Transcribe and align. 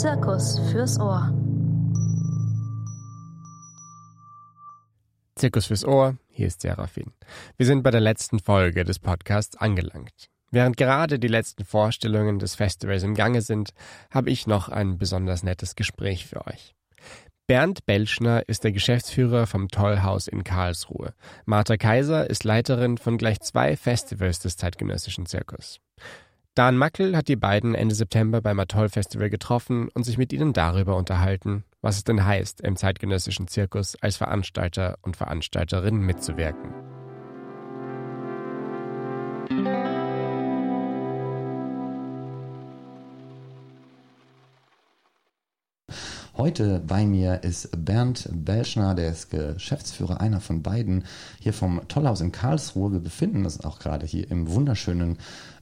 Zirkus 0.00 0.58
fürs 0.72 0.98
Ohr. 0.98 1.30
Zirkus 5.34 5.66
fürs 5.66 5.84
Ohr, 5.84 6.16
hier 6.30 6.46
ist 6.46 6.62
Serafin. 6.62 7.12
Wir 7.58 7.66
sind 7.66 7.82
bei 7.82 7.90
der 7.90 8.00
letzten 8.00 8.38
Folge 8.38 8.84
des 8.84 8.98
Podcasts 8.98 9.58
angelangt. 9.58 10.30
Während 10.50 10.78
gerade 10.78 11.18
die 11.18 11.28
letzten 11.28 11.66
Vorstellungen 11.66 12.38
des 12.38 12.54
Festivals 12.54 13.02
im 13.02 13.14
Gange 13.14 13.42
sind, 13.42 13.74
habe 14.10 14.30
ich 14.30 14.46
noch 14.46 14.70
ein 14.70 14.96
besonders 14.96 15.42
nettes 15.42 15.76
Gespräch 15.76 16.24
für 16.24 16.46
euch. 16.46 16.74
Bernd 17.46 17.84
Belschner 17.84 18.48
ist 18.48 18.64
der 18.64 18.72
Geschäftsführer 18.72 19.46
vom 19.46 19.68
Tollhaus 19.68 20.28
in 20.28 20.44
Karlsruhe. 20.44 21.12
Martha 21.44 21.76
Kaiser 21.76 22.30
ist 22.30 22.44
Leiterin 22.44 22.96
von 22.96 23.18
gleich 23.18 23.40
zwei 23.40 23.76
Festivals 23.76 24.38
des 24.38 24.56
zeitgenössischen 24.56 25.26
Zirkus. 25.26 25.78
Dan 26.60 26.76
Mackel 26.76 27.16
hat 27.16 27.28
die 27.28 27.36
beiden 27.36 27.74
Ende 27.74 27.94
September 27.94 28.42
beim 28.42 28.60
Atoll 28.60 28.90
Festival 28.90 29.30
getroffen 29.30 29.88
und 29.94 30.02
sich 30.02 30.18
mit 30.18 30.30
ihnen 30.30 30.52
darüber 30.52 30.94
unterhalten, 30.96 31.64
was 31.80 31.96
es 31.96 32.04
denn 32.04 32.26
heißt, 32.26 32.60
im 32.60 32.76
zeitgenössischen 32.76 33.48
Zirkus 33.48 33.96
als 34.02 34.18
Veranstalter 34.18 34.98
und 35.00 35.16
Veranstalterin 35.16 36.00
mitzuwirken. 36.00 36.74
Heute 46.40 46.80
bei 46.80 47.04
mir 47.04 47.44
ist 47.44 47.68
Bernd 47.84 48.26
Belschner, 48.32 48.94
der 48.94 49.10
ist 49.10 49.28
Geschäftsführer, 49.28 50.22
einer 50.22 50.40
von 50.40 50.62
beiden, 50.62 51.04
hier 51.38 51.52
vom 51.52 51.86
Tollhaus 51.86 52.22
in 52.22 52.32
Karlsruhe. 52.32 52.92
Wir 52.92 53.00
befinden 53.00 53.44
uns 53.44 53.62
auch 53.62 53.78
gerade 53.78 54.06
hier 54.06 54.30
im 54.30 54.50
wunderschönen 54.50 55.18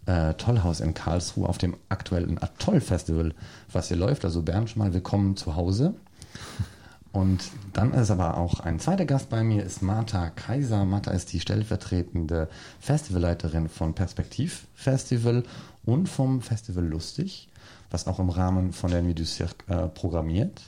äh, 0.07 0.35
Tollhaus 0.35 0.79
in 0.79 0.95
Karlsruhe 0.95 1.48
auf 1.48 1.59
dem 1.59 1.77
aktuellen 1.89 2.41
Atoll-Festival, 2.41 3.35
was 3.73 3.89
hier 3.89 3.97
läuft. 3.97 4.25
Also 4.25 4.43
Bernd, 4.43 4.70
schon 4.70 4.79
mal 4.79 4.95
willkommen 4.95 5.37
zu 5.37 5.57
Hause. 5.57 5.95
Und 7.11 7.41
dann 7.73 7.92
ist 7.92 8.13
aber 8.13 8.37
auch 8.37 8.61
ein 8.61 8.79
zweiter 8.79 9.05
Gast 9.05 9.31
bei 9.31 9.42
mir, 9.42 9.65
ist 9.65 9.83
Martha 9.83 10.31
Kaiser. 10.31 10.85
Martha 10.85 11.11
ist 11.11 11.33
die 11.33 11.41
stellvertretende 11.41 12.48
Festivalleiterin 12.79 13.69
von 13.69 13.95
Perspektiv 13.95 14.69
Festival 14.77 15.42
und 15.85 16.09
vom 16.09 16.41
Festival 16.41 16.87
Lustig, 16.87 17.48
was 17.91 18.06
auch 18.06 18.19
im 18.19 18.31
Rahmen 18.31 18.72
von 18.72 18.91
der 18.91 19.03
Nuit 19.03 19.19
du 19.19 19.25
Cirque 19.25 19.64
äh, 19.69 19.89
programmiert. 19.89 20.62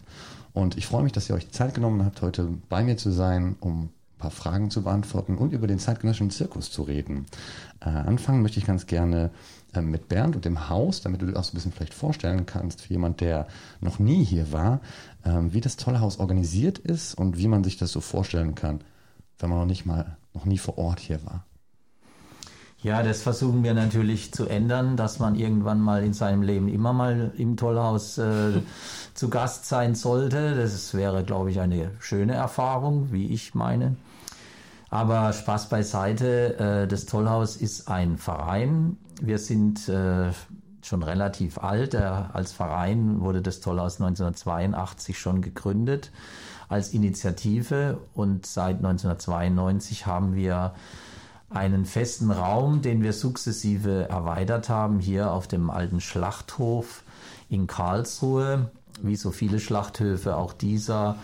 Und 0.52 0.76
ich 0.76 0.86
freue 0.86 1.02
mich, 1.02 1.12
dass 1.12 1.28
ihr 1.28 1.36
euch 1.36 1.50
Zeit 1.50 1.74
genommen 1.74 2.04
habt, 2.04 2.22
heute 2.22 2.48
bei 2.68 2.82
mir 2.82 2.96
zu 2.96 3.10
sein, 3.10 3.56
um 3.60 3.84
ein 3.84 3.90
paar 4.18 4.30
Fragen 4.30 4.70
zu 4.70 4.82
beantworten 4.82 5.36
und 5.36 5.52
über 5.52 5.66
den 5.66 5.78
zeitgenössischen 5.78 6.30
Zirkus 6.30 6.70
zu 6.70 6.82
reden. 6.82 7.26
Äh, 7.80 7.88
anfangen 7.88 8.42
möchte 8.42 8.58
ich 8.58 8.66
ganz 8.66 8.86
gerne 8.86 9.30
äh, 9.72 9.80
mit 9.80 10.08
Bernd 10.08 10.36
und 10.36 10.44
dem 10.44 10.68
Haus, 10.68 11.00
damit 11.02 11.22
du 11.22 11.26
dir 11.26 11.36
auch 11.38 11.44
so 11.44 11.52
ein 11.52 11.54
bisschen 11.54 11.72
vielleicht 11.72 11.94
vorstellen 11.94 12.46
kannst, 12.46 12.82
für 12.82 12.92
jemand, 12.92 13.20
der 13.20 13.46
noch 13.80 13.98
nie 13.98 14.24
hier 14.24 14.52
war, 14.52 14.80
äh, 15.24 15.30
wie 15.50 15.60
das 15.60 15.76
tolle 15.76 16.00
Haus 16.00 16.18
organisiert 16.18 16.78
ist 16.78 17.14
und 17.14 17.38
wie 17.38 17.48
man 17.48 17.64
sich 17.64 17.76
das 17.76 17.92
so 17.92 18.00
vorstellen 18.00 18.54
kann, 18.54 18.80
wenn 19.38 19.50
man 19.50 19.58
noch 19.58 19.66
nicht 19.66 19.86
mal, 19.86 20.16
noch 20.34 20.44
nie 20.44 20.58
vor 20.58 20.78
Ort 20.78 21.00
hier 21.00 21.24
war. 21.24 21.46
Ja, 22.82 23.02
das 23.02 23.20
versuchen 23.20 23.62
wir 23.62 23.74
natürlich 23.74 24.32
zu 24.32 24.46
ändern, 24.46 24.96
dass 24.96 25.18
man 25.18 25.34
irgendwann 25.34 25.80
mal 25.80 26.02
in 26.02 26.14
seinem 26.14 26.40
Leben 26.40 26.66
immer 26.68 26.94
mal 26.94 27.30
im 27.36 27.58
Tollhaus 27.58 28.16
äh, 28.16 28.62
zu 29.14 29.28
Gast 29.28 29.66
sein 29.66 29.94
sollte. 29.94 30.54
Das 30.54 30.94
wäre, 30.94 31.22
glaube 31.22 31.50
ich, 31.50 31.60
eine 31.60 31.90
schöne 31.98 32.34
Erfahrung, 32.34 33.12
wie 33.12 33.26
ich 33.26 33.54
meine. 33.54 33.96
Aber 34.88 35.32
Spaß 35.34 35.68
beiseite, 35.68 36.58
äh, 36.58 36.88
das 36.88 37.04
Tollhaus 37.04 37.56
ist 37.56 37.88
ein 37.88 38.16
Verein. 38.16 38.96
Wir 39.20 39.38
sind 39.38 39.86
äh, 39.90 40.30
schon 40.82 41.02
relativ 41.02 41.58
alt. 41.58 41.94
Als 41.94 42.52
Verein 42.52 43.20
wurde 43.20 43.42
das 43.42 43.60
Tollhaus 43.60 44.00
1982 44.00 45.18
schon 45.18 45.42
gegründet 45.42 46.10
als 46.70 46.94
Initiative 46.94 47.98
und 48.14 48.46
seit 48.46 48.76
1992 48.76 50.06
haben 50.06 50.36
wir 50.36 50.72
einen 51.50 51.84
festen 51.84 52.30
Raum, 52.30 52.80
den 52.80 53.02
wir 53.02 53.12
sukzessive 53.12 54.08
erweitert 54.08 54.68
haben, 54.68 55.00
hier 55.00 55.32
auf 55.32 55.48
dem 55.48 55.68
alten 55.68 56.00
Schlachthof 56.00 57.02
in 57.48 57.66
Karlsruhe. 57.66 58.70
Wie 59.02 59.16
so 59.16 59.30
viele 59.30 59.58
Schlachthöfe, 59.58 60.36
auch 60.36 60.52
dieser 60.52 61.16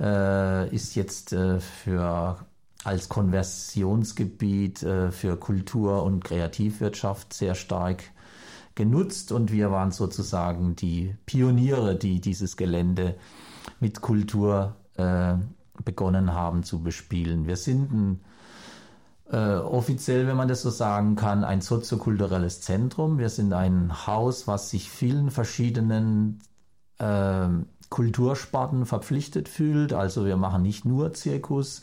äh, 0.00 0.74
ist 0.74 0.96
jetzt 0.96 1.32
äh, 1.32 1.60
für 1.60 2.38
als 2.82 3.08
Konversionsgebiet 3.08 4.82
äh, 4.82 5.12
für 5.12 5.36
Kultur- 5.36 6.02
und 6.02 6.24
Kreativwirtschaft 6.24 7.32
sehr 7.32 7.54
stark 7.54 8.02
genutzt 8.74 9.32
und 9.32 9.52
wir 9.52 9.70
waren 9.70 9.92
sozusagen 9.92 10.76
die 10.76 11.14
Pioniere, 11.26 11.96
die 11.96 12.20
dieses 12.20 12.56
Gelände 12.56 13.16
mit 13.78 14.00
Kultur 14.00 14.76
äh, 14.96 15.34
begonnen 15.84 16.32
haben 16.32 16.62
zu 16.62 16.82
bespielen. 16.82 17.46
Wir 17.46 17.56
sind 17.56 17.92
ein, 17.92 18.20
äh, 19.32 19.36
offiziell, 19.36 20.26
wenn 20.26 20.36
man 20.36 20.48
das 20.48 20.62
so 20.62 20.70
sagen 20.70 21.16
kann, 21.16 21.44
ein 21.44 21.60
soziokulturelles 21.60 22.60
Zentrum. 22.60 23.18
Wir 23.18 23.28
sind 23.28 23.52
ein 23.52 24.06
Haus, 24.06 24.46
was 24.46 24.70
sich 24.70 24.90
vielen 24.90 25.30
verschiedenen 25.30 26.40
äh, 26.98 27.48
Kultursparten 27.90 28.86
verpflichtet 28.86 29.48
fühlt. 29.48 29.92
Also 29.92 30.24
wir 30.26 30.36
machen 30.36 30.62
nicht 30.62 30.84
nur 30.84 31.12
Zirkus, 31.12 31.82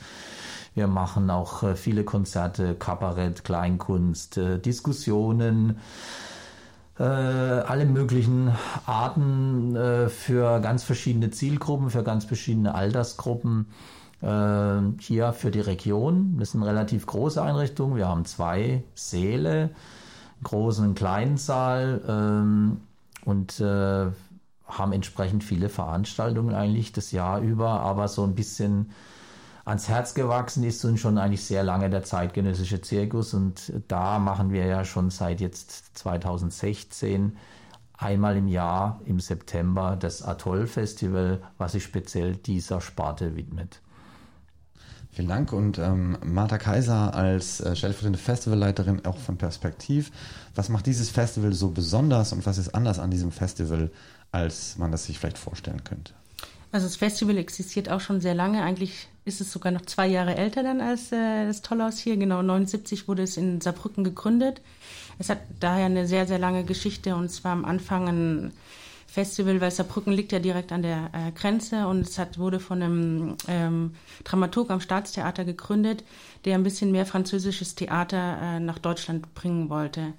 wir 0.77 0.87
machen 0.87 1.29
auch 1.29 1.63
äh, 1.63 1.75
viele 1.75 2.03
Konzerte, 2.03 2.75
Kabarett, 2.75 3.43
Kleinkunst, 3.43 4.37
äh, 4.37 4.59
Diskussionen, 4.59 5.79
äh, 6.99 7.03
alle 7.03 7.85
möglichen 7.85 8.51
Arten 8.85 9.75
für 10.09 10.59
ganz 10.59 10.83
verschiedene 10.83 11.29
Zielgruppen, 11.31 11.89
für 11.89 12.03
ganz 12.03 12.25
verschiedene 12.25 12.75
Altersgruppen 12.75 13.67
hier 14.19 15.33
für 15.33 15.51
die 15.51 15.59
Region. 15.59 16.38
Das 16.39 16.51
sind 16.51 16.63
relativ 16.63 17.05
große 17.05 17.41
Einrichtungen. 17.41 17.97
Wir 17.97 18.07
haben 18.07 18.25
zwei 18.25 18.83
Säle, 18.95 19.51
einen 19.59 20.44
großen 20.44 20.88
und 20.88 20.95
kleinen 20.95 21.38
Saal 21.38 22.01
ähm, 22.07 22.81
und 23.25 23.61
haben 23.61 24.91
entsprechend 24.91 25.44
viele 25.44 25.69
Veranstaltungen 25.69 26.56
eigentlich 26.56 26.91
das 26.91 27.11
Jahr 27.11 27.41
über, 27.41 27.79
aber 27.81 28.07
so 28.07 28.23
ein 28.23 28.35
bisschen 28.35 28.91
ans 29.67 29.89
Herz 29.89 30.13
gewachsen 30.13 30.63
ist 30.63 30.85
uns 30.85 31.01
schon 31.01 31.17
eigentlich 31.17 31.44
sehr 31.44 31.61
lange 31.61 31.89
der 31.89 32.03
zeitgenössische 32.03 32.81
Zirkus 32.81 33.33
und 33.33 33.73
da 33.89 34.17
machen 34.17 34.51
wir 34.51 34.66
ja 34.66 34.85
schon 34.85 35.09
seit 35.09 35.41
jetzt 35.41 35.97
2016 35.97 37.35
einmal 37.97 38.38
im 38.38 38.47
Jahr 38.47 39.01
im 39.06 39.19
September 39.19 39.97
das 40.00 40.23
Atoll 40.23 40.67
Festival, 40.67 41.41
was 41.57 41.73
sich 41.73 41.83
speziell 41.83 42.38
dieser 42.38 42.79
Sparte 42.79 43.35
widmet. 43.35 43.81
Vielen 45.17 45.29
Dank 45.29 45.51
und 45.51 45.79
ähm, 45.79 46.16
Martha 46.23 46.59
Kaiser 46.59 47.16
als 47.16 47.59
äh, 47.59 47.75
stellvertretende 47.75 48.19
Festivalleiterin 48.19 49.03
auch 49.03 49.17
von 49.17 49.35
Perspektiv. 49.35 50.11
Was 50.53 50.69
macht 50.69 50.85
dieses 50.85 51.09
Festival 51.09 51.53
so 51.53 51.72
besonders 51.72 52.33
und 52.33 52.45
was 52.45 52.59
ist 52.59 52.75
anders 52.75 53.00
an 53.00 53.09
diesem 53.09 53.31
Festival, 53.31 53.89
als 54.31 54.77
man 54.77 54.91
das 54.91 55.06
sich 55.06 55.17
vielleicht 55.17 55.39
vorstellen 55.39 55.83
könnte? 55.83 56.13
Also 56.72 56.85
das 56.85 56.97
Festival 56.97 57.35
existiert 57.38 57.89
auch 57.89 58.00
schon 58.00 58.22
sehr 58.22 58.35
lange. 58.35 58.61
Eigentlich 58.61 59.07
ist 59.25 59.41
es 59.41 59.51
sogar 59.51 59.72
noch 59.72 59.88
zwei 59.88 60.06
Jahre 60.06 60.35
älter 60.35 60.61
dann 60.61 60.81
als 60.81 61.11
äh, 61.11 61.47
das 61.47 61.63
Tollhaus 61.63 61.97
hier. 61.97 62.16
Genau 62.16 62.44
79 62.44 63.07
wurde 63.07 63.23
es 63.23 63.38
in 63.38 63.59
Saarbrücken 63.59 64.03
gegründet. 64.03 64.61
Es 65.17 65.29
hat 65.29 65.39
daher 65.59 65.88
eine 65.88 66.06
sehr, 66.06 66.27
sehr 66.27 66.38
lange 66.38 66.63
Geschichte 66.63 67.16
und 67.16 67.25
es 67.25 67.44
war 67.44 67.53
am 67.53 67.66
Anfang 67.66 68.07
ein 68.07 68.51
Festival, 69.07 69.62
weil 69.62 69.72
Saarbrücken 69.72 70.13
liegt 70.13 70.31
ja 70.31 70.40
direkt 70.40 70.72
an 70.72 70.81
der 70.81 71.09
äh, 71.13 71.31
Grenze 71.31 71.88
und 71.88 72.01
es 72.01 72.19
hat, 72.19 72.38
wurde 72.38 72.59
von 72.59 72.84
einem 72.84 73.35
ähm, 73.47 73.94
Dramaturg 74.25 74.69
am 74.69 74.81
Staatstheater 74.81 75.45
gegründet, 75.45 76.03
der 76.45 76.56
ein 76.56 76.63
bisschen 76.63 76.92
mehr 76.92 77.06
französisches 77.06 77.75
Theater 77.75 78.38
äh, 78.42 78.59
nach 78.59 78.80
Deutschland 78.80 79.33
bringen 79.33 79.69
wollte. 79.69 80.13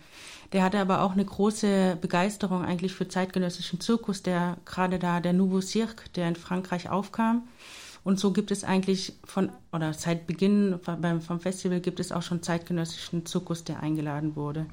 Der 0.53 0.63
hatte 0.63 0.79
aber 0.79 1.03
auch 1.03 1.13
eine 1.13 1.25
große 1.25 1.99
Begeisterung 2.01 2.65
eigentlich 2.65 2.95
für 2.95 3.07
zeitgenössischen 3.07 3.81
Zirkus, 3.81 4.23
der 4.23 4.57
gerade 4.65 4.99
da 4.99 5.21
der 5.21 5.35
Nouveau 5.35 5.61
Cirque, 5.61 6.05
der 6.17 6.29
in 6.29 6.37
Frankreich 6.37 6.89
aufkam. 6.89 7.47
Und 8.05 8.19
so 8.19 8.33
gibt 8.33 8.51
es 8.51 8.65
eigentlich 8.65 9.13
von, 9.25 9.51
oder 9.71 9.93
seit 9.93 10.27
Beginn 10.27 10.81
vom 10.81 11.41
Festival 11.41 11.81
gibt 11.81 12.01
es 12.01 12.11
auch 12.11 12.23
schon 12.23 12.43
zeitgenössischen 12.43 13.27
Zirkus, 13.27 13.65
der 13.65 13.81
eingeladen 13.81 14.35
wurde. 14.35 14.67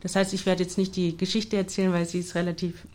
Das 0.00 0.16
heißt, 0.16 0.32
ich 0.32 0.46
werde 0.46 0.62
jetzt 0.62 0.78
nicht 0.78 0.96
die 0.96 1.16
Geschichte 1.16 1.56
erzählen, 1.56 1.92
weil 1.92 2.06
sie 2.06 2.20
ist 2.20 2.34
relativ 2.34 2.86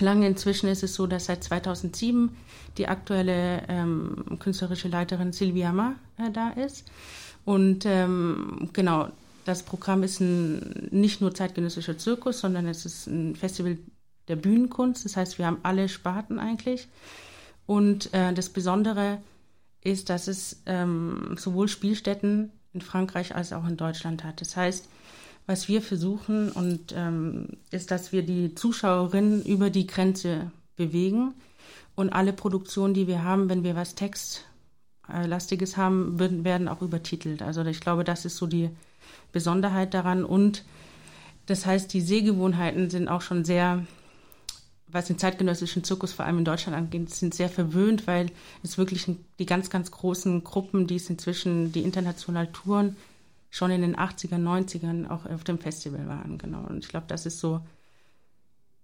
lange. 0.00 0.26
Inzwischen 0.26 0.68
ist 0.68 0.82
es 0.82 0.94
so, 0.94 1.06
dass 1.06 1.26
seit 1.26 1.44
2007 1.44 2.36
die 2.78 2.88
aktuelle 2.88 3.62
ähm, 3.68 4.38
künstlerische 4.38 4.88
Leiterin 4.88 5.32
Silvia 5.32 5.72
Ma 5.72 5.94
äh, 6.18 6.30
da 6.30 6.50
ist. 6.50 6.84
Und 7.44 7.84
ähm, 7.86 8.70
genau, 8.72 9.08
das 9.44 9.62
Programm 9.62 10.02
ist 10.02 10.20
ein, 10.20 10.88
nicht 10.90 11.20
nur 11.20 11.34
zeitgenössischer 11.34 11.98
Zirkus, 11.98 12.40
sondern 12.40 12.66
es 12.66 12.86
ist 12.86 13.06
ein 13.06 13.36
Festival 13.36 13.78
der 14.28 14.36
Bühnenkunst. 14.36 15.04
Das 15.04 15.16
heißt, 15.16 15.38
wir 15.38 15.46
haben 15.46 15.58
alle 15.62 15.88
Sparten 15.88 16.38
eigentlich. 16.38 16.88
Und 17.66 18.12
äh, 18.14 18.32
das 18.32 18.48
Besondere 18.48 19.18
ist, 19.82 20.08
dass 20.08 20.28
es 20.28 20.62
ähm, 20.66 21.36
sowohl 21.38 21.68
Spielstätten 21.68 22.50
in 22.72 22.80
Frankreich 22.80 23.34
als 23.34 23.52
auch 23.52 23.66
in 23.66 23.76
Deutschland 23.76 24.24
hat. 24.24 24.40
Das 24.40 24.56
heißt, 24.56 24.88
was 25.46 25.68
wir 25.68 25.82
versuchen 25.82 26.50
und 26.50 26.94
ähm, 26.96 27.48
ist, 27.70 27.90
dass 27.90 28.12
wir 28.12 28.22
die 28.22 28.54
Zuschauerinnen 28.54 29.44
über 29.44 29.70
die 29.70 29.86
Grenze 29.86 30.50
bewegen. 30.76 31.34
Und 31.94 32.10
alle 32.10 32.32
Produktionen, 32.32 32.94
die 32.94 33.06
wir 33.06 33.22
haben, 33.22 33.48
wenn 33.48 33.62
wir 33.62 33.76
was 33.76 33.94
Textlastiges 33.94 35.76
haben, 35.76 36.18
werden 36.18 36.68
auch 36.68 36.82
übertitelt. 36.82 37.42
Also 37.42 37.64
ich 37.64 37.80
glaube, 37.80 38.04
das 38.04 38.24
ist 38.24 38.36
so 38.36 38.46
die 38.46 38.70
Besonderheit 39.32 39.94
daran. 39.94 40.24
Und 40.24 40.64
das 41.46 41.66
heißt, 41.66 41.92
die 41.92 42.00
Sehgewohnheiten 42.00 42.90
sind 42.90 43.08
auch 43.08 43.20
schon 43.20 43.44
sehr, 43.44 43.86
was 44.88 45.06
den 45.06 45.18
zeitgenössischen 45.18 45.84
Zirkus 45.84 46.12
vor 46.12 46.24
allem 46.24 46.38
in 46.38 46.44
Deutschland 46.44 46.76
angeht, 46.76 47.10
sind 47.10 47.34
sehr 47.34 47.48
verwöhnt, 47.50 48.06
weil 48.06 48.30
es 48.62 48.78
wirklich 48.78 49.06
die 49.38 49.46
ganz, 49.46 49.70
ganz 49.70 49.90
großen 49.90 50.42
Gruppen, 50.42 50.86
die 50.86 50.96
es 50.96 51.10
inzwischen, 51.10 51.70
die 51.70 51.82
international 51.82 52.48
touren, 52.48 52.96
schon 53.54 53.70
in 53.70 53.82
den 53.82 53.94
80er, 53.94 54.34
90ern 54.34 55.08
auch 55.08 55.26
auf 55.26 55.44
dem 55.44 55.60
Festival 55.60 56.08
waren. 56.08 56.38
Genau. 56.38 56.62
Und 56.68 56.78
ich 56.78 56.88
glaube, 56.88 57.06
das 57.06 57.24
ist 57.24 57.38
so 57.38 57.60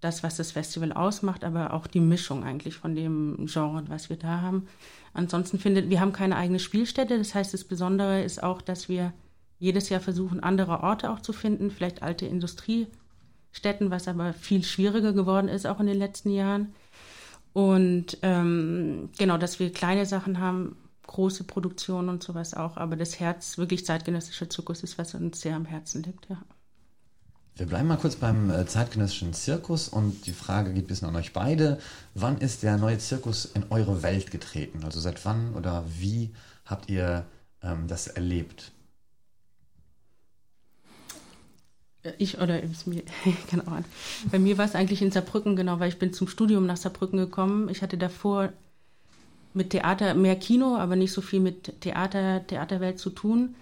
das, 0.01 0.23
was 0.23 0.37
das 0.37 0.53
Festival 0.53 0.93
ausmacht, 0.93 1.43
aber 1.43 1.73
auch 1.73 1.89
die 1.89 1.99
Mischung 1.99 2.45
eigentlich 2.45 2.77
von 2.77 2.95
dem 2.95 3.47
Genre, 3.47 3.83
was 3.89 4.11
wir 4.11 4.17
da 4.17 4.43
haben. 4.43 4.69
Ansonsten 5.13 5.59
findet, 5.59 5.91
wir 5.91 6.01
haben 6.01 6.13
keine 6.13 6.37
eigene 6.37 6.61
Spielstätte. 6.61 7.19
Das 7.19 7.35
heißt, 7.35 7.53
das 7.53 7.65
Besondere 7.65 8.23
ist 8.23 8.45
auch, 8.45 8.63
dass 8.63 8.89
wir 8.89 9.13
jedes 9.59 9.89
Jahr 9.89 10.01
versuchen, 10.01 10.39
andere 10.39 10.85
Orte 10.85 11.11
auch 11.11 11.21
zu 11.21 11.33
finden, 11.33 11.73
vielleicht 11.73 12.05
alte 12.05 12.27
Industriestätten, 12.27 13.91
was 13.91 14.07
aber 14.07 14.35
viel 14.35 14.63
schwieriger 14.63 15.13
geworden 15.13 15.49
ist, 15.49 15.67
auch 15.67 15.81
in 15.81 15.89
den 15.89 15.99
letzten 15.99 16.31
Jahren. 16.31 16.75
Und 17.53 18.19
ähm, 18.23 19.09
genau, 19.19 19.37
dass 19.37 19.59
wir 19.59 19.73
kleine 19.73 20.07
Sachen 20.07 20.39
haben, 20.39 20.77
große 21.11 21.43
Produktionen 21.43 22.09
und 22.09 22.23
sowas 22.23 22.55
auch, 22.55 22.77
aber 22.77 22.95
das 22.95 23.19
Herz, 23.19 23.59
wirklich 23.59 23.85
zeitgenössischer 23.85 24.49
Zirkus 24.49 24.85
ist, 24.85 24.97
was 24.97 25.15
uns 25.15 25.41
sehr 25.41 25.57
am 25.57 25.65
Herzen 25.65 26.05
liegt, 26.05 26.29
ja. 26.31 26.41
Wir 27.57 27.67
bleiben 27.67 27.89
mal 27.89 27.97
kurz 27.97 28.15
beim 28.15 28.49
äh, 28.49 28.65
zeitgenössischen 28.65 29.35
Zirkus 29.35 29.89
und 29.89 30.27
die 30.27 30.33
Frage 30.33 30.73
geht 30.73 30.87
bis 30.87 31.03
an 31.03 31.17
euch 31.17 31.33
beide. 31.33 31.79
Wann 32.15 32.39
ist 32.39 32.63
der 32.63 32.79
neue 32.79 32.99
Zirkus 32.99 33.45
in 33.45 33.65
eure 33.71 34.03
Welt 34.03 34.31
getreten? 34.31 34.85
Also 34.85 35.01
seit 35.01 35.25
wann 35.25 35.55
oder 35.55 35.85
wie 35.99 36.33
habt 36.65 36.89
ihr 36.89 37.27
ähm, 37.61 37.89
das 37.89 38.07
erlebt? 38.07 38.71
Ich 42.19 42.41
oder 42.41 42.63
mir, 42.87 43.03
genau. 43.51 43.65
Bei 44.31 44.39
mir 44.39 44.57
war 44.57 44.65
es 44.65 44.77
eigentlich 44.77 45.03
in 45.03 45.11
Saarbrücken, 45.11 45.57
genau, 45.57 45.81
weil 45.81 45.89
ich 45.89 45.99
bin 45.99 46.15
zum 46.15 46.29
Studium 46.29 46.65
nach 46.67 46.79
Saarbrücken 46.79 47.19
gekommen. 47.19 47.69
Ich 47.69 47.83
hatte 47.83 47.99
davor 47.99 48.53
mit 49.55 49.71
Theater 49.71 50.15
mehr 50.15 50.37
Kino, 50.37 50.77
aber 50.77 50.97
nicht 50.97 51.13
so 51.13 51.21
viel 51.21 51.41
mit 51.41 51.81
Theater, 51.81 52.47
Theaterwelt 52.47 52.99
zu 52.99 53.11
tun. 53.11 53.55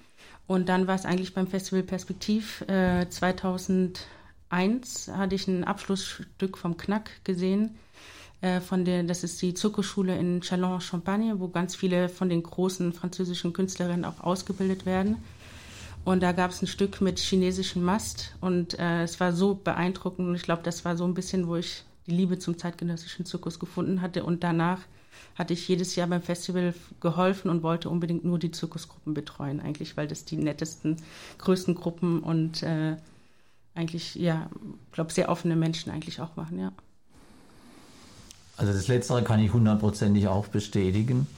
Und 0.46 0.68
dann 0.68 0.86
war 0.86 0.94
es 0.94 1.04
eigentlich 1.04 1.34
beim 1.34 1.46
Festival 1.46 1.82
Perspektiv 1.82 2.62
äh, 2.68 3.08
2001 3.08 5.10
hatte 5.12 5.34
ich 5.34 5.46
ein 5.46 5.64
Abschlussstück 5.64 6.56
vom 6.56 6.76
Knack 6.76 7.10
gesehen. 7.24 7.76
Äh, 8.40 8.60
von 8.60 8.84
der, 8.84 9.02
das 9.02 9.24
ist 9.24 9.42
die 9.42 9.54
Zirkusschule 9.54 10.16
in 10.16 10.40
Chalon-Champagne, 10.40 11.40
wo 11.40 11.48
ganz 11.48 11.74
viele 11.74 12.08
von 12.08 12.28
den 12.28 12.42
großen 12.42 12.92
französischen 12.92 13.52
Künstlerinnen 13.52 14.04
auch 14.04 14.20
ausgebildet 14.20 14.86
werden. 14.86 15.16
Und 16.04 16.22
da 16.22 16.32
gab 16.32 16.52
es 16.52 16.62
ein 16.62 16.68
Stück 16.68 17.00
mit 17.00 17.18
chinesischem 17.18 17.82
Mast 17.82 18.34
und 18.40 18.78
äh, 18.78 19.02
es 19.02 19.20
war 19.20 19.32
so 19.32 19.54
beeindruckend. 19.54 20.34
Ich 20.36 20.42
glaube, 20.42 20.62
das 20.62 20.84
war 20.84 20.96
so 20.96 21.04
ein 21.04 21.14
bisschen, 21.14 21.48
wo 21.48 21.56
ich 21.56 21.82
die 22.06 22.12
Liebe 22.12 22.38
zum 22.38 22.56
zeitgenössischen 22.56 23.26
Zirkus 23.26 23.58
gefunden 23.58 24.00
hatte. 24.00 24.24
Und 24.24 24.42
danach 24.42 24.80
hatte 25.34 25.52
ich 25.52 25.68
jedes 25.68 25.96
Jahr 25.96 26.08
beim 26.08 26.22
Festival 26.22 26.74
geholfen 27.00 27.50
und 27.50 27.62
wollte 27.62 27.88
unbedingt 27.88 28.24
nur 28.24 28.38
die 28.38 28.50
Zirkusgruppen 28.50 29.14
betreuen, 29.14 29.60
eigentlich, 29.60 29.96
weil 29.96 30.08
das 30.08 30.24
die 30.24 30.36
nettesten, 30.36 30.96
größten 31.38 31.74
Gruppen 31.74 32.20
und 32.20 32.62
äh, 32.62 32.96
eigentlich, 33.74 34.16
ja, 34.16 34.50
ich 34.86 34.92
glaube, 34.92 35.12
sehr 35.12 35.28
offene 35.28 35.54
Menschen 35.54 35.92
eigentlich 35.92 36.20
auch 36.20 36.34
machen, 36.36 36.58
ja. 36.58 36.72
Also 38.56 38.72
das 38.72 38.88
Letztere 38.88 39.22
kann 39.22 39.38
ich 39.38 39.52
hundertprozentig 39.52 40.26
auch 40.26 40.48
bestätigen. 40.48 41.28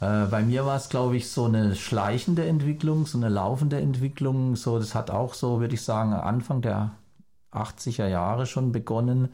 Äh, 0.00 0.26
bei 0.26 0.42
mir 0.42 0.66
war 0.66 0.76
es, 0.76 0.88
glaube 0.88 1.16
ich, 1.16 1.30
so 1.30 1.44
eine 1.44 1.76
schleichende 1.76 2.46
Entwicklung, 2.46 3.06
so 3.06 3.16
eine 3.18 3.28
laufende 3.28 3.80
Entwicklung. 3.80 4.56
So, 4.56 4.78
das 4.78 4.94
hat 4.94 5.10
auch 5.10 5.34
so, 5.34 5.60
würde 5.60 5.74
ich 5.74 5.82
sagen, 5.82 6.12
Anfang 6.12 6.62
der 6.62 6.92
80er 7.52 8.08
Jahre 8.08 8.46
schon 8.46 8.72
begonnen. 8.72 9.28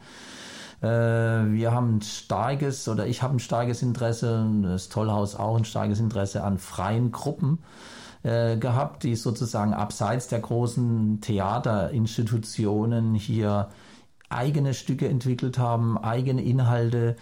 Äh, 0.85 1.51
wir 1.51 1.71
haben 1.71 1.97
ein 1.97 2.01
starkes 2.01 2.87
oder 2.87 3.07
ich 3.07 3.23
habe 3.23 3.37
ein 3.37 3.39
starkes 3.39 3.81
Interesse, 3.81 4.47
das 4.61 4.89
Tollhaus 4.89 5.35
auch 5.35 5.57
ein 5.57 5.65
starkes 5.65 5.99
Interesse 5.99 6.43
an 6.43 6.59
freien 6.59 7.11
Gruppen 7.11 7.59
äh, 8.21 8.57
gehabt, 8.57 9.03
die 9.03 9.15
sozusagen 9.15 9.73
abseits 9.73 10.27
der 10.27 10.41
großen 10.41 11.21
Theaterinstitutionen 11.21 13.15
hier 13.15 13.69
eigene 14.29 14.75
Stücke 14.75 15.07
entwickelt 15.07 15.57
haben, 15.57 15.97
eigene 15.97 16.43
Inhalte, 16.43 17.15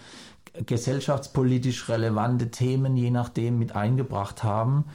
gesellschaftspolitisch 0.65 1.89
relevante 1.89 2.51
Themen 2.51 2.95
je 2.95 3.11
nachdem 3.11 3.57
mit 3.59 3.75
eingebracht 3.75 4.43
haben. 4.43 4.85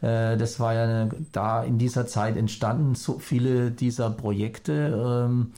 Äh, 0.00 0.36
das 0.36 0.60
war 0.60 0.74
ja 0.74 1.08
da 1.32 1.64
in 1.64 1.78
dieser 1.78 2.06
Zeit 2.06 2.36
entstanden, 2.36 2.94
so 2.94 3.18
viele 3.18 3.72
dieser 3.72 4.10
Projekte. 4.10 5.26
Ähm, 5.26 5.52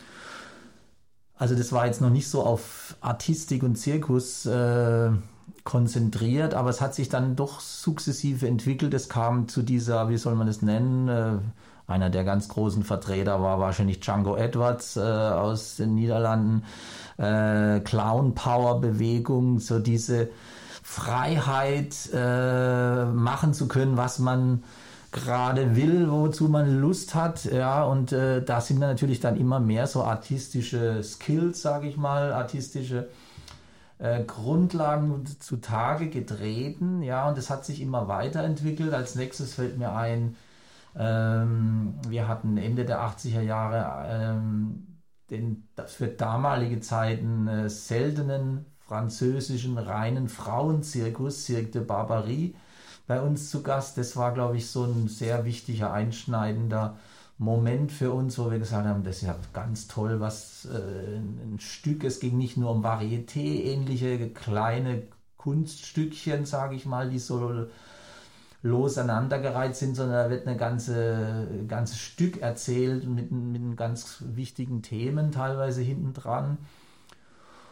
also 1.36 1.54
das 1.54 1.72
war 1.72 1.86
jetzt 1.86 2.00
noch 2.00 2.10
nicht 2.10 2.28
so 2.28 2.42
auf 2.42 2.96
Artistik 3.00 3.62
und 3.62 3.76
Zirkus 3.76 4.46
äh, 4.46 5.10
konzentriert, 5.64 6.54
aber 6.54 6.70
es 6.70 6.80
hat 6.80 6.94
sich 6.94 7.08
dann 7.08 7.36
doch 7.36 7.60
sukzessive 7.60 8.46
entwickelt. 8.46 8.94
Es 8.94 9.08
kam 9.08 9.48
zu 9.48 9.62
dieser, 9.62 10.08
wie 10.08 10.16
soll 10.16 10.34
man 10.34 10.46
das 10.46 10.62
nennen, 10.62 11.08
äh, 11.08 11.38
einer 11.86 12.08
der 12.08 12.24
ganz 12.24 12.48
großen 12.48 12.82
Vertreter 12.82 13.42
war 13.42 13.60
wahrscheinlich 13.60 14.00
Django 14.00 14.36
Edwards 14.36 14.96
äh, 14.96 15.00
aus 15.00 15.76
den 15.76 15.94
Niederlanden, 15.94 16.64
äh, 17.18 17.80
Clown 17.80 18.34
Power 18.34 18.80
Bewegung, 18.80 19.58
so 19.58 19.78
diese 19.78 20.30
Freiheit 20.82 21.94
äh, 22.12 23.04
machen 23.06 23.52
zu 23.52 23.68
können, 23.68 23.96
was 23.96 24.18
man 24.18 24.64
gerade 25.14 25.76
will, 25.76 26.10
wozu 26.10 26.48
man 26.48 26.80
Lust 26.80 27.14
hat, 27.14 27.44
ja, 27.44 27.84
und 27.84 28.12
äh, 28.12 28.44
da 28.44 28.60
sind 28.60 28.80
natürlich 28.80 29.20
dann 29.20 29.36
immer 29.36 29.60
mehr 29.60 29.86
so 29.86 30.02
artistische 30.02 31.02
Skills, 31.02 31.62
sage 31.62 31.86
ich 31.88 31.96
mal, 31.96 32.32
artistische 32.32 33.08
äh, 33.98 34.24
Grundlagen 34.24 35.24
zutage 35.38 36.10
getreten, 36.10 37.02
ja, 37.02 37.28
und 37.28 37.38
es 37.38 37.48
hat 37.48 37.64
sich 37.64 37.80
immer 37.80 38.08
weiterentwickelt. 38.08 38.92
Als 38.92 39.14
nächstes 39.14 39.54
fällt 39.54 39.78
mir 39.78 39.92
ein, 39.94 40.36
ähm, 40.96 41.94
wir 42.08 42.26
hatten 42.26 42.56
Ende 42.56 42.84
der 42.84 43.00
80er 43.00 43.40
Jahre 43.40 44.06
ähm, 44.08 45.00
den 45.30 45.68
für 45.86 46.08
damalige 46.08 46.80
Zeiten 46.80 47.46
äh, 47.46 47.70
seltenen 47.70 48.66
französischen 48.80 49.78
reinen 49.78 50.28
Frauenzirkus, 50.28 51.44
Cirque 51.44 51.70
de 51.70 51.84
Barbarie, 51.84 52.56
bei 53.06 53.20
uns 53.20 53.50
zu 53.50 53.62
Gast. 53.62 53.98
Das 53.98 54.16
war, 54.16 54.32
glaube 54.32 54.56
ich, 54.56 54.68
so 54.68 54.84
ein 54.84 55.08
sehr 55.08 55.44
wichtiger, 55.44 55.92
einschneidender 55.92 56.96
Moment 57.38 57.90
für 57.90 58.12
uns, 58.12 58.38
wo 58.38 58.50
wir 58.50 58.58
gesagt 58.58 58.86
haben, 58.86 59.02
das 59.02 59.16
ist 59.16 59.22
ja 59.22 59.36
ganz 59.52 59.88
toll, 59.88 60.20
was 60.20 60.66
äh, 60.66 61.16
ein 61.16 61.58
Stück, 61.58 62.04
es 62.04 62.20
ging 62.20 62.38
nicht 62.38 62.56
nur 62.56 62.70
um 62.70 62.84
Varieté, 62.84 63.64
ähnliche 63.64 64.28
kleine 64.30 65.02
Kunststückchen, 65.36 66.46
sage 66.46 66.76
ich 66.76 66.86
mal, 66.86 67.10
die 67.10 67.18
so 67.18 67.66
los 68.62 68.96
aneinandergereiht 68.96 69.76
sind, 69.76 69.94
sondern 69.94 70.24
da 70.24 70.30
wird 70.30 70.46
eine 70.46 70.56
ganze, 70.56 71.46
ganzes 71.68 71.98
Stück 71.98 72.40
erzählt 72.40 73.06
mit, 73.06 73.30
mit 73.30 73.76
ganz 73.76 74.24
wichtigen 74.26 74.80
Themen 74.80 75.32
teilweise 75.32 75.82
hinten 75.82 76.14
dran. 76.14 76.56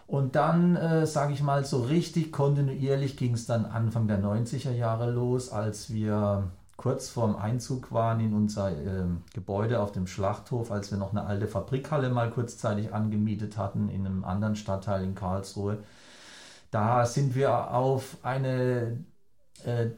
Und 0.07 0.35
dann, 0.35 0.77
äh, 0.77 1.07
sage 1.07 1.33
ich 1.33 1.43
mal, 1.43 1.65
so 1.65 1.83
richtig 1.83 2.33
kontinuierlich 2.33 3.17
ging 3.17 3.35
es 3.35 3.47
dann 3.47 3.65
Anfang 3.65 4.09
der 4.09 4.23
90er 4.23 4.73
Jahre 4.73 5.11
los, 5.11 5.51
als 5.51 5.93
wir 5.93 6.51
kurz 6.77 7.09
vorm 7.09 7.37
Einzug 7.37 7.93
waren 7.93 8.21
in 8.21 8.35
unser 8.35 8.73
äh, 8.73 9.05
Gebäude 9.33 9.81
auf 9.81 9.93
dem 9.93 10.07
Schlachthof, 10.07 10.73
als 10.73 10.91
wir 10.91 10.99
noch 10.99 11.13
eine 11.13 11.25
alte 11.25 11.47
Fabrikhalle 11.47 12.11
mal 12.11 12.31
kurzzeitig 12.31 12.93
angemietet 12.93 13.57
hatten 13.57 13.89
in 13.89 14.05
einem 14.05 14.25
anderen 14.25 14.57
Stadtteil 14.57 15.05
in 15.05 15.15
Karlsruhe. 15.15 15.79
Da 16.73 17.07
sind 17.07 17.35
wir 17.35 17.73
auf 17.73 18.17
eine 18.23 19.05
äh, 19.65 19.91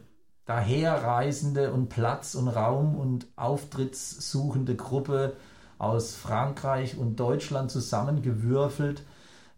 daherreisende 0.44 1.72
und 1.72 1.88
Platz 1.88 2.34
und 2.34 2.48
Raum 2.48 2.96
und 2.96 3.26
auftrittssuchende 3.36 4.76
Gruppe 4.76 5.36
aus 5.78 6.14
Frankreich 6.14 6.98
und 6.98 7.18
Deutschland 7.18 7.70
zusammengewürfelt 7.70 9.02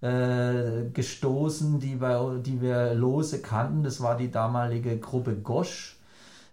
äh, 0.01 0.91
gestoßen, 0.93 1.81
die 1.81 2.01
wir, 2.01 2.39
die 2.39 2.61
wir 2.61 2.95
lose 2.95 3.41
kannten. 3.41 3.83
Das 3.83 4.01
war 4.01 4.17
die 4.17 4.31
damalige 4.31 4.99
Gruppe 4.99 5.37
Gosch, 5.37 5.97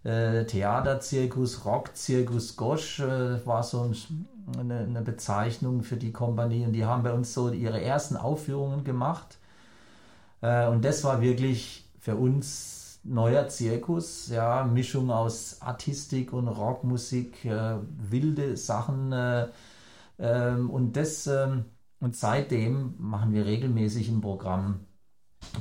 äh, 0.03 0.45
Theaterzirkus, 0.45 1.65
Rockzirkus 1.65 2.55
Gosch, 2.55 2.99
äh, 2.99 3.45
war 3.45 3.63
so 3.63 3.81
ein, 3.81 3.95
eine, 4.59 4.79
eine, 4.79 5.01
Bezeichnung 5.01 5.83
für 5.83 5.97
die 5.97 6.11
Kompanie. 6.11 6.65
Und 6.65 6.73
die 6.73 6.85
haben 6.85 7.03
bei 7.03 7.13
uns 7.13 7.33
so 7.33 7.49
ihre 7.49 7.81
ersten 7.81 8.17
Aufführungen 8.17 8.83
gemacht. 8.83 9.37
Äh, 10.41 10.67
und 10.67 10.85
das 10.85 11.03
war 11.03 11.21
wirklich 11.21 11.85
für 11.99 12.15
uns 12.15 12.99
neuer 13.03 13.49
Zirkus, 13.49 14.29
ja, 14.29 14.63
Mischung 14.63 15.11
aus 15.11 15.57
Artistik 15.61 16.31
und 16.31 16.47
Rockmusik, 16.47 17.43
wilde 17.43 18.55
Sachen. 18.55 19.11
Äh, 19.11 19.47
ähm, 20.19 20.69
und 20.69 20.95
das 20.95 21.27
ähm, 21.27 21.65
Und 22.03 22.17
seitdem 22.17 22.95
machen 22.97 23.31
wir 23.31 23.45
regelmäßig 23.45 24.09
im 24.09 24.19
Programm, 24.19 24.81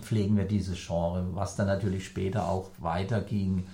pflegen 0.01 0.37
wir 0.37 0.45
dieses 0.45 0.77
Genre, 0.85 1.37
was 1.37 1.55
dann 1.55 1.69
natürlich 1.69 2.05
später 2.05 2.49
auch 2.49 2.69
weiterging, 2.79 3.65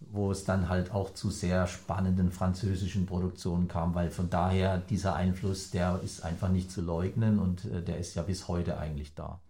wo 0.00 0.30
es 0.30 0.46
dann 0.46 0.70
halt 0.70 0.92
auch 0.92 1.12
zu 1.12 1.28
sehr 1.28 1.66
spannenden 1.66 2.32
französischen 2.32 3.04
Produktionen 3.04 3.68
kam, 3.68 3.94
weil 3.94 4.10
von 4.10 4.30
daher 4.30 4.78
dieser 4.78 5.16
Einfluss, 5.16 5.70
der 5.70 6.00
ist 6.02 6.24
einfach 6.24 6.48
nicht 6.48 6.70
zu 6.70 6.80
leugnen 6.80 7.38
und 7.38 7.66
äh, 7.66 7.82
der 7.82 7.98
ist 7.98 8.14
ja 8.14 8.22
bis 8.22 8.48
heute 8.48 8.78
eigentlich 8.78 9.14
da. 9.14 9.42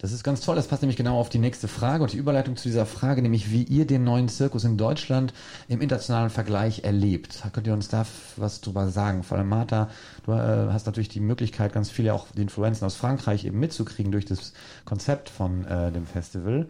Das 0.00 0.12
ist 0.12 0.24
ganz 0.24 0.40
toll, 0.40 0.56
das 0.56 0.66
passt 0.66 0.80
nämlich 0.80 0.96
genau 0.96 1.20
auf 1.20 1.28
die 1.28 1.38
nächste 1.38 1.68
Frage 1.68 2.02
und 2.02 2.14
die 2.14 2.16
Überleitung 2.16 2.56
zu 2.56 2.68
dieser 2.68 2.86
Frage, 2.86 3.20
nämlich 3.20 3.50
wie 3.50 3.64
ihr 3.64 3.86
den 3.86 4.02
neuen 4.02 4.30
Zirkus 4.30 4.64
in 4.64 4.78
Deutschland 4.78 5.34
im 5.68 5.82
internationalen 5.82 6.30
Vergleich 6.30 6.84
erlebt. 6.84 7.42
Könnt 7.52 7.66
ihr 7.66 7.74
uns 7.74 7.88
da 7.88 8.06
was 8.38 8.62
drüber 8.62 8.88
sagen? 8.88 9.22
Vor 9.24 9.36
allem 9.36 9.50
Martha, 9.50 9.90
du 10.24 10.32
äh, 10.32 10.72
hast 10.72 10.86
natürlich 10.86 11.10
die 11.10 11.20
Möglichkeit, 11.20 11.74
ganz 11.74 11.90
viele 11.90 12.14
auch 12.14 12.28
die 12.34 12.40
Influenzen 12.40 12.86
aus 12.86 12.96
Frankreich 12.96 13.44
eben 13.44 13.60
mitzukriegen 13.60 14.10
durch 14.10 14.24
das 14.24 14.54
Konzept 14.86 15.28
von 15.28 15.66
äh, 15.66 15.92
dem 15.92 16.06
Festival. 16.06 16.68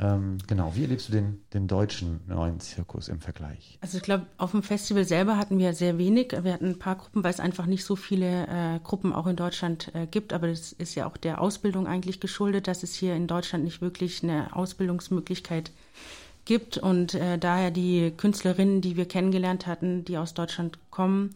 Ähm, 0.00 0.38
genau, 0.46 0.72
wie 0.76 0.82
erlebst 0.82 1.08
du 1.08 1.12
den, 1.12 1.40
den 1.52 1.66
deutschen 1.66 2.20
neuen 2.28 2.60
Zirkus 2.60 3.08
im 3.08 3.20
Vergleich? 3.20 3.78
Also 3.80 3.96
ich 3.96 4.04
glaube, 4.04 4.26
auf 4.36 4.52
dem 4.52 4.62
Festival 4.62 5.04
selber 5.04 5.36
hatten 5.36 5.58
wir 5.58 5.72
sehr 5.74 5.98
wenig. 5.98 6.32
Wir 6.42 6.52
hatten 6.52 6.66
ein 6.66 6.78
paar 6.78 6.96
Gruppen, 6.96 7.24
weil 7.24 7.32
es 7.32 7.40
einfach 7.40 7.66
nicht 7.66 7.84
so 7.84 7.96
viele 7.96 8.46
äh, 8.46 8.78
Gruppen 8.84 9.12
auch 9.12 9.26
in 9.26 9.34
Deutschland 9.34 9.92
äh, 9.94 10.06
gibt. 10.06 10.32
Aber 10.32 10.46
das 10.46 10.72
ist 10.72 10.94
ja 10.94 11.06
auch 11.06 11.16
der 11.16 11.40
Ausbildung 11.40 11.88
eigentlich 11.88 12.20
geschuldet, 12.20 12.68
dass 12.68 12.84
es 12.84 12.94
hier 12.94 13.16
in 13.16 13.26
Deutschland 13.26 13.64
nicht 13.64 13.80
wirklich 13.80 14.22
eine 14.22 14.54
Ausbildungsmöglichkeit 14.54 15.72
gibt. 16.44 16.78
Und 16.78 17.14
äh, 17.14 17.36
daher 17.36 17.72
die 17.72 18.12
Künstlerinnen, 18.16 18.80
die 18.80 18.96
wir 18.96 19.08
kennengelernt 19.08 19.66
hatten, 19.66 20.04
die 20.04 20.16
aus 20.16 20.32
Deutschland 20.32 20.78
kommen, 20.90 21.34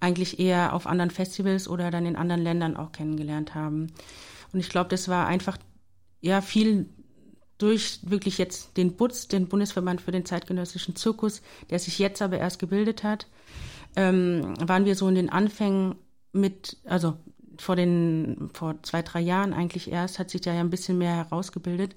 eigentlich 0.00 0.40
eher 0.40 0.72
auf 0.72 0.88
anderen 0.88 1.10
Festivals 1.10 1.68
oder 1.68 1.92
dann 1.92 2.06
in 2.06 2.16
anderen 2.16 2.42
Ländern 2.42 2.76
auch 2.76 2.90
kennengelernt 2.90 3.54
haben. 3.54 3.92
Und 4.52 4.58
ich 4.58 4.68
glaube, 4.68 4.90
das 4.90 5.08
war 5.08 5.28
einfach 5.28 5.58
ja 6.20 6.40
viel 6.40 6.88
durch 7.58 8.00
wirklich 8.02 8.38
jetzt 8.38 8.76
den 8.76 8.96
BUTZ, 8.96 9.28
den 9.28 9.48
Bundesverband 9.48 10.00
für 10.00 10.12
den 10.12 10.24
zeitgenössischen 10.24 10.96
Zirkus, 10.96 11.42
der 11.70 11.78
sich 11.78 11.98
jetzt 11.98 12.20
aber 12.20 12.38
erst 12.38 12.58
gebildet 12.58 13.04
hat, 13.04 13.26
ähm, 13.96 14.54
waren 14.60 14.84
wir 14.84 14.96
so 14.96 15.08
in 15.08 15.14
den 15.14 15.30
Anfängen 15.30 15.94
mit, 16.32 16.78
also 16.84 17.16
vor 17.58 17.76
den, 17.76 18.50
vor 18.52 18.76
zwei, 18.82 19.02
drei 19.02 19.20
Jahren 19.20 19.52
eigentlich 19.52 19.90
erst, 19.90 20.18
hat 20.18 20.30
sich 20.30 20.40
da 20.40 20.52
ja 20.52 20.60
ein 20.60 20.70
bisschen 20.70 20.98
mehr 20.98 21.14
herausgebildet. 21.14 21.94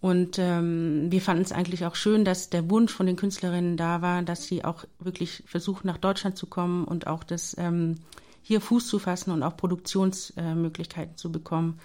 Und 0.00 0.38
ähm, 0.38 1.06
wir 1.10 1.20
fanden 1.20 1.44
es 1.44 1.52
eigentlich 1.52 1.86
auch 1.86 1.94
schön, 1.94 2.24
dass 2.24 2.50
der 2.50 2.68
Wunsch 2.68 2.92
von 2.92 3.06
den 3.06 3.16
Künstlerinnen 3.16 3.76
da 3.76 4.02
war, 4.02 4.22
dass 4.22 4.44
sie 4.44 4.64
auch 4.64 4.84
wirklich 4.98 5.44
versuchen, 5.46 5.86
nach 5.86 5.96
Deutschland 5.96 6.36
zu 6.36 6.46
kommen 6.46 6.84
und 6.84 7.06
auch 7.06 7.22
das 7.22 7.56
ähm, 7.56 8.00
hier 8.42 8.60
Fuß 8.60 8.88
zu 8.88 8.98
fassen 8.98 9.30
und 9.30 9.42
auch 9.42 9.56
Produktionsmöglichkeiten 9.56 11.16
zu 11.16 11.30
bekommen. 11.30 11.78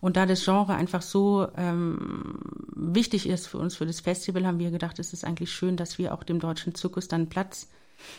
Und 0.00 0.16
da 0.16 0.26
das 0.26 0.44
Genre 0.44 0.74
einfach 0.74 1.02
so 1.02 1.48
ähm, 1.56 2.40
wichtig 2.74 3.28
ist 3.28 3.46
für 3.46 3.58
uns, 3.58 3.76
für 3.76 3.86
das 3.86 4.00
Festival, 4.00 4.46
haben 4.46 4.58
wir 4.58 4.70
gedacht, 4.70 4.98
es 4.98 5.12
ist 5.12 5.24
eigentlich 5.24 5.52
schön, 5.52 5.76
dass 5.76 5.98
wir 5.98 6.12
auch 6.12 6.24
dem 6.24 6.40
deutschen 6.40 6.74
Zirkus 6.74 7.08
dann 7.08 7.28
Platz 7.28 7.68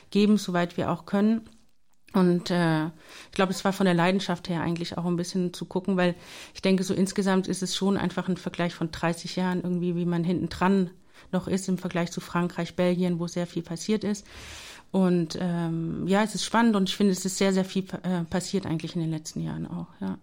geben, 0.09 0.37
soweit 0.37 0.77
wir 0.77 0.89
auch 0.89 1.05
können. 1.05 1.49
Und 2.13 2.51
äh, 2.51 2.85
ich 2.85 3.31
glaube, 3.31 3.51
es 3.51 3.63
war 3.63 3.71
von 3.71 3.85
der 3.85 3.93
Leidenschaft 3.93 4.49
her 4.49 4.61
eigentlich 4.61 4.97
auch 4.97 5.05
ein 5.05 5.15
bisschen 5.15 5.53
zu 5.53 5.65
gucken, 5.65 5.95
weil 5.95 6.15
ich 6.53 6.61
denke, 6.61 6.83
so 6.83 6.93
insgesamt 6.93 7.47
ist 7.47 7.63
es 7.63 7.75
schon 7.75 7.97
einfach 7.97 8.27
ein 8.27 8.37
Vergleich 8.37 8.73
von 8.73 8.91
30 8.91 9.37
Jahren 9.37 9.61
irgendwie, 9.61 9.95
wie 9.95 10.05
man 10.05 10.23
hinten 10.23 10.49
dran 10.49 10.91
noch 11.31 11.47
ist 11.47 11.69
im 11.69 11.77
Vergleich 11.77 12.11
zu 12.11 12.19
Frankreich, 12.19 12.75
Belgien, 12.75 13.19
wo 13.19 13.27
sehr 13.27 13.47
viel 13.47 13.63
passiert 13.63 14.03
ist. 14.03 14.25
Und 14.91 15.37
ähm, 15.39 16.05
ja, 16.05 16.23
es 16.23 16.35
ist 16.35 16.43
spannend 16.43 16.75
und 16.75 16.89
ich 16.89 16.95
finde, 16.95 17.13
es 17.13 17.25
ist 17.25 17.37
sehr, 17.37 17.53
sehr 17.53 17.65
viel 17.65 17.85
äh, 18.03 18.23
passiert 18.25 18.65
eigentlich 18.65 18.95
in 18.95 19.01
den 19.01 19.09
letzten 19.09 19.41
Jahren 19.41 19.65
auch, 19.65 19.87
ja. 20.01 20.17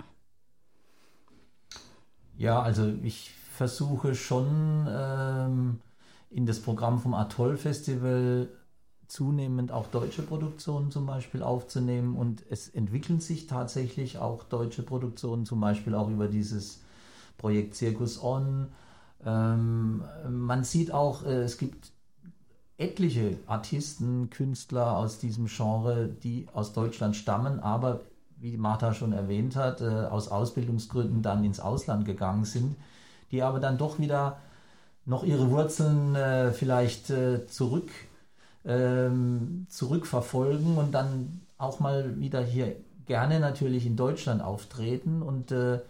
Ja, 2.36 2.62
also 2.62 2.92
ich 3.02 3.32
versuche 3.54 4.14
schon 4.14 4.86
ähm, 4.88 5.80
in 6.30 6.46
das 6.46 6.60
Programm 6.60 7.00
vom 7.00 7.14
Atoll 7.14 7.56
Festival 7.56 8.48
zunehmend 9.08 9.72
auch 9.72 9.86
deutsche 9.86 10.22
Produktionen 10.22 10.90
zum 10.90 11.06
Beispiel 11.06 11.42
aufzunehmen 11.42 12.14
und 12.14 12.44
es 12.50 12.68
entwickeln 12.68 13.20
sich 13.20 13.46
tatsächlich 13.46 14.18
auch 14.18 14.44
deutsche 14.44 14.82
Produktionen, 14.82 15.46
zum 15.46 15.60
Beispiel 15.60 15.94
auch 15.94 16.10
über 16.10 16.28
dieses 16.28 16.82
Projekt 17.38 17.74
Circus 17.74 18.22
On. 18.22 18.68
Ähm, 19.24 20.04
man 20.28 20.62
sieht 20.62 20.92
auch, 20.92 21.24
äh, 21.24 21.42
es 21.42 21.56
gibt 21.56 21.90
etliche 22.78 23.36
Artisten, 23.46 24.30
Künstler 24.30 24.96
aus 24.96 25.18
diesem 25.18 25.46
Genre, 25.46 26.08
die 26.08 26.46
aus 26.54 26.72
Deutschland 26.72 27.16
stammen, 27.16 27.60
aber 27.60 28.00
wie 28.40 28.56
Martha 28.56 28.94
schon 28.94 29.12
erwähnt 29.12 29.56
hat, 29.56 29.80
äh, 29.80 29.84
aus 29.84 30.28
Ausbildungsgründen 30.28 31.22
dann 31.22 31.44
ins 31.44 31.58
Ausland 31.58 32.04
gegangen 32.04 32.44
sind, 32.44 32.76
die 33.32 33.42
aber 33.42 33.58
dann 33.58 33.78
doch 33.78 33.98
wieder 33.98 34.38
noch 35.04 35.24
ihre 35.24 35.50
Wurzeln 35.50 36.14
äh, 36.14 36.52
vielleicht 36.52 37.10
äh, 37.10 37.46
zurück, 37.48 37.90
ähm, 38.64 39.66
zurückverfolgen 39.68 40.76
und 40.76 40.92
dann 40.92 41.40
auch 41.58 41.80
mal 41.80 42.20
wieder 42.20 42.42
hier 42.42 42.76
gerne 43.06 43.40
natürlich 43.40 43.86
in 43.86 43.96
Deutschland 43.96 44.40
auftreten 44.42 45.22
und 45.22 45.50
äh, 45.50 45.80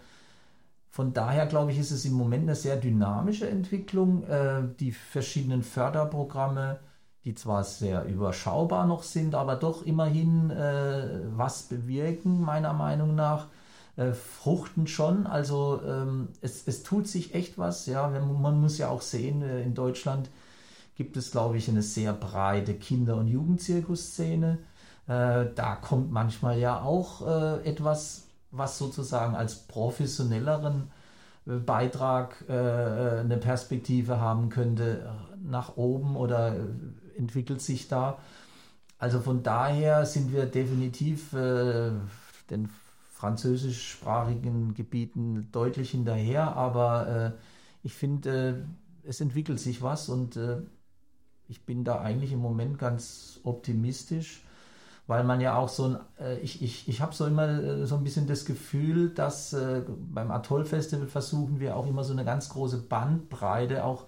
von 0.91 1.13
daher 1.13 1.47
glaube 1.47 1.73
ich, 1.73 1.79
ist 1.79 1.91
es 1.91 2.05
im 2.05 2.15
Moment 2.15 2.45
eine 2.45 2.55
sehr 2.55 2.77
dynamische 2.77 3.49
Entwicklung. 3.49 4.25
Äh, 4.25 4.63
die 4.81 4.93
verschiedenen 4.93 5.63
Förderprogramme, 5.63 6.81
die 7.25 7.35
zwar 7.35 7.65
sehr 7.65 8.05
überschaubar 8.07 8.87
noch 8.87 9.03
sind, 9.03 9.35
aber 9.35 9.57
doch 9.57 9.85
immerhin 9.85 10.51
äh, 10.51 11.21
was 11.37 11.65
bewirken, 11.65 12.41
meiner 12.41 12.73
Meinung 12.73 13.15
nach, 13.15 13.49
äh, 13.97 14.13
fruchten 14.13 14.87
schon. 14.87 15.27
Also 15.27 15.81
ähm, 15.87 16.29
es, 16.41 16.67
es 16.67 16.83
tut 16.83 17.07
sich 17.07 17.35
echt 17.35 17.59
was. 17.59 17.87
Ja, 17.87 18.09
man 18.09 18.61
muss 18.61 18.79
ja 18.79 18.89
auch 18.89 19.03
sehen, 19.03 19.43
in 19.43 19.75
Deutschland 19.75 20.31
gibt 20.97 21.17
es, 21.17 21.31
glaube 21.31 21.59
ich, 21.59 21.69
eine 21.69 21.83
sehr 21.83 22.13
breite 22.13 22.75
Kinder- 22.75 23.17
und 23.17 23.29
Jugendzirkusszene. 23.29 24.59
da 25.07 25.79
kommt 25.81 26.11
manchmal 26.11 26.59
ja 26.59 26.83
auch 26.83 27.25
etwas 27.63 28.28
was 28.51 28.79
sozusagen 28.79 29.35
als 29.35 29.67
professionelleren 29.67 30.91
äh, 31.47 31.57
Beitrag 31.57 32.45
äh, 32.49 32.53
äh, 32.53 33.21
eine 33.21 33.37
Perspektive 33.37 34.21
haben 34.21 34.49
könnte 34.49 35.13
nach 35.43 35.77
oben 35.77 36.17
oder 36.17 36.57
entwickelt 37.17 37.61
sich 37.61 37.89
da. 37.89 38.19
Also 38.99 39.21
von 39.21 39.43
daher 39.43 40.07
sind 40.07 40.33
wir 40.33 40.47
definitiv 40.47 41.33
äh, 41.33 41.93
den 42.51 42.69
französischsprachigen 43.13 44.75
Gebieten 44.75 45.49
deutlich 45.53 45.91
hinterher, 45.91 46.57
aber 46.57 47.09
äh, 47.09 47.39
ich 47.83 47.95
finde, 47.95 48.67
äh, 49.05 49.09
es 49.09 49.21
entwickelt 49.21 49.61
sich 49.61 49.81
was 49.81 50.09
und 50.11 50.39
ich 51.49 51.65
bin 51.65 51.83
da 51.83 52.03
eigentlich 52.03 52.33
im 52.33 52.41
Moment 52.41 52.79
ganz 52.79 53.41
optimistisch 53.43 54.43
weil 55.09 55.25
man 55.25 55.41
ja 55.41 55.57
auch 55.57 55.69
so 55.69 55.85
ein, 55.85 55.97
äh, 56.21 56.39
ich, 56.39 56.63
ich, 56.63 56.89
ich 56.89 57.01
habe 57.01 57.15
so 57.15 57.27
immer 57.27 57.49
äh, 57.49 57.87
so 57.87 57.97
ein 57.97 58.05
bisschen 58.05 58.29
das 58.29 58.45
Gefühl, 58.45 59.11
dass 59.11 59.53
äh, 59.55 59.83
beim 59.89 60.31
Atoll 60.31 60.65
Festival 60.65 61.09
versuchen 61.09 61.59
wir 61.59 61.77
auch 61.77 61.87
immer 61.89 62.05
so 62.05 62.13
eine 62.13 62.25
ganz 62.25 62.51
große 62.51 62.83
Bandbreite 62.83 63.85
auch 63.85 64.05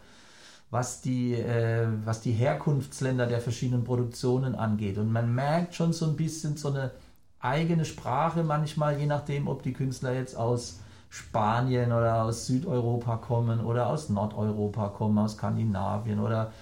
was 0.70 1.00
die, 1.00 1.34
äh, 1.34 1.88
was 2.04 2.20
die 2.20 2.30
Herkunftsländer 2.30 3.26
der 3.26 3.40
verschiedenen 3.40 3.82
Produktionen 3.82 4.54
angeht. 4.54 4.98
Und 4.98 5.10
man 5.10 5.34
merkt 5.34 5.74
schon 5.74 5.92
so 5.92 6.06
ein 6.06 6.16
bisschen 6.16 6.56
so 6.56 6.68
eine 6.68 6.92
eigene 7.40 7.84
Sprache 7.84 8.44
manchmal, 8.44 8.98
je 8.98 9.06
nachdem, 9.06 9.48
ob 9.48 9.62
die 9.62 9.72
Künstler 9.72 10.12
jetzt 10.12 10.36
aus 10.36 10.80
Spanien 11.08 11.92
oder 11.92 12.22
aus 12.22 12.46
Südeuropa 12.46 13.16
kommen 13.16 13.60
oder 13.64 13.88
aus 13.88 14.10
Nordeuropa 14.10 14.88
kommen, 14.88 15.18
aus 15.18 15.32
Skandinavien 15.32 16.20
oder 16.20 16.52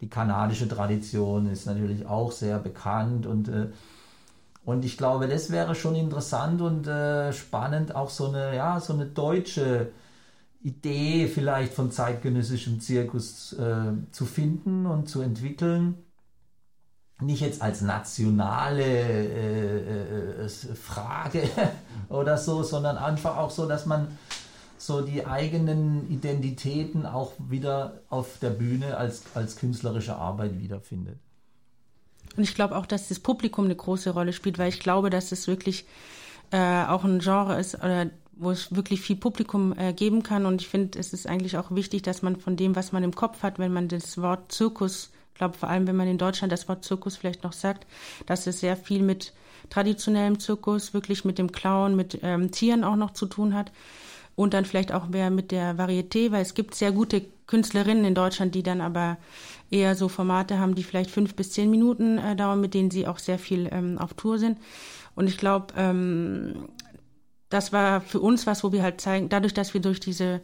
die 0.00 0.08
kanadische 0.08 0.68
Tradition 0.68 1.50
ist 1.50 1.66
natürlich 1.66 2.06
auch 2.06 2.32
sehr 2.32 2.58
bekannt 2.58 3.26
und 3.26 3.48
äh, 3.48 3.68
und 4.64 4.84
ich 4.84 4.98
glaube, 4.98 5.26
das 5.26 5.50
wäre 5.50 5.74
schon 5.74 5.94
interessant 5.94 6.60
und 6.60 6.86
äh, 6.86 7.32
spannend, 7.32 7.94
auch 7.94 8.10
so 8.10 8.28
eine, 8.28 8.54
ja, 8.54 8.78
so 8.78 8.92
eine 8.92 9.06
deutsche 9.06 9.90
Idee 10.62 11.26
vielleicht 11.28 11.72
von 11.72 11.90
zeitgenössischem 11.90 12.80
Zirkus 12.80 13.54
äh, 13.54 13.92
zu 14.12 14.26
finden 14.26 14.86
und 14.86 15.08
zu 15.08 15.22
entwickeln. 15.22 15.96
Nicht 17.20 17.40
jetzt 17.40 17.62
als 17.62 17.80
nationale 17.80 18.84
äh, 18.84 20.44
äh, 20.44 20.48
Frage 20.48 21.48
oder 22.08 22.36
so, 22.36 22.62
sondern 22.62 22.98
einfach 22.98 23.38
auch 23.38 23.50
so, 23.50 23.66
dass 23.66 23.86
man 23.86 24.08
so 24.80 25.02
die 25.02 25.26
eigenen 25.26 26.10
Identitäten 26.10 27.06
auch 27.06 27.32
wieder 27.38 28.00
auf 28.08 28.38
der 28.40 28.50
Bühne 28.50 28.96
als, 28.96 29.22
als 29.34 29.56
künstlerische 29.56 30.16
Arbeit 30.16 30.58
wiederfindet. 30.58 31.18
Und 32.36 32.44
ich 32.44 32.54
glaube 32.54 32.76
auch, 32.76 32.86
dass 32.86 33.08
das 33.08 33.18
Publikum 33.18 33.64
eine 33.66 33.76
große 33.76 34.10
Rolle 34.10 34.32
spielt, 34.32 34.58
weil 34.58 34.68
ich 34.68 34.80
glaube, 34.80 35.10
dass 35.10 35.32
es 35.32 35.48
wirklich 35.48 35.84
äh, 36.50 36.84
auch 36.84 37.04
ein 37.04 37.18
Genre 37.18 37.58
ist, 37.58 37.74
oder 37.76 38.10
wo 38.32 38.50
es 38.50 38.74
wirklich 38.74 39.02
viel 39.02 39.16
Publikum 39.16 39.76
äh, 39.76 39.92
geben 39.92 40.22
kann. 40.22 40.46
Und 40.46 40.62
ich 40.62 40.68
finde, 40.68 40.98
es 40.98 41.12
ist 41.12 41.26
eigentlich 41.26 41.58
auch 41.58 41.70
wichtig, 41.72 42.02
dass 42.02 42.22
man 42.22 42.36
von 42.36 42.56
dem, 42.56 42.74
was 42.74 42.92
man 42.92 43.04
im 43.04 43.14
Kopf 43.14 43.42
hat, 43.42 43.58
wenn 43.58 43.72
man 43.72 43.88
das 43.88 44.20
Wort 44.22 44.50
Zirkus 44.52 45.10
glaube, 45.40 45.56
vor 45.56 45.70
allem, 45.70 45.86
wenn 45.86 45.96
man 45.96 46.06
in 46.06 46.18
Deutschland 46.18 46.52
das 46.52 46.68
Wort 46.68 46.84
Zirkus 46.84 47.16
vielleicht 47.16 47.42
noch 47.44 47.54
sagt, 47.54 47.86
dass 48.26 48.46
es 48.46 48.60
sehr 48.60 48.76
viel 48.76 49.02
mit 49.02 49.32
traditionellem 49.70 50.38
Zirkus, 50.38 50.92
wirklich 50.92 51.24
mit 51.24 51.38
dem 51.38 51.50
Clown, 51.50 51.96
mit 51.96 52.18
ähm, 52.22 52.50
Tieren 52.50 52.84
auch 52.84 52.96
noch 52.96 53.12
zu 53.12 53.26
tun 53.26 53.54
hat. 53.54 53.72
Und 54.40 54.54
dann 54.54 54.64
vielleicht 54.64 54.90
auch 54.90 55.06
mehr 55.06 55.28
mit 55.28 55.50
der 55.50 55.76
Varieté, 55.76 56.32
weil 56.32 56.40
es 56.40 56.54
gibt 56.54 56.74
sehr 56.74 56.92
gute 56.92 57.20
Künstlerinnen 57.46 58.06
in 58.06 58.14
Deutschland, 58.14 58.54
die 58.54 58.62
dann 58.62 58.80
aber 58.80 59.18
eher 59.70 59.94
so 59.94 60.08
Formate 60.08 60.58
haben, 60.58 60.74
die 60.74 60.82
vielleicht 60.82 61.10
fünf 61.10 61.34
bis 61.34 61.52
zehn 61.52 61.68
Minuten 61.68 62.16
äh, 62.16 62.34
dauern, 62.36 62.58
mit 62.58 62.72
denen 62.72 62.90
sie 62.90 63.06
auch 63.06 63.18
sehr 63.18 63.38
viel 63.38 63.68
ähm, 63.70 63.98
auf 63.98 64.14
Tour 64.14 64.38
sind. 64.38 64.56
Und 65.14 65.26
ich 65.26 65.36
glaube, 65.36 65.74
ähm, 65.76 66.70
das 67.50 67.74
war 67.74 68.00
für 68.00 68.18
uns 68.18 68.46
was, 68.46 68.64
wo 68.64 68.72
wir 68.72 68.82
halt 68.82 69.02
zeigen, 69.02 69.28
dadurch, 69.28 69.52
dass 69.52 69.74
wir 69.74 69.82
durch 69.82 70.00
diese 70.00 70.40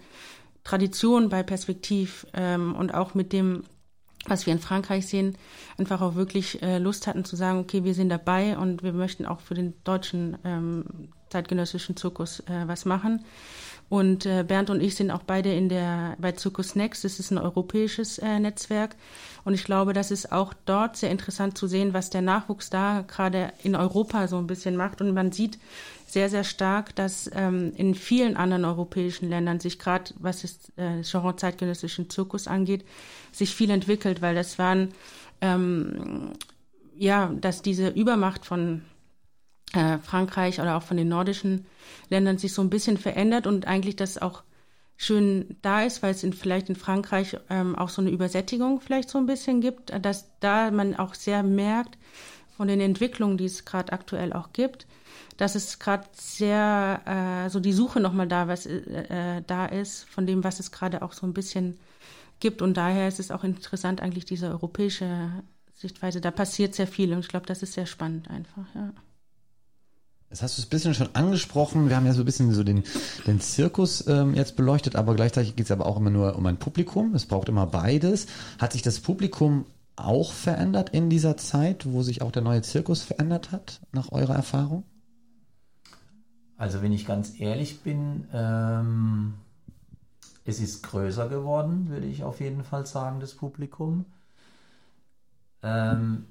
Tradition 0.62 1.30
bei 1.30 1.42
Perspektiv 1.42 2.26
ähm, 2.34 2.74
und 2.74 2.92
auch 2.92 3.14
mit 3.14 3.32
dem, 3.32 3.62
was 4.26 4.44
wir 4.44 4.52
in 4.52 4.58
Frankreich 4.58 5.06
sehen, 5.06 5.38
einfach 5.78 6.02
auch 6.02 6.16
wirklich 6.16 6.60
äh, 6.60 6.76
Lust 6.76 7.06
hatten 7.06 7.24
zu 7.24 7.34
sagen, 7.34 7.60
okay, 7.60 7.82
wir 7.82 7.94
sind 7.94 8.10
dabei 8.10 8.58
und 8.58 8.82
wir 8.82 8.92
möchten 8.92 9.24
auch 9.24 9.40
für 9.40 9.54
den 9.54 9.72
deutschen 9.84 10.36
ähm, 10.44 10.84
zeitgenössischen 11.30 11.96
Zirkus 11.96 12.40
äh, 12.40 12.64
was 12.66 12.84
machen. 12.84 13.24
Und 13.88 14.26
äh, 14.26 14.44
Bernd 14.46 14.70
und 14.70 14.82
ich 14.82 14.96
sind 14.96 15.10
auch 15.10 15.22
beide 15.22 15.52
in 15.52 15.68
der 15.68 16.16
bei 16.18 16.32
Zirkus 16.32 16.74
Next. 16.74 17.04
Das 17.04 17.20
ist 17.20 17.30
ein 17.30 17.38
europäisches 17.38 18.18
äh, 18.18 18.40
Netzwerk. 18.40 18.96
Und 19.44 19.54
ich 19.54 19.64
glaube, 19.64 19.92
das 19.92 20.10
ist 20.10 20.32
auch 20.32 20.54
dort 20.64 20.96
sehr 20.96 21.10
interessant 21.10 21.56
zu 21.56 21.68
sehen, 21.68 21.94
was 21.94 22.10
der 22.10 22.22
Nachwuchs 22.22 22.68
da 22.68 23.04
gerade 23.06 23.52
in 23.62 23.76
Europa 23.76 24.26
so 24.26 24.38
ein 24.38 24.48
bisschen 24.48 24.76
macht. 24.76 25.00
Und 25.00 25.14
man 25.14 25.30
sieht 25.30 25.58
sehr, 26.06 26.28
sehr 26.28 26.44
stark, 26.44 26.96
dass 26.96 27.30
ähm, 27.32 27.72
in 27.76 27.94
vielen 27.94 28.36
anderen 28.36 28.64
europäischen 28.64 29.28
Ländern 29.28 29.60
sich 29.60 29.78
gerade, 29.78 30.12
was 30.18 30.42
das 30.42 30.58
äh, 30.76 31.02
Genre 31.02 31.36
zeitgenössischen 31.36 32.10
Zirkus 32.10 32.48
angeht, 32.48 32.84
sich 33.30 33.54
viel 33.54 33.70
entwickelt, 33.70 34.20
weil 34.20 34.34
das 34.34 34.58
waren 34.58 34.94
ähm, 35.40 36.32
ja, 36.98 37.32
dass 37.40 37.62
diese 37.62 37.88
Übermacht 37.88 38.46
von 38.46 38.82
äh, 39.72 39.98
Frankreich 39.98 40.60
oder 40.60 40.76
auch 40.76 40.82
von 40.82 40.96
den 40.96 41.08
nordischen 41.08 41.66
Ländern 42.08 42.38
sich 42.38 42.52
so 42.52 42.62
ein 42.62 42.70
bisschen 42.70 42.96
verändert 42.96 43.46
und 43.46 43.66
eigentlich 43.66 43.96
das 43.96 44.18
auch 44.18 44.42
schön 44.96 45.56
da 45.62 45.82
ist, 45.82 46.02
weil 46.02 46.12
es 46.12 46.24
in, 46.24 46.32
vielleicht 46.32 46.68
in 46.68 46.76
Frankreich 46.76 47.36
ähm, 47.50 47.76
auch 47.76 47.90
so 47.90 48.00
eine 48.00 48.10
Übersättigung 48.10 48.80
vielleicht 48.80 49.10
so 49.10 49.18
ein 49.18 49.26
bisschen 49.26 49.60
gibt, 49.60 49.92
dass 50.04 50.30
da 50.40 50.70
man 50.70 50.96
auch 50.96 51.14
sehr 51.14 51.42
merkt 51.42 51.98
von 52.56 52.68
den 52.68 52.80
Entwicklungen, 52.80 53.36
die 53.36 53.44
es 53.44 53.66
gerade 53.66 53.92
aktuell 53.92 54.32
auch 54.32 54.52
gibt, 54.54 54.86
dass 55.36 55.54
es 55.54 55.78
gerade 55.78 56.04
sehr 56.12 57.02
äh, 57.46 57.50
so 57.50 57.60
die 57.60 57.74
Suche 57.74 58.00
nochmal 58.00 58.26
da 58.26 58.48
was 58.48 58.64
äh, 58.64 59.42
da 59.46 59.66
ist 59.66 60.04
von 60.04 60.26
dem, 60.26 60.42
was 60.44 60.60
es 60.60 60.72
gerade 60.72 61.02
auch 61.02 61.12
so 61.12 61.26
ein 61.26 61.34
bisschen 61.34 61.78
gibt 62.40 62.62
und 62.62 62.76
daher 62.76 63.08
ist 63.08 63.20
es 63.20 63.30
auch 63.30 63.44
interessant 63.44 64.00
eigentlich 64.00 64.24
diese 64.24 64.48
europäische 64.48 65.30
Sichtweise. 65.74 66.20
Da 66.20 66.30
passiert 66.30 66.74
sehr 66.74 66.86
viel 66.86 67.12
und 67.12 67.20
ich 67.20 67.28
glaube, 67.28 67.46
das 67.46 67.62
ist 67.62 67.74
sehr 67.74 67.86
spannend 67.86 68.30
einfach. 68.30 68.64
Ja. 68.74 68.92
Das 70.28 70.42
hast 70.42 70.58
du 70.58 70.62
ein 70.62 70.68
bisschen 70.68 70.94
schon 70.94 71.14
angesprochen. 71.14 71.88
Wir 71.88 71.96
haben 71.96 72.06
ja 72.06 72.12
so 72.12 72.22
ein 72.22 72.24
bisschen 72.24 72.52
so 72.52 72.64
den, 72.64 72.82
den 73.26 73.40
Zirkus 73.40 74.06
ähm, 74.08 74.34
jetzt 74.34 74.56
beleuchtet, 74.56 74.96
aber 74.96 75.14
gleichzeitig 75.14 75.54
geht 75.54 75.66
es 75.66 75.70
aber 75.70 75.86
auch 75.86 75.96
immer 75.98 76.10
nur 76.10 76.36
um 76.36 76.44
ein 76.46 76.58
Publikum. 76.58 77.14
Es 77.14 77.26
braucht 77.26 77.48
immer 77.48 77.66
beides. 77.66 78.26
Hat 78.58 78.72
sich 78.72 78.82
das 78.82 78.98
Publikum 79.00 79.66
auch 79.94 80.32
verändert 80.32 80.90
in 80.90 81.08
dieser 81.08 81.36
Zeit, 81.36 81.86
wo 81.86 82.02
sich 82.02 82.22
auch 82.22 82.32
der 82.32 82.42
neue 82.42 82.62
Zirkus 82.62 83.02
verändert 83.02 83.52
hat, 83.52 83.80
nach 83.92 84.12
eurer 84.12 84.34
Erfahrung? 84.34 84.84
Also 86.56 86.82
wenn 86.82 86.92
ich 86.92 87.06
ganz 87.06 87.38
ehrlich 87.38 87.80
bin, 87.80 88.26
ähm, 88.32 89.34
es 90.44 90.60
ist 90.60 90.82
größer 90.82 91.28
geworden, 91.28 91.88
würde 91.88 92.06
ich 92.06 92.24
auf 92.24 92.40
jeden 92.40 92.64
Fall 92.64 92.86
sagen, 92.86 93.20
das 93.20 93.34
Publikum. 93.34 94.06
Ähm, 95.62 96.26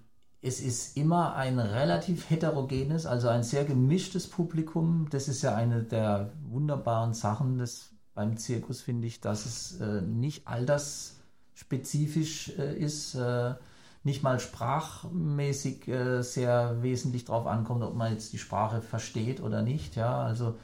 es 0.45 0.61
ist 0.61 0.95
immer 0.95 1.35
ein 1.35 1.57
relativ 1.57 2.29
heterogenes, 2.29 3.07
also 3.07 3.29
ein 3.29 3.41
sehr 3.41 3.65
gemischtes 3.65 4.29
Publikum. 4.29 5.07
Das 5.09 5.27
ist 5.27 5.41
ja 5.41 5.55
eine 5.55 5.81
der 5.81 6.33
wunderbaren 6.43 7.15
Sachen 7.15 7.57
des, 7.57 7.95
beim 8.13 8.37
Zirkus, 8.37 8.81
finde 8.81 9.07
ich, 9.07 9.21
dass 9.21 9.47
es 9.47 9.81
äh, 9.81 10.03
nicht 10.03 10.47
altersspezifisch 10.47 12.49
äh, 12.59 12.77
ist, 12.77 13.15
äh, 13.15 13.55
nicht 14.03 14.21
mal 14.21 14.39
sprachmäßig 14.39 15.87
äh, 15.87 16.21
sehr 16.21 16.83
wesentlich 16.83 17.25
darauf 17.25 17.47
ankommt, 17.47 17.81
ob 17.81 17.95
man 17.95 18.11
jetzt 18.11 18.31
die 18.31 18.37
Sprache 18.37 18.83
versteht 18.83 19.41
oder 19.41 19.63
nicht. 19.63 19.95
Ja, 19.95 20.23
also 20.23 20.59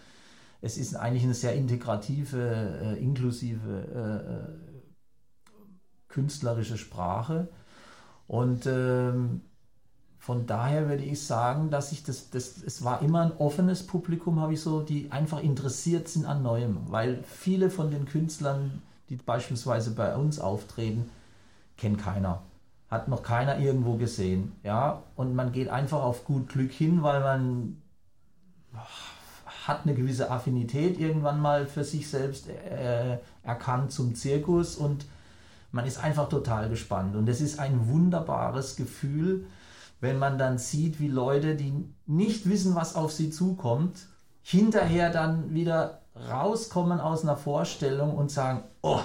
es 0.62 0.78
ist 0.78 0.96
eigentlich 0.96 1.24
eine 1.24 1.34
sehr 1.34 1.56
integrative, 1.56 2.82
äh, 2.84 3.04
inklusive 3.04 3.88
äh, 3.98 4.46
künstlerische 6.08 6.78
Sprache. 6.78 7.50
Und 8.28 8.67
ähm, 8.67 9.41
von 10.22 10.46
daher 10.46 10.88
würde 10.88 11.04
ich 11.04 11.26
sagen, 11.26 11.72
dass 11.72 11.92
ich 11.92 12.04
das, 12.04 12.30
das, 12.30 12.62
es 12.62 12.84
war 12.84 13.02
immer 13.02 13.22
ein 13.22 13.32
offenes 13.40 13.88
Publikum, 13.88 14.40
habe 14.40 14.54
ich 14.54 14.62
so, 14.62 14.82
die 14.82 15.12
einfach 15.12 15.42
interessiert 15.42 16.08
sind 16.08 16.28
an 16.28 16.44
Neuem, 16.44 16.78
weil 16.92 17.24
viele 17.24 17.72
von 17.72 17.90
den 17.90 18.06
Künstlern, 18.06 18.84
die 19.10 19.16
beispielsweise 19.16 19.96
bei 19.96 20.16
uns 20.16 20.40
auftreten, 20.40 21.10
kennt 21.76 21.98
keiner. 21.98 22.44
Hat 22.92 23.08
noch 23.08 23.24
keiner 23.24 23.58
irgendwo 23.58 23.96
gesehen, 23.96 24.52
ja, 24.62 25.02
und 25.16 25.34
man 25.34 25.52
geht 25.54 25.70
einfach 25.70 26.04
auf 26.04 26.24
gut 26.24 26.50
Glück 26.50 26.72
hin, 26.72 27.02
weil 27.02 27.22
man 27.22 27.82
hat 29.66 29.88
eine 29.88 29.96
gewisse 29.96 30.30
Affinität 30.30 31.00
irgendwann 31.00 31.42
mal 31.42 31.66
für 31.66 31.84
sich 31.84 32.08
selbst 32.08 32.48
äh, 32.48 33.18
erkannt 33.42 33.92
zum 33.92 34.14
Zirkus 34.14 34.76
und 34.76 35.04
man 35.72 35.88
ist 35.88 35.98
einfach 35.98 36.30
total 36.30 36.70
gespannt. 36.70 37.16
Und 37.16 37.28
es 37.28 37.42
ist 37.42 37.58
ein 37.58 37.88
wunderbares 37.90 38.76
Gefühl, 38.76 39.48
wenn 40.02 40.18
man 40.18 40.38
dann 40.38 40.58
sieht, 40.58 41.00
wie 41.00 41.08
Leute, 41.08 41.56
die 41.56 41.86
nicht 42.08 42.50
wissen, 42.50 42.76
was 42.76 42.96
auf 42.96 43.14
sie 43.14 43.30
zukommt, 43.30 44.08
hinterher 44.42 45.12
dann 45.12 45.54
wieder 45.54 46.02
rauskommen 46.16 47.00
aus 47.00 47.24
einer 47.24 47.38
Vorstellung 47.38 48.18
und 48.18 48.32
sagen, 48.32 48.64
oh, 48.82 49.00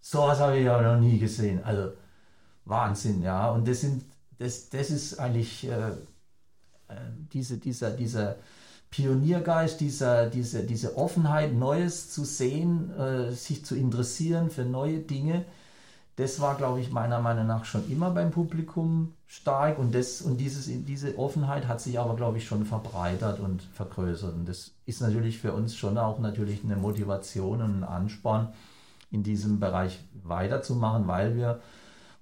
sowas 0.00 0.38
habe 0.38 0.58
ich 0.58 0.64
ja 0.64 0.80
noch 0.80 1.00
nie 1.00 1.18
gesehen. 1.18 1.62
Also 1.64 1.92
Wahnsinn, 2.64 3.22
ja. 3.22 3.50
Und 3.50 3.66
das 3.66 3.80
sind, 3.80 4.04
das, 4.38 4.70
das 4.70 4.90
ist 4.90 5.18
eigentlich 5.18 5.68
äh, 5.68 5.90
äh 5.90 6.94
diese, 7.32 7.58
dieser, 7.58 7.90
dieser 7.90 8.36
Pioniergeist, 8.90 9.80
dieser, 9.80 10.26
diese, 10.26 10.64
diese 10.64 10.96
Offenheit, 10.96 11.52
Neues 11.54 12.10
zu 12.10 12.24
sehen, 12.24 12.96
äh, 12.96 13.32
sich 13.32 13.64
zu 13.64 13.74
interessieren 13.74 14.50
für 14.50 14.64
neue 14.64 15.00
Dinge 15.00 15.44
das 16.20 16.40
war, 16.40 16.56
glaube 16.56 16.80
ich, 16.80 16.90
meiner 16.90 17.20
Meinung 17.20 17.46
nach 17.46 17.64
schon 17.64 17.90
immer 17.90 18.10
beim 18.10 18.30
Publikum 18.30 19.14
stark 19.26 19.78
und, 19.78 19.94
das, 19.94 20.20
und 20.20 20.36
dieses, 20.38 20.66
diese 20.66 21.18
Offenheit 21.18 21.66
hat 21.66 21.80
sich 21.80 21.98
aber, 21.98 22.14
glaube 22.14 22.38
ich, 22.38 22.46
schon 22.46 22.66
verbreitert 22.66 23.40
und 23.40 23.62
vergrößert. 23.62 24.34
Und 24.34 24.48
das 24.48 24.72
ist 24.86 25.00
natürlich 25.00 25.38
für 25.38 25.52
uns 25.52 25.74
schon 25.74 25.96
auch 25.98 26.18
natürlich 26.18 26.62
eine 26.62 26.76
Motivation 26.76 27.62
und 27.62 27.80
ein 27.80 27.84
Ansporn, 27.84 28.52
in 29.10 29.22
diesem 29.22 29.58
Bereich 29.58 30.04
weiterzumachen, 30.22 31.08
weil 31.08 31.36
wir, 31.36 31.60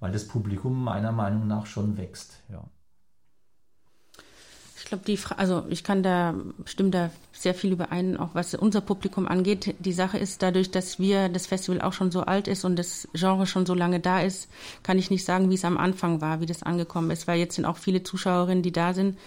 weil 0.01 0.13
das 0.13 0.27
Publikum 0.27 0.83
meiner 0.83 1.13
Meinung 1.13 1.47
nach 1.47 1.67
schon 1.67 1.99
wächst. 1.99 2.41
Ja. 2.51 2.63
Glaube, 4.89 5.05
die, 5.07 5.19
Fra 5.19 5.35
also 5.35 5.65
ich 5.69 5.85
kann 5.85 6.03
da, 6.03 6.35
stimme 6.65 6.91
da 6.91 7.11
sehr 7.33 7.55
viel 7.55 7.73
überein, 7.73 8.17
auch 8.17 8.31
was 8.33 8.55
unser 8.55 8.81
Publikum 8.81 9.29
angeht. 9.29 9.75
Die 9.81 9.93
Sache 9.93 10.17
ist 10.17 10.43
dadurch, 10.43 10.71
dass 10.71 10.99
wir, 10.99 11.29
das 11.29 11.47
Festival 11.47 11.83
auch 11.83 11.93
schon 11.93 12.11
so 12.11 12.23
alt 12.23 12.49
ist 12.49 12.65
und 12.65 12.77
das 12.77 13.07
Genre 13.13 13.47
schon 13.47 13.67
so 13.67 13.75
lange 13.75 14.01
da 14.01 14.21
ist, 14.21 14.49
kann 14.83 14.99
ich 14.99 15.11
nicht 15.11 15.27
sagen, 15.27 15.51
wie 15.51 15.55
es 15.55 15.65
am 15.65 15.77
Anfang 15.77 16.23
war, 16.23 16.41
wie 16.41 16.47
das 16.47 16.63
angekommen 16.63 17.11
ist, 17.11 17.29
weil 17.29 17.39
jetzt 17.39 17.57
sind 17.57 17.67
auch 17.67 17.77
viele 17.77 18.03
Zuschauerinnen, 18.03 18.63
die 18.63 18.73
da 18.73 18.95
sind, 18.95 19.19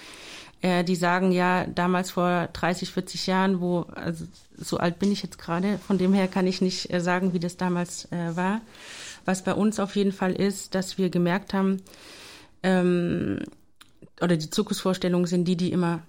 äh, 0.62 0.84
die 0.84 0.96
sagen 0.96 1.32
ja, 1.32 1.68
damals 1.68 2.10
vor 2.10 2.50
30, 2.54 2.90
40 2.92 3.28
Jahren, 3.28 3.62
wo, 3.62 3.82
also 3.94 4.26
so 4.58 4.78
alt 4.78 4.98
bin 4.98 5.12
ich 5.12 5.22
jetzt 5.22 5.38
gerade, 5.38 5.78
von 5.78 6.00
dem 6.00 6.14
her 6.14 6.28
kann 6.28 6.48
ich 6.48 6.62
nicht 6.62 6.92
äh, 6.92 7.02
sagen, 7.02 7.34
wie 7.34 7.40
das 7.40 7.58
damals 7.58 8.12
äh, 8.12 8.36
war. 8.36 8.62
Was 9.26 9.44
bei 9.44 9.54
uns 9.54 9.80
auf 9.80 9.96
jeden 9.96 10.12
Fall 10.12 10.34
ist, 10.34 10.74
dass 10.74 10.98
wir 10.98 11.12
gemerkt 11.12 11.54
haben, 11.54 11.84
ähm, 12.64 13.40
oder 14.22 14.38
die 14.38 14.50
Zirkusvorstellungen 14.50 15.28
sind 15.28 15.46
die, 15.46 15.58
die 15.58 15.72
immer 15.72 16.02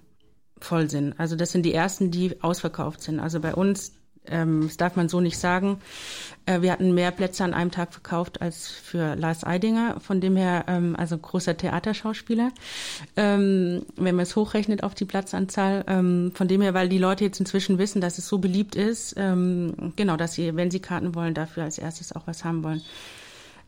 voll 0.59 0.89
sind. 0.89 1.19
Also 1.19 1.35
das 1.35 1.51
sind 1.51 1.63
die 1.63 1.73
ersten, 1.73 2.11
die 2.11 2.41
ausverkauft 2.41 3.01
sind. 3.01 3.19
Also 3.19 3.39
bei 3.39 3.53
uns, 3.53 3.93
ähm, 4.25 4.61
das 4.63 4.77
darf 4.77 4.95
man 4.95 5.09
so 5.09 5.19
nicht 5.19 5.37
sagen, 5.37 5.81
äh, 6.45 6.61
wir 6.61 6.71
hatten 6.71 6.93
mehr 6.93 7.11
Plätze 7.11 7.43
an 7.43 7.53
einem 7.53 7.71
Tag 7.71 7.91
verkauft 7.91 8.41
als 8.41 8.69
für 8.69 9.15
Lars 9.15 9.43
Eidinger. 9.43 9.99
Von 9.99 10.21
dem 10.21 10.37
her, 10.37 10.65
ähm, 10.67 10.95
also 10.95 11.17
großer 11.17 11.57
Theaterschauspieler, 11.57 12.51
ähm, 13.17 13.85
wenn 13.97 14.15
man 14.15 14.23
es 14.23 14.35
hochrechnet 14.35 14.83
auf 14.83 14.95
die 14.95 15.05
Platzanzahl. 15.05 15.83
Ähm, 15.87 16.31
von 16.33 16.47
dem 16.47 16.61
her, 16.61 16.73
weil 16.73 16.87
die 16.87 16.97
Leute 16.97 17.25
jetzt 17.25 17.39
inzwischen 17.39 17.77
wissen, 17.77 17.99
dass 17.99 18.17
es 18.17 18.27
so 18.27 18.37
beliebt 18.37 18.75
ist, 18.75 19.15
ähm, 19.17 19.93
genau, 19.95 20.15
dass 20.15 20.33
sie, 20.33 20.55
wenn 20.55 20.71
sie 20.71 20.79
Karten 20.79 21.15
wollen, 21.15 21.33
dafür 21.33 21.63
als 21.63 21.77
erstes 21.77 22.15
auch 22.15 22.25
was 22.25 22.45
haben 22.45 22.63
wollen. 22.63 22.81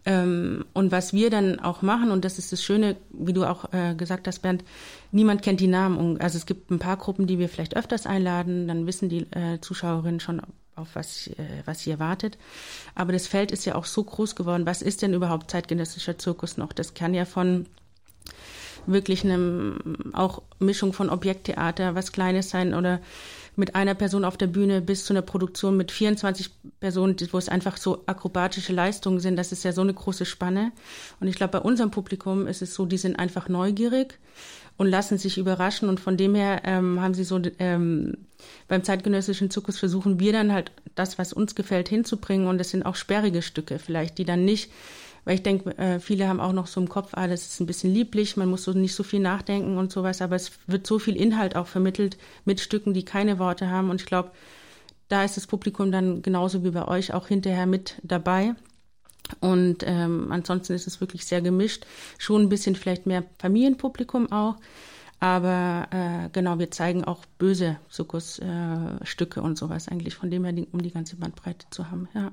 Ähm, 0.06 0.66
und 0.74 0.92
was 0.92 1.14
wir 1.14 1.30
dann 1.30 1.60
auch 1.60 1.82
machen, 1.82 2.12
und 2.12 2.26
das 2.26 2.38
ist 2.38 2.52
das 2.52 2.64
Schöne, 2.64 2.96
wie 3.10 3.34
du 3.34 3.44
auch 3.44 3.74
äh, 3.74 3.96
gesagt 3.96 4.28
hast, 4.28 4.40
Bernd, 4.40 4.64
niemand 5.12 5.42
kennt 5.42 5.60
die 5.60 5.68
Namen. 5.68 6.22
Also 6.22 6.38
es 6.38 6.46
gibt 6.46 6.70
ein 6.70 6.80
paar 6.80 6.98
Gruppen, 6.98 7.26
die 7.26 7.40
wir 7.40 7.50
vielleicht 7.50 7.76
öfters 7.76 8.06
einladen, 8.06 8.68
dann 8.68 8.86
wissen 8.86 9.10
die 9.10 9.22
äh, 9.32 9.60
Zuschauerinnen 9.62 10.20
schon, 10.20 10.42
auf 10.76 10.90
was, 10.94 11.28
äh, 11.28 11.64
was 11.66 11.82
sie 11.82 11.92
erwartet. 11.92 12.38
Aber 12.94 13.14
das 13.14 13.28
Feld 13.28 13.52
ist 13.52 13.66
ja 13.66 13.76
auch 13.76 13.86
so 13.86 14.04
groß 14.04 14.36
geworden. 14.36 14.66
Was 14.66 14.82
ist 14.82 15.02
denn 15.02 15.14
überhaupt 15.14 15.50
zeitgenössischer 15.50 16.18
Zirkus 16.18 16.58
noch? 16.58 16.74
Das 16.74 16.94
kann 16.94 17.14
ja 17.14 17.26
von 17.26 17.66
wirklich 18.86 19.24
einem 19.24 20.14
auch 20.14 20.44
Mischung 20.60 20.94
von 20.94 21.10
Objekttheater, 21.10 21.96
was 21.96 22.12
Kleines 22.12 22.50
sein 22.52 22.76
oder 22.76 23.00
mit 23.58 23.76
einer 23.76 23.96
Person 23.96 24.26
auf 24.26 24.38
der 24.38 24.48
Bühne 24.48 24.82
bis 24.82 25.06
zu 25.06 25.14
einer 25.14 25.22
Produktion 25.22 25.78
mit 25.78 25.92
24 25.92 26.50
Personen, 26.80 27.16
wo 27.32 27.38
es 27.38 27.50
einfach 27.50 27.78
so 27.78 28.04
akrobatische 28.06 28.74
Leistungen 28.74 29.20
sind. 29.20 29.36
Das 29.36 29.52
ist 29.52 29.64
ja 29.64 29.72
so 29.72 29.82
eine 29.82 29.94
große 29.94 30.26
Spanne. 30.26 30.72
Und 31.20 31.28
ich 31.28 31.36
glaube, 31.36 31.52
bei 31.52 31.60
unserem 31.60 31.92
Publikum 31.92 32.48
ist 32.48 32.62
es 32.62 32.74
so, 32.74 32.86
die 32.86 32.98
sind 32.98 33.18
einfach 33.18 33.50
neugierig 33.50 34.20
und 34.78 34.88
lassen 34.88 35.18
sich 35.18 35.38
überraschen. 35.38 35.90
Und 35.90 36.00
von 36.00 36.18
dem 36.18 36.36
her 36.36 36.62
ähm, 36.66 37.02
haben 37.02 37.14
sie 37.14 37.24
so 37.24 37.42
ähm, 37.60 38.18
beim 38.68 38.84
zeitgenössischen 38.84 39.50
Zirkus 39.50 39.80
versuchen 39.80 40.20
wir 40.20 40.34
dann 40.34 40.52
halt 40.52 40.72
das, 40.96 41.18
was 41.18 41.34
uns 41.34 41.56
gefällt, 41.56 41.90
hinzubringen. 41.90 42.48
Und 42.48 42.60
es 42.60 42.72
sind 42.72 42.86
auch 42.86 42.96
sperrige 42.96 43.42
Stücke 43.42 43.80
vielleicht, 43.80 44.18
die 44.18 44.26
dann 44.26 44.46
nicht 44.46 44.72
weil 45.26 45.36
ich 45.36 45.44
denke, 45.44 45.78
äh, 45.78 46.00
viele 46.00 46.28
haben 46.28 46.40
auch 46.40 46.54
noch 46.54 46.68
so 46.68 46.80
im 46.80 46.88
Kopf, 46.88 47.10
ah, 47.14 47.28
das 47.28 47.46
ist 47.46 47.60
ein 47.60 47.66
bisschen 47.66 47.94
lieblich, 47.94 48.38
man 48.38 48.50
muss 48.50 48.64
so 48.64 48.72
nicht 48.72 48.96
so 48.96 49.04
viel 49.04 49.20
nachdenken 49.20 49.78
und 49.78 49.92
sowas, 49.92 50.22
aber 50.22 50.36
es 50.36 50.52
wird 50.68 50.88
so 50.88 51.00
viel 51.00 51.16
Inhalt 51.16 51.56
auch 51.56 51.68
vermittelt 51.68 52.18
mit 52.46 52.60
Stücken, 52.60 52.94
die 52.94 53.04
keine 53.04 53.40
Worte 53.40 53.70
haben. 53.70 53.90
Und 53.90 54.02
ich 54.02 54.08
glaube, 54.08 54.32
da 55.08 55.24
ist 55.24 55.36
das 55.36 55.48
Publikum 55.48 55.92
dann 55.92 56.22
genauso 56.22 56.64
wie 56.64 56.72
bei 56.72 56.88
euch 56.88 57.14
auch 57.14 57.28
hinterher 57.28 57.66
mit 57.66 58.00
dabei. 58.04 58.56
Und 59.40 59.78
ähm, 59.86 60.32
ansonsten 60.32 60.74
ist 60.74 60.86
es 60.86 61.02
wirklich 61.02 61.26
sehr 61.26 61.42
gemischt. 61.42 61.86
Schon 62.20 62.44
ein 62.44 62.50
bisschen 62.50 62.76
vielleicht 62.76 63.08
mehr 63.08 63.24
Familienpublikum 63.40 64.32
auch. 64.32 64.58
Aber 65.20 65.88
äh, 65.92 66.30
genau, 66.34 66.60
wir 66.60 66.70
zeigen 66.70 67.04
auch 67.04 67.26
böse 67.40 67.80
Zirkusstücke 67.90 69.40
äh, 69.40 69.44
und 69.44 69.58
sowas 69.58 69.88
eigentlich, 69.88 70.14
von 70.14 70.30
dem 70.30 70.46
her, 70.46 70.54
um 70.72 70.82
die 70.82 70.92
ganze 70.92 71.16
Bandbreite 71.16 71.66
zu 71.72 71.90
haben, 71.90 72.08
ja. 72.14 72.32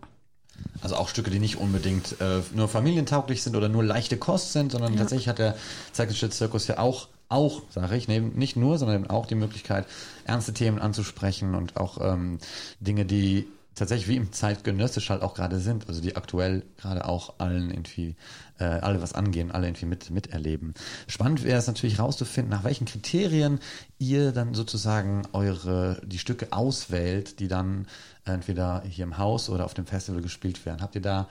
Also 0.81 0.97
auch 0.97 1.09
Stücke, 1.09 1.31
die 1.31 1.39
nicht 1.39 1.57
unbedingt 1.57 2.21
äh, 2.21 2.41
nur 2.55 2.69
familientauglich 2.69 3.43
sind 3.43 3.57
oder 3.57 3.69
nur 3.69 3.85
leichte 3.85 4.17
Kost 4.17 4.53
sind, 4.53 4.73
sondern 4.73 4.93
ja. 4.95 5.01
tatsächlich 5.01 5.29
hat 5.29 5.39
der 5.39 5.57
Zeitgeschichte 5.93 6.31
Zirkus 6.31 6.67
ja 6.67 6.79
auch, 6.79 7.09
auch, 7.29 7.63
sage 7.71 7.97
ich, 7.97 8.09
neben, 8.09 8.37
nicht 8.37 8.57
nur, 8.57 8.79
sondern 8.79 9.09
auch 9.09 9.27
die 9.27 9.35
Möglichkeit, 9.35 9.87
ernste 10.25 10.53
Themen 10.53 10.79
anzusprechen 10.79 11.55
und 11.55 11.77
auch 11.77 11.99
ähm, 12.01 12.39
Dinge, 12.81 13.05
die 13.05 13.49
tatsächlich 13.75 14.09
wie 14.09 14.17
im 14.17 14.33
zeitgenössisch 14.33 15.11
halt 15.11 15.23
auch 15.23 15.35
gerade 15.35 15.59
sind, 15.59 15.89
also 15.89 16.01
die 16.01 16.17
aktuell 16.17 16.65
gerade 16.77 17.07
auch 17.07 17.35
allen 17.39 17.71
irgendwie, 17.71 18.17
äh, 18.59 18.65
alle 18.65 19.01
was 19.01 19.15
angehen, 19.15 19.51
alle 19.51 19.67
irgendwie 19.67 19.87
mit, 19.87 20.11
miterleben. 20.11 20.75
Spannend 21.07 21.43
wäre 21.45 21.59
es 21.59 21.67
natürlich 21.67 21.99
rauszufinden, 21.99 22.51
nach 22.51 22.65
welchen 22.65 22.87
Kriterien 22.87 23.61
ihr 23.99 24.33
dann 24.33 24.55
sozusagen 24.55 25.23
eure, 25.33 26.01
die 26.05 26.19
Stücke 26.19 26.49
auswählt, 26.53 27.41
die 27.41 27.49
dann 27.49 27.87
entweder 28.25 28.83
hier 28.83 29.05
im 29.05 29.19
Haus 29.19 29.49
oder 29.49 29.65
auf 29.65 29.75
dem 29.75 29.87
Festival 29.87 30.23
gespielt 30.23 30.65
werden. 30.67 30.83
Habt 30.83 30.95
ihr 30.95 31.03
da 31.03 31.29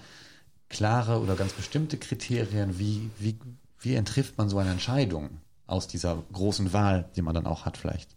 klare 0.69 1.19
oder 1.19 1.35
ganz 1.35 1.53
bestimmte 1.53 1.97
Kriterien, 1.97 2.79
wie, 2.79 3.09
wie, 3.19 3.37
wie 3.79 3.95
entrifft 3.95 4.37
man 4.37 4.49
so 4.49 4.57
eine 4.57 4.71
Entscheidung 4.71 5.41
aus 5.67 5.87
dieser 5.87 6.23
großen 6.31 6.73
Wahl, 6.73 7.09
die 7.15 7.21
man 7.21 7.35
dann 7.35 7.45
auch 7.45 7.65
hat 7.65 7.77
vielleicht? 7.77 8.15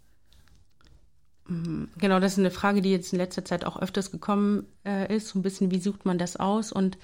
Genau, 1.46 2.20
das 2.20 2.32
ist 2.32 2.38
eine 2.38 2.50
Frage, 2.50 2.80
die 2.80 2.90
jetzt 2.90 3.12
in 3.12 3.18
letzter 3.18 3.44
Zeit 3.44 3.66
auch 3.66 3.80
öfters 3.80 4.10
gekommen 4.10 4.66
äh, 4.86 5.14
ist. 5.14 5.28
So 5.28 5.38
ein 5.38 5.42
bisschen, 5.42 5.70
wie 5.70 5.78
sucht 5.78 6.06
man 6.06 6.16
das 6.16 6.36
aus? 6.36 6.72
Und 6.72 6.96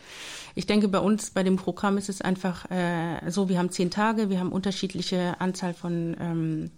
ich 0.55 0.67
denke, 0.67 0.89
bei 0.89 0.99
uns, 0.99 1.31
bei 1.31 1.43
dem 1.43 1.57
Programm 1.57 1.99
ist 1.99 2.09
es 2.09 2.23
einfach 2.23 2.71
äh, 2.71 3.31
so, 3.31 3.51
wir 3.51 3.59
haben 3.59 3.71
zehn 3.71 3.91
Tage, 3.91 4.31
wir 4.31 4.41
haben 4.41 4.53
unterschiedliche 4.53 5.39
Anzahl 5.41 5.75
von 5.75 6.17
ähm, 6.19 6.71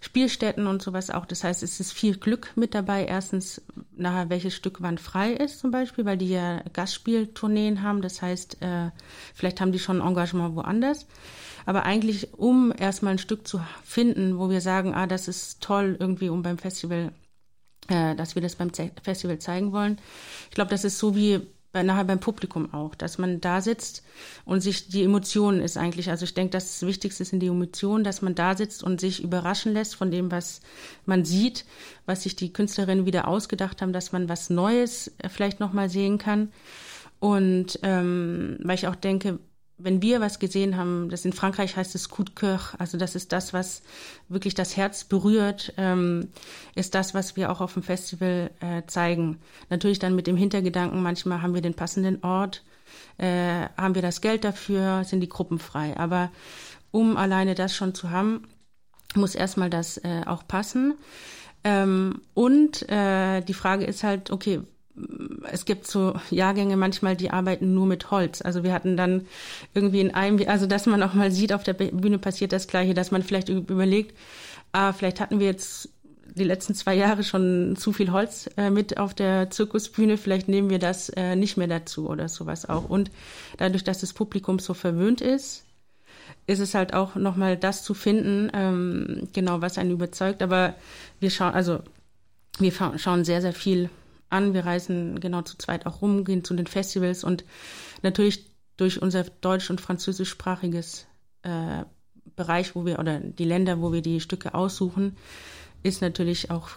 Spielstätten 0.00 0.66
und 0.66 0.82
sowas 0.82 1.10
auch. 1.10 1.26
Das 1.26 1.44
heißt, 1.44 1.62
es 1.62 1.80
ist 1.80 1.92
viel 1.92 2.16
Glück 2.16 2.52
mit 2.56 2.74
dabei. 2.74 3.04
Erstens, 3.04 3.62
nachher 3.96 4.30
welches 4.30 4.54
Stück 4.54 4.82
wann 4.82 4.98
frei 4.98 5.32
ist 5.32 5.60
zum 5.60 5.70
Beispiel, 5.70 6.04
weil 6.04 6.18
die 6.18 6.30
ja 6.30 6.62
Gastspieltourneen 6.72 7.82
haben. 7.82 8.02
Das 8.02 8.22
heißt, 8.22 8.62
äh, 8.62 8.90
vielleicht 9.34 9.60
haben 9.60 9.72
die 9.72 9.78
schon 9.78 10.00
ein 10.00 10.08
Engagement 10.08 10.56
woanders. 10.56 11.06
Aber 11.66 11.84
eigentlich, 11.84 12.34
um 12.34 12.72
erstmal 12.76 13.12
ein 13.12 13.18
Stück 13.18 13.46
zu 13.48 13.60
finden, 13.84 14.38
wo 14.38 14.50
wir 14.50 14.60
sagen, 14.60 14.94
ah, 14.94 15.06
das 15.06 15.28
ist 15.28 15.62
toll 15.62 15.96
irgendwie, 15.98 16.28
um 16.28 16.42
beim 16.42 16.58
Festival, 16.58 17.12
äh, 17.88 18.14
dass 18.14 18.34
wir 18.34 18.42
das 18.42 18.56
beim 18.56 18.70
Festival 19.02 19.38
zeigen 19.38 19.72
wollen. 19.72 19.98
Ich 20.48 20.54
glaube, 20.54 20.70
das 20.70 20.84
ist 20.84 20.98
so 20.98 21.16
wie 21.16 21.40
nachher 21.82 22.04
beim 22.04 22.20
Publikum 22.20 22.72
auch, 22.72 22.94
dass 22.94 23.18
man 23.18 23.40
da 23.40 23.60
sitzt 23.60 24.04
und 24.44 24.60
sich 24.60 24.88
die 24.88 25.02
Emotionen 25.02 25.60
ist 25.60 25.76
eigentlich, 25.76 26.10
also 26.10 26.24
ich 26.24 26.34
denke, 26.34 26.50
das 26.50 26.86
Wichtigste 26.86 27.24
sind 27.24 27.40
die 27.40 27.48
Emotionen, 27.48 28.04
dass 28.04 28.22
man 28.22 28.34
da 28.34 28.56
sitzt 28.56 28.84
und 28.84 29.00
sich 29.00 29.22
überraschen 29.22 29.72
lässt 29.72 29.96
von 29.96 30.10
dem, 30.10 30.30
was 30.30 30.60
man 31.06 31.24
sieht, 31.24 31.64
was 32.06 32.22
sich 32.22 32.36
die 32.36 32.52
Künstlerinnen 32.52 33.06
wieder 33.06 33.26
ausgedacht 33.26 33.82
haben, 33.82 33.92
dass 33.92 34.12
man 34.12 34.28
was 34.28 34.50
Neues 34.50 35.12
vielleicht 35.28 35.60
nochmal 35.60 35.88
sehen 35.88 36.18
kann. 36.18 36.52
Und 37.18 37.78
ähm, 37.82 38.58
weil 38.62 38.74
ich 38.74 38.86
auch 38.86 38.96
denke, 38.96 39.38
wenn 39.76 40.02
wir 40.02 40.20
was 40.20 40.38
gesehen 40.38 40.76
haben, 40.76 41.10
das 41.10 41.24
in 41.24 41.32
Frankreich 41.32 41.76
heißt 41.76 41.94
es 41.94 42.08
coup 42.08 42.24
de 42.24 42.34
coeur, 42.34 42.60
also 42.78 42.96
das 42.96 43.14
ist 43.14 43.32
das, 43.32 43.52
was 43.52 43.82
wirklich 44.28 44.54
das 44.54 44.76
Herz 44.76 45.04
berührt, 45.04 45.72
ähm, 45.76 46.28
ist 46.74 46.94
das, 46.94 47.12
was 47.12 47.36
wir 47.36 47.50
auch 47.50 47.60
auf 47.60 47.74
dem 47.74 47.82
Festival 47.82 48.50
äh, 48.60 48.82
zeigen. 48.86 49.40
Natürlich 49.70 49.98
dann 49.98 50.14
mit 50.14 50.26
dem 50.26 50.36
Hintergedanken, 50.36 51.02
manchmal 51.02 51.42
haben 51.42 51.54
wir 51.54 51.62
den 51.62 51.74
passenden 51.74 52.22
Ort, 52.22 52.62
äh, 53.18 53.66
haben 53.76 53.96
wir 53.96 54.02
das 54.02 54.20
Geld 54.20 54.44
dafür, 54.44 55.02
sind 55.04 55.20
die 55.20 55.28
Gruppen 55.28 55.58
frei. 55.58 55.96
Aber 55.96 56.30
um 56.92 57.16
alleine 57.16 57.56
das 57.56 57.74
schon 57.74 57.94
zu 57.94 58.10
haben, 58.10 58.46
muss 59.16 59.34
erstmal 59.34 59.70
das 59.70 59.98
äh, 59.98 60.22
auch 60.26 60.46
passen. 60.46 60.94
Ähm, 61.64 62.20
und 62.34 62.88
äh, 62.88 63.40
die 63.40 63.54
Frage 63.54 63.84
ist 63.84 64.04
halt, 64.04 64.30
okay, 64.30 64.60
es 65.50 65.64
gibt 65.64 65.86
so 65.86 66.14
Jahrgänge 66.30 66.76
manchmal, 66.76 67.16
die 67.16 67.30
arbeiten 67.30 67.74
nur 67.74 67.86
mit 67.86 68.10
Holz. 68.10 68.42
Also 68.42 68.62
wir 68.62 68.72
hatten 68.72 68.96
dann 68.96 69.26
irgendwie 69.74 70.00
in 70.00 70.14
einem, 70.14 70.46
also 70.48 70.66
dass 70.66 70.86
man 70.86 71.02
auch 71.02 71.14
mal 71.14 71.32
sieht, 71.32 71.52
auf 71.52 71.64
der 71.64 71.74
Bühne 71.74 72.18
passiert 72.18 72.52
das 72.52 72.68
Gleiche, 72.68 72.94
dass 72.94 73.10
man 73.10 73.22
vielleicht 73.22 73.48
überlegt, 73.48 74.16
ah, 74.72 74.92
vielleicht 74.92 75.20
hatten 75.20 75.40
wir 75.40 75.46
jetzt 75.46 75.88
die 76.34 76.44
letzten 76.44 76.74
zwei 76.74 76.94
Jahre 76.94 77.22
schon 77.22 77.76
zu 77.76 77.92
viel 77.92 78.10
Holz 78.10 78.50
äh, 78.56 78.70
mit 78.70 78.98
auf 78.98 79.14
der 79.14 79.50
Zirkusbühne, 79.50 80.16
vielleicht 80.16 80.48
nehmen 80.48 80.70
wir 80.70 80.78
das 80.78 81.08
äh, 81.10 81.36
nicht 81.36 81.56
mehr 81.56 81.68
dazu 81.68 82.08
oder 82.08 82.28
sowas 82.28 82.68
auch. 82.68 82.88
Und 82.88 83.10
dadurch, 83.56 83.84
dass 83.84 84.00
das 84.00 84.12
Publikum 84.12 84.58
so 84.58 84.74
verwöhnt 84.74 85.20
ist, 85.20 85.64
ist 86.46 86.60
es 86.60 86.74
halt 86.74 86.92
auch 86.92 87.14
nochmal 87.14 87.56
das 87.56 87.84
zu 87.84 87.94
finden, 87.94 88.50
ähm, 88.52 89.28
genau, 89.32 89.60
was 89.60 89.78
einen 89.78 89.92
überzeugt. 89.92 90.42
Aber 90.42 90.74
wir 91.20 91.30
schauen, 91.30 91.54
also 91.54 91.80
wir 92.58 92.72
schauen 92.72 93.24
sehr, 93.24 93.40
sehr 93.40 93.52
viel 93.52 93.88
an. 94.34 94.54
Wir 94.54 94.66
reisen 94.66 95.20
genau 95.20 95.42
zu 95.42 95.56
zweit 95.56 95.86
auch 95.86 96.02
rum, 96.02 96.24
gehen 96.24 96.44
zu 96.44 96.54
den 96.54 96.66
Festivals 96.66 97.24
und 97.24 97.44
natürlich 98.02 98.50
durch 98.76 99.00
unser 99.00 99.24
deutsch- 99.24 99.70
und 99.70 99.80
französischsprachiges 99.80 101.06
äh, 101.42 101.84
Bereich, 102.36 102.74
wo 102.74 102.84
wir 102.84 102.98
oder 102.98 103.20
die 103.20 103.44
Länder, 103.44 103.80
wo 103.80 103.92
wir 103.92 104.02
die 104.02 104.20
Stücke 104.20 104.54
aussuchen, 104.54 105.16
ist 105.82 106.02
natürlich 106.02 106.50
auch 106.50 106.70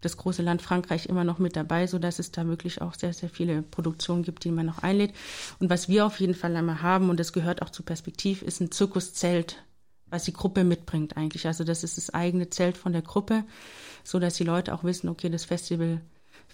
das 0.00 0.16
große 0.16 0.42
Land 0.42 0.62
Frankreich 0.62 1.06
immer 1.06 1.24
noch 1.24 1.38
mit 1.38 1.56
dabei, 1.56 1.86
so 1.86 1.98
dass 1.98 2.18
es 2.18 2.30
da 2.32 2.46
wirklich 2.46 2.80
auch 2.80 2.94
sehr, 2.94 3.12
sehr 3.12 3.28
viele 3.28 3.62
Produktionen 3.62 4.22
gibt, 4.22 4.44
die 4.44 4.50
man 4.50 4.66
noch 4.66 4.82
einlädt. 4.82 5.12
Und 5.58 5.68
was 5.68 5.88
wir 5.88 6.06
auf 6.06 6.20
jeden 6.20 6.34
Fall 6.34 6.56
einmal 6.56 6.82
haben, 6.82 7.10
und 7.10 7.20
das 7.20 7.32
gehört 7.32 7.62
auch 7.62 7.70
zu 7.70 7.82
Perspektiv, 7.82 8.42
ist 8.42 8.60
ein 8.60 8.70
Zirkuszelt, 8.70 9.62
was 10.06 10.24
die 10.24 10.32
Gruppe 10.32 10.64
mitbringt 10.64 11.16
eigentlich. 11.16 11.46
Also 11.46 11.64
das 11.64 11.84
ist 11.84 11.98
das 11.98 12.14
eigene 12.14 12.50
Zelt 12.50 12.76
von 12.76 12.92
der 12.92 13.02
Gruppe, 13.02 13.44
so 14.04 14.18
dass 14.18 14.34
die 14.34 14.44
Leute 14.44 14.74
auch 14.74 14.84
wissen, 14.84 15.08
okay, 15.08 15.28
das 15.28 15.44
Festival 15.44 16.00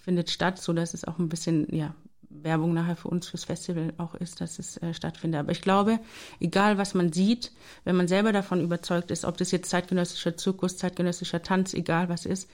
findet 0.06 0.30
statt, 0.30 0.58
so 0.58 0.72
dass 0.72 0.94
es 0.94 1.04
auch 1.04 1.18
ein 1.18 1.28
bisschen 1.28 1.66
ja, 1.74 1.92
Werbung 2.30 2.72
nachher 2.74 2.94
für 2.94 3.08
uns 3.08 3.26
fürs 3.26 3.42
Festival 3.42 3.92
auch 3.98 4.14
ist, 4.14 4.40
dass 4.40 4.60
es 4.60 4.76
äh, 4.76 4.94
stattfindet. 4.94 5.40
Aber 5.40 5.50
ich 5.50 5.62
glaube, 5.62 5.98
egal 6.38 6.78
was 6.78 6.94
man 6.94 7.12
sieht, 7.12 7.50
wenn 7.82 7.96
man 7.96 8.06
selber 8.06 8.32
davon 8.32 8.60
überzeugt 8.60 9.10
ist, 9.10 9.24
ob 9.24 9.36
das 9.36 9.50
jetzt 9.50 9.68
zeitgenössischer 9.68 10.36
Zirkus, 10.36 10.76
zeitgenössischer 10.76 11.42
Tanz, 11.42 11.74
egal 11.74 12.08
was 12.08 12.24
ist, 12.24 12.48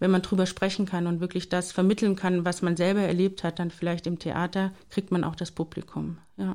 wenn 0.00 0.10
man 0.10 0.20
drüber 0.20 0.44
sprechen 0.44 0.84
kann 0.84 1.06
und 1.06 1.20
wirklich 1.20 1.48
das 1.48 1.72
vermitteln 1.72 2.14
kann, 2.14 2.44
was 2.44 2.60
man 2.60 2.76
selber 2.76 3.00
erlebt 3.00 3.42
hat, 3.42 3.58
dann 3.58 3.70
vielleicht 3.70 4.06
im 4.06 4.18
Theater, 4.18 4.72
kriegt 4.90 5.10
man 5.10 5.24
auch 5.24 5.34
das 5.34 5.50
Publikum. 5.50 6.18
Ja. 6.36 6.54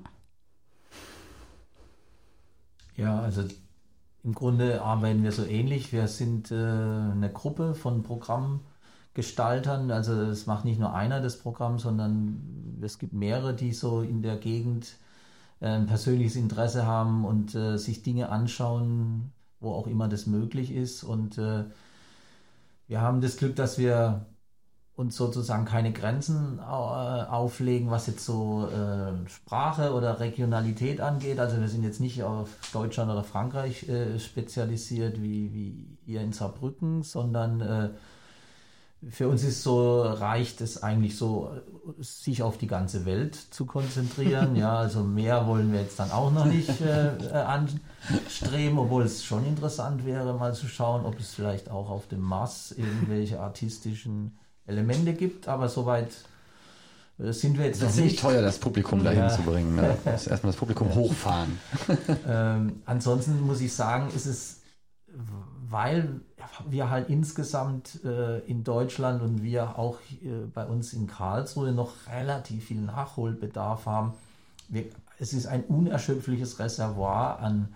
Ja, 2.95 3.19
also 3.21 3.43
im 4.23 4.35
Grunde 4.35 4.83
arbeiten 4.83 5.23
wir 5.23 5.31
so 5.31 5.45
ähnlich. 5.45 5.91
Wir 5.91 6.07
sind 6.07 6.51
äh, 6.51 6.55
eine 6.55 7.31
Gruppe 7.33 7.73
von 7.73 8.03
Programmen 8.03 8.61
Gestaltern. 9.13 9.91
Also 9.91 10.13
es 10.13 10.45
macht 10.45 10.65
nicht 10.65 10.80
nur 10.80 10.93
einer 10.93 11.21
das 11.21 11.38
Programm, 11.39 11.80
sondern 11.80 12.80
es 12.82 12.99
gibt 12.99 13.13
mehrere, 13.13 13.54
die 13.54 13.73
so 13.73 14.02
in 14.02 14.21
der 14.21 14.38
Gegend 14.38 14.97
äh, 15.60 15.67
ein 15.67 15.86
persönliches 15.86 16.36
Interesse 16.36 16.86
haben 16.86 17.26
und 17.26 17.56
äh, 17.56 17.78
sich 17.78 18.04
Dinge 18.04 18.30
anschauen, 18.30 19.32
wo 19.60 19.71
auch 19.73 19.88
immer 19.88 20.08
das 20.08 20.28
möglich 20.28 20.71
ist. 20.71 21.04
Und 21.04 21.38
äh, 21.38 21.65
wir 22.88 23.02
haben 23.02 23.21
das 23.21 23.38
Glück, 23.38 23.56
dass 23.56 23.78
wir 23.78 24.26
uns 24.95 25.15
sozusagen 25.15 25.65
keine 25.65 25.91
Grenzen 25.91 26.60
äh, 26.60 26.62
auflegen, 26.62 27.89
was 27.89 28.06
jetzt 28.08 28.26
so 28.26 28.67
äh, 28.67 29.28
Sprache 29.28 29.93
oder 29.93 30.19
Regionalität 30.19 31.02
angeht. 31.02 31.39
Also 31.39 31.60
wir 31.60 31.67
sind 31.67 31.84
jetzt 31.84 31.99
nicht 31.99 32.21
auf 32.23 32.49
Deutschland 32.73 33.12
oder 33.12 33.23
Frankreich 33.23 33.89
äh, 33.89 34.19
spezialisiert 34.19 35.21
wie, 35.21 35.52
wie 35.54 35.97
ihr 36.06 36.21
in 36.21 36.32
Saarbrücken, 36.32 37.02
sondern 37.02 37.95
für 39.09 39.27
uns 39.27 39.43
ist 39.43 39.63
so, 39.63 40.01
reicht 40.01 40.61
es 40.61 40.81
eigentlich 40.81 41.17
so, 41.17 41.51
sich 41.99 42.43
auf 42.43 42.57
die 42.57 42.67
ganze 42.67 43.05
Welt 43.05 43.35
zu 43.35 43.65
konzentrieren. 43.65 44.55
ja, 44.57 44.77
also 44.77 45.03
mehr 45.03 45.47
wollen 45.47 45.71
wir 45.71 45.81
jetzt 45.81 45.99
dann 45.99 46.11
auch 46.11 46.31
noch 46.31 46.45
nicht 46.45 46.81
äh, 46.81 47.33
anstreben, 47.33 48.77
obwohl 48.77 49.03
es 49.03 49.23
schon 49.23 49.45
interessant 49.45 50.05
wäre, 50.05 50.33
mal 50.33 50.53
zu 50.53 50.67
schauen, 50.67 51.05
ob 51.05 51.19
es 51.19 51.33
vielleicht 51.33 51.69
auch 51.69 51.89
auf 51.89 52.07
dem 52.07 52.21
Mars 52.21 52.71
irgendwelche 52.71 53.39
artistischen 53.39 54.37
Elemente 54.65 55.13
gibt, 55.13 55.47
aber 55.47 55.67
soweit 55.67 56.11
äh, 57.19 57.31
sind 57.33 57.57
wir 57.57 57.65
jetzt 57.65 57.81
das 57.81 57.89
ist 57.89 57.95
ziemlich 57.95 58.15
teuer, 58.15 58.41
das 58.41 58.57
Publikum 58.57 59.03
dahin 59.03 59.19
ja. 59.19 59.29
zu 59.29 59.41
bringen. 59.41 59.75
Ne? 59.75 59.97
Erstmal 60.05 60.51
das 60.51 60.55
Publikum 60.55 60.93
hochfahren. 60.95 61.59
ähm, 62.27 62.81
ansonsten 62.85 63.41
muss 63.41 63.61
ich 63.61 63.73
sagen, 63.73 64.09
ist 64.15 64.25
es, 64.25 64.61
weil 65.73 66.21
wir 66.69 66.91
halt 66.91 67.09
insgesamt 67.09 68.05
äh, 68.05 68.39
in 68.41 68.63
Deutschland 68.63 69.23
und 69.23 69.41
wir 69.41 69.79
auch 69.79 69.97
äh, 70.23 70.45
bei 70.53 70.67
uns 70.67 70.93
in 70.93 71.07
Karlsruhe 71.07 71.71
noch 71.71 71.93
relativ 72.13 72.65
viel 72.65 72.79
Nachholbedarf 72.79 73.88
haben. 73.88 74.13
Wir, 74.69 74.86
es 75.17 75.33
ist 75.33 75.47
ein 75.47 75.63
unerschöpfliches 75.63 76.59
Reservoir 76.59 77.39
an, 77.39 77.73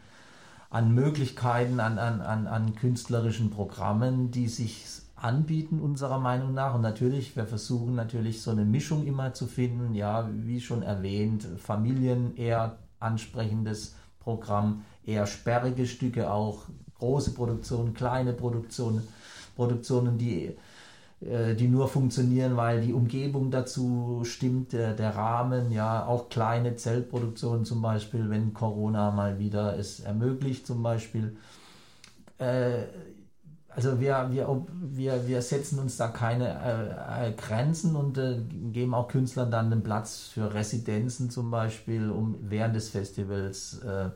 an 0.69 0.93
Möglichkeiten, 0.93 1.79
an, 1.79 1.97
an, 1.97 2.21
an, 2.21 2.45
an 2.45 2.75
künstlerischen 2.75 3.49
Programmen, 3.49 4.29
die 4.29 4.47
sich 4.47 4.85
anbieten, 5.15 5.79
unserer 5.79 6.19
Meinung 6.19 6.53
nach. 6.53 6.75
Und 6.75 6.81
natürlich, 6.81 7.35
wir 7.35 7.47
versuchen 7.47 7.95
natürlich 7.95 8.43
so 8.43 8.51
eine 8.51 8.63
Mischung 8.65 9.07
immer 9.07 9.33
zu 9.33 9.47
finden. 9.47 9.95
Ja, 9.95 10.29
wie 10.31 10.61
schon 10.61 10.83
erwähnt, 10.83 11.47
Familien 11.57 12.37
eher 12.37 12.77
ansprechendes 12.99 13.95
Programm, 14.19 14.83
eher 15.03 15.25
sperrige 15.25 15.87
Stücke 15.87 16.29
auch, 16.29 16.65
große 16.99 17.31
Produktionen, 17.31 17.93
kleine 17.93 18.33
Produktionen, 18.33 19.07
Produktionen, 19.55 20.17
die, 20.17 20.55
äh, 21.21 21.55
die 21.55 21.67
nur 21.67 21.87
funktionieren, 21.87 22.57
weil 22.57 22.81
die 22.81 22.93
Umgebung 22.93 23.51
dazu 23.51 24.21
stimmt, 24.23 24.73
der, 24.73 24.93
der 24.93 25.15
Rahmen, 25.15 25.71
ja, 25.71 26.05
auch 26.05 26.29
kleine 26.29 26.75
Zeltproduktionen 26.75 27.65
zum 27.65 27.81
Beispiel, 27.81 28.29
wenn 28.29 28.53
Corona 28.53 29.11
mal 29.11 29.39
wieder 29.39 29.77
es 29.77 29.99
ermöglicht, 29.99 30.67
zum 30.67 30.83
Beispiel. 30.83 31.37
Äh, 32.37 32.83
also 33.69 33.99
wir, 33.99 34.29
wir, 34.31 34.65
wir, 34.71 35.27
wir 35.27 35.41
setzen 35.43 35.77
uns 35.77 35.97
da 35.97 36.07
keine 36.07 36.49
äh, 36.49 37.31
Grenzen 37.33 37.95
und 37.95 38.19
geben 38.73 38.95
auch 38.95 39.07
Künstlern 39.07 39.51
dann 39.51 39.69
den 39.69 39.83
Platz 39.83 40.31
für 40.33 40.51
Residenzen 40.51 41.29
zum 41.29 41.51
Beispiel, 41.51 42.09
um 42.09 42.37
während 42.41 42.75
des 42.75 42.89
Festivals 42.89 43.79
äh, 43.83 44.09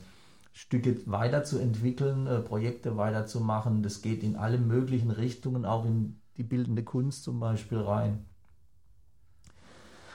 Stücke 0.54 0.98
weiterzuentwickeln, 1.06 2.28
äh, 2.28 2.40
Projekte 2.40 2.98
weiterzumachen. 2.98 3.84
Das 3.84 4.02
geht 4.02 4.24
in 4.24 4.36
alle 4.36 4.58
möglichen 4.58 5.12
Richtungen, 5.12 5.66
auch 5.66 5.86
in 5.86 6.20
die 6.38 6.44
bildende 6.44 6.84
Kunst 6.84 7.24
zum 7.24 7.40
Beispiel 7.40 7.80
rein. 7.80 8.26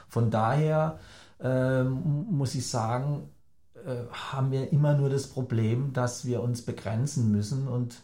Von 0.09 0.31
daher 0.31 0.99
ähm, 1.41 2.27
muss 2.31 2.55
ich 2.55 2.67
sagen, 2.67 3.29
äh, 3.75 4.05
haben 4.11 4.51
wir 4.51 4.73
immer 4.73 4.95
nur 4.95 5.11
das 5.11 5.27
Problem, 5.27 5.93
dass 5.93 6.25
wir 6.25 6.43
uns 6.43 6.63
begrenzen 6.63 7.31
müssen 7.31 7.69
und 7.69 7.97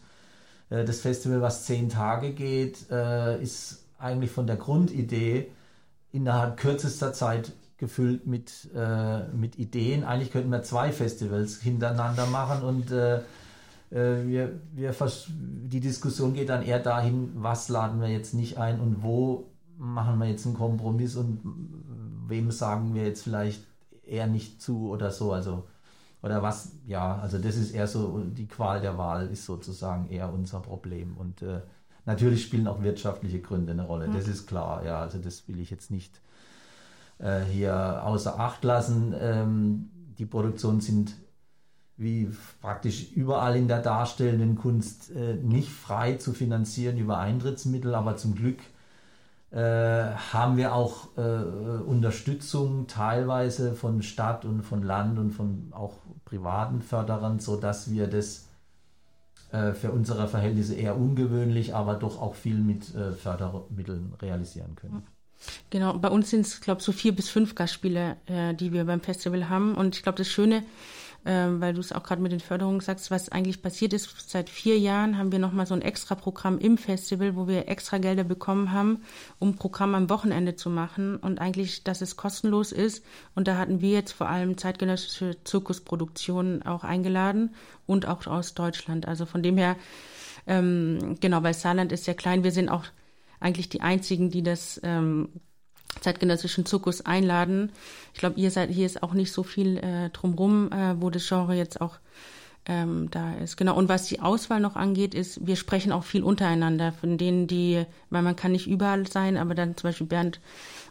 äh, 0.69 0.85
das 0.85 1.01
Festival, 1.01 1.41
was 1.41 1.65
zehn 1.65 1.89
Tage 1.89 2.33
geht, 2.33 2.89
äh, 2.91 3.41
ist 3.41 3.85
eigentlich 3.97 4.31
von 4.31 4.47
der 4.47 4.57
Grundidee 4.57 5.51
innerhalb 6.11 6.57
kürzester 6.57 7.13
Zeit 7.13 7.53
gefüllt 7.83 8.25
mit, 8.25 8.69
äh, 8.73 9.27
mit 9.33 9.59
Ideen. 9.59 10.05
Eigentlich 10.05 10.31
könnten 10.31 10.49
wir 10.51 10.63
zwei 10.63 10.93
Festivals 10.93 11.59
hintereinander 11.59 12.25
machen 12.27 12.63
und 12.63 12.91
äh, 12.91 13.17
äh 13.91 14.25
wir, 14.25 14.61
wir 14.73 14.95
die 15.27 15.81
Diskussion 15.81 16.33
geht 16.33 16.47
dann 16.47 16.63
eher 16.63 16.79
dahin, 16.79 17.31
was 17.35 17.67
laden 17.67 17.99
wir 17.99 18.07
jetzt 18.07 18.33
nicht 18.33 18.57
ein 18.57 18.79
und 18.79 19.03
wo 19.03 19.51
machen 19.77 20.17
wir 20.17 20.27
jetzt 20.27 20.45
einen 20.45 20.55
Kompromiss 20.55 21.17
und 21.17 21.41
wem 22.25 22.51
sagen 22.51 22.93
wir 22.95 23.03
jetzt 23.03 23.23
vielleicht 23.23 23.65
eher 24.07 24.27
nicht 24.27 24.61
zu 24.61 24.87
oder 24.89 25.11
so. 25.11 25.33
Also 25.33 25.65
oder 26.21 26.41
was, 26.41 26.71
ja, 26.87 27.17
also 27.17 27.37
das 27.37 27.57
ist 27.57 27.71
eher 27.71 27.87
so, 27.87 28.23
die 28.23 28.47
Qual 28.47 28.79
der 28.79 28.97
Wahl 28.97 29.27
ist 29.27 29.43
sozusagen 29.43 30.09
eher 30.09 30.31
unser 30.31 30.61
Problem. 30.61 31.17
Und 31.17 31.41
äh, 31.41 31.59
natürlich 32.05 32.43
spielen 32.43 32.69
auch 32.69 32.81
wirtschaftliche 32.81 33.41
Gründe 33.41 33.73
eine 33.73 33.85
Rolle, 33.85 34.07
mhm. 34.07 34.13
das 34.13 34.29
ist 34.29 34.47
klar, 34.47 34.85
ja, 34.85 35.01
also 35.01 35.17
das 35.17 35.49
will 35.49 35.59
ich 35.59 35.69
jetzt 35.69 35.91
nicht 35.91 36.21
hier 37.49 38.03
außer 38.03 38.39
Acht 38.39 38.63
lassen. 38.63 39.13
Ähm, 39.17 39.89
die 40.17 40.25
Produktionen 40.25 40.81
sind 40.81 41.15
wie 41.95 42.29
praktisch 42.61 43.11
überall 43.11 43.55
in 43.55 43.67
der 43.67 43.81
darstellenden 43.81 44.55
Kunst 44.55 45.11
äh, 45.11 45.35
nicht 45.35 45.69
frei 45.69 46.15
zu 46.15 46.33
finanzieren 46.33 46.97
über 46.97 47.19
Eintrittsmittel, 47.19 47.93
aber 47.93 48.17
zum 48.17 48.35
Glück 48.35 48.59
äh, 49.51 49.57
haben 50.33 50.57
wir 50.57 50.73
auch 50.73 51.15
äh, 51.17 51.21
Unterstützung 51.21 52.87
teilweise 52.87 53.75
von 53.75 54.01
Stadt 54.01 54.45
und 54.45 54.63
von 54.63 54.81
Land 54.81 55.19
und 55.19 55.31
von 55.31 55.67
auch 55.71 55.93
privaten 56.25 56.81
Förderern, 56.81 57.39
sodass 57.39 57.91
wir 57.91 58.07
das 58.07 58.49
äh, 59.51 59.73
für 59.73 59.91
unsere 59.91 60.27
Verhältnisse 60.27 60.73
eher 60.73 60.97
ungewöhnlich, 60.97 61.75
aber 61.75 61.93
doch 61.93 62.19
auch 62.19 62.33
viel 62.33 62.57
mit 62.57 62.95
äh, 62.95 63.11
Fördermitteln 63.11 64.13
realisieren 64.19 64.75
können. 64.75 65.03
Genau, 65.69 65.97
bei 65.97 66.09
uns 66.09 66.29
sind 66.29 66.41
es, 66.41 66.61
glaube 66.61 66.79
ich, 66.79 66.85
so 66.85 66.91
vier 66.91 67.13
bis 67.13 67.29
fünf 67.29 67.55
Gastspiele, 67.55 68.17
äh, 68.27 68.53
die 68.53 68.71
wir 68.71 68.85
beim 68.85 69.01
Festival 69.01 69.49
haben. 69.49 69.75
Und 69.75 69.95
ich 69.95 70.03
glaube, 70.03 70.17
das 70.17 70.27
Schöne 70.27 70.63
ähm, 71.25 71.61
weil 71.61 71.73
du 71.73 71.79
es 71.79 71.93
auch 71.93 72.03
gerade 72.03 72.21
mit 72.21 72.33
den 72.33 72.41
Förderungen 72.41 72.81
sagst, 72.81 73.09
was 73.09 73.29
eigentlich 73.29 73.61
passiert 73.61 73.93
ist. 73.93 74.29
Seit 74.29 74.49
vier 74.49 74.77
Jahren 74.77 75.17
haben 75.17 75.31
wir 75.31 75.39
nochmal 75.39 75.65
so 75.65 75.73
ein 75.73 75.81
extra 75.81 76.15
Programm 76.15 76.57
im 76.57 76.77
Festival, 76.77 77.37
wo 77.37 77.47
wir 77.47 77.69
extra 77.69 77.97
Gelder 77.97 78.25
bekommen 78.25 78.73
haben, 78.73 79.03
um 79.39 79.55
Programm 79.55 79.95
am 79.95 80.09
Wochenende 80.09 80.57
zu 80.57 80.69
machen 80.69 81.15
und 81.15 81.39
eigentlich, 81.39 81.83
dass 81.85 82.01
es 82.01 82.17
kostenlos 82.17 82.73
ist. 82.73 83.05
Und 83.35 83.47
da 83.47 83.57
hatten 83.57 83.79
wir 83.79 83.91
jetzt 83.91 84.11
vor 84.11 84.27
allem 84.27 84.57
zeitgenössische 84.57 85.37
Zirkusproduktionen 85.45 86.63
auch 86.65 86.83
eingeladen 86.83 87.55
und 87.85 88.05
auch 88.05 88.27
aus 88.27 88.53
Deutschland. 88.53 89.07
Also 89.07 89.25
von 89.25 89.43
dem 89.43 89.57
her, 89.57 89.77
ähm, 90.45 91.15
genau, 91.21 91.41
weil 91.41 91.53
Saarland 91.53 91.93
ist 91.93 92.03
sehr 92.03 92.15
klein. 92.15 92.43
Wir 92.43 92.51
sind 92.51 92.67
auch 92.67 92.83
eigentlich 93.43 93.69
die 93.69 93.81
einzigen, 93.81 94.29
die 94.29 94.43
das 94.43 94.79
ähm, 94.83 95.29
zeitgenössischen 96.01 96.65
Zirkus 96.65 97.05
einladen. 97.05 97.71
Ich 98.13 98.19
glaube, 98.19 98.39
ihr 98.39 98.51
seid 98.51 98.69
hier 98.69 98.85
ist 98.85 99.03
auch 99.03 99.13
nicht 99.13 99.31
so 99.31 99.43
viel 99.43 99.77
äh, 99.77 100.09
drumrum, 100.09 100.71
äh, 100.71 100.99
wo 100.99 101.09
das 101.09 101.27
Genre 101.27 101.55
jetzt 101.55 101.81
auch 101.81 101.99
ähm, 102.65 103.09
da 103.11 103.33
ist. 103.35 103.57
Genau. 103.57 103.75
Und 103.75 103.89
was 103.89 104.05
die 104.05 104.21
Auswahl 104.21 104.59
noch 104.59 104.75
angeht, 104.75 105.13
ist, 105.13 105.45
wir 105.45 105.55
sprechen 105.55 105.91
auch 105.91 106.03
viel 106.03 106.23
untereinander 106.23 106.93
von 106.93 107.17
denen, 107.17 107.47
die, 107.47 107.85
weil 108.09 108.21
man 108.21 108.35
kann 108.35 108.53
nicht 108.53 108.67
überall 108.67 109.05
sein, 109.07 109.37
aber 109.37 109.53
dann 109.53 109.75
zum 109.75 109.89
Beispiel 109.89 110.07
Bernd 110.07 110.39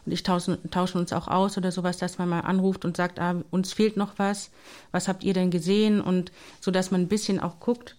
und 0.05 0.11
ich 0.11 0.23
tauschen, 0.23 0.57
tauschen 0.69 0.99
uns 0.99 1.13
auch 1.13 1.27
aus 1.27 1.57
oder 1.57 1.71
sowas, 1.71 1.97
dass 1.97 2.17
man 2.17 2.29
mal 2.29 2.41
anruft 2.41 2.85
und 2.85 2.97
sagt, 2.97 3.19
ah, 3.19 3.41
uns 3.51 3.73
fehlt 3.73 3.97
noch 3.97 4.13
was, 4.17 4.51
was 4.91 5.07
habt 5.07 5.23
ihr 5.23 5.33
denn 5.33 5.49
gesehen? 5.49 6.01
Und 6.01 6.31
so, 6.59 6.71
dass 6.71 6.91
man 6.91 7.01
ein 7.01 7.07
bisschen 7.07 7.39
auch 7.39 7.59
guckt, 7.59 7.95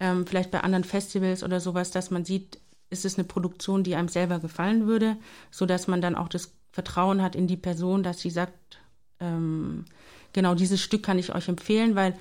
ähm, 0.00 0.26
vielleicht 0.26 0.50
bei 0.50 0.60
anderen 0.60 0.84
Festivals 0.84 1.42
oder 1.42 1.60
sowas, 1.60 1.90
dass 1.90 2.10
man 2.10 2.24
sieht, 2.24 2.58
ist 2.90 3.04
es 3.04 3.16
eine 3.16 3.24
Produktion, 3.24 3.82
die 3.82 3.94
einem 3.94 4.08
selber 4.08 4.38
gefallen 4.38 4.86
würde, 4.86 5.16
so 5.50 5.66
dass 5.66 5.86
man 5.86 6.00
dann 6.00 6.14
auch 6.14 6.28
das 6.28 6.52
Vertrauen 6.72 7.22
hat 7.22 7.36
in 7.36 7.46
die 7.46 7.56
Person, 7.56 8.02
dass 8.02 8.20
sie 8.20 8.30
sagt, 8.30 8.80
ähm, 9.20 9.84
genau 10.32 10.54
dieses 10.54 10.80
Stück 10.80 11.02
kann 11.02 11.18
ich 11.18 11.34
euch 11.34 11.48
empfehlen, 11.48 11.94
weil 11.94 12.14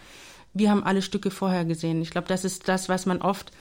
wir 0.53 0.69
haben 0.69 0.83
alle 0.83 1.01
Stücke 1.01 1.31
vorher 1.31 1.65
gesehen. 1.65 2.01
Ich 2.01 2.11
glaube, 2.11 2.27
das 2.27 2.45
ist 2.45 2.67
das, 2.67 2.89
was 2.89 3.05
man 3.05 3.21
oft 3.21 3.51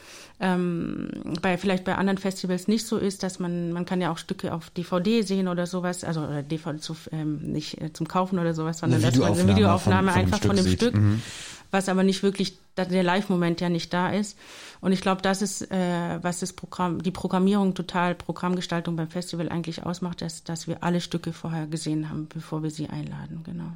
ähm, 0.41 1.09
bei 1.41 1.57
vielleicht 1.57 1.85
bei 1.85 1.95
anderen 1.95 2.19
Festivals 2.19 2.69
nicht 2.69 2.87
so 2.87 2.99
ist, 2.99 3.23
dass 3.23 3.39
man 3.39 3.73
man 3.73 3.85
kann 3.85 4.01
ja 4.01 4.11
auch 4.13 4.19
Stücke 4.19 4.53
auf 4.53 4.71
DVD 4.71 5.23
sehen 5.23 5.49
oder 5.49 5.67
sowas, 5.67 6.05
also 6.05 6.21
oder 6.23 6.43
DVD 6.43 6.81
zu, 6.81 6.97
ähm, 7.13 7.39
nicht 7.53 7.81
äh, 7.81 7.93
zum 7.93 8.09
Kaufen 8.09 8.39
oder 8.39 8.53
sowas, 8.53 8.79
sondern 8.79 9.01
eine 9.01 9.11
dass 9.11 9.19
man 9.21 9.33
eine 9.33 9.49
Videoaufnahme 9.49 10.11
von, 10.11 10.15
von 10.15 10.23
einfach 10.23 10.47
von 10.47 10.57
dem 10.57 10.65
sieht. 10.65 10.81
Stück, 10.81 10.95
Mhm. 10.95 11.23
was 11.71 11.89
aber 11.89 12.03
nicht 12.03 12.23
wirklich 12.23 12.59
der 12.77 13.03
Live-Moment 13.03 13.61
ja 13.61 13.69
nicht 13.69 13.93
da 13.93 14.11
ist. 14.11 14.39
Und 14.81 14.93
ich 14.93 15.01
glaube, 15.01 15.23
das 15.23 15.43
ist, 15.43 15.71
äh, 15.71 16.19
was 16.23 16.41
das 16.41 16.53
Programm, 16.53 17.03
die 17.03 17.11
Programmierung 17.11 17.75
total, 17.75 18.15
Programmgestaltung 18.15 18.97
beim 18.97 19.09
Festival 19.09 19.49
eigentlich 19.49 19.85
ausmacht, 19.85 20.23
dass, 20.23 20.43
dass 20.45 20.67
wir 20.67 20.83
alle 20.83 21.01
Stücke 21.01 21.33
vorher 21.33 21.67
gesehen 21.67 22.09
haben, 22.09 22.29
bevor 22.29 22.63
wir 22.63 22.71
sie 22.71 22.89
einladen, 22.89 23.43
genau. 23.45 23.73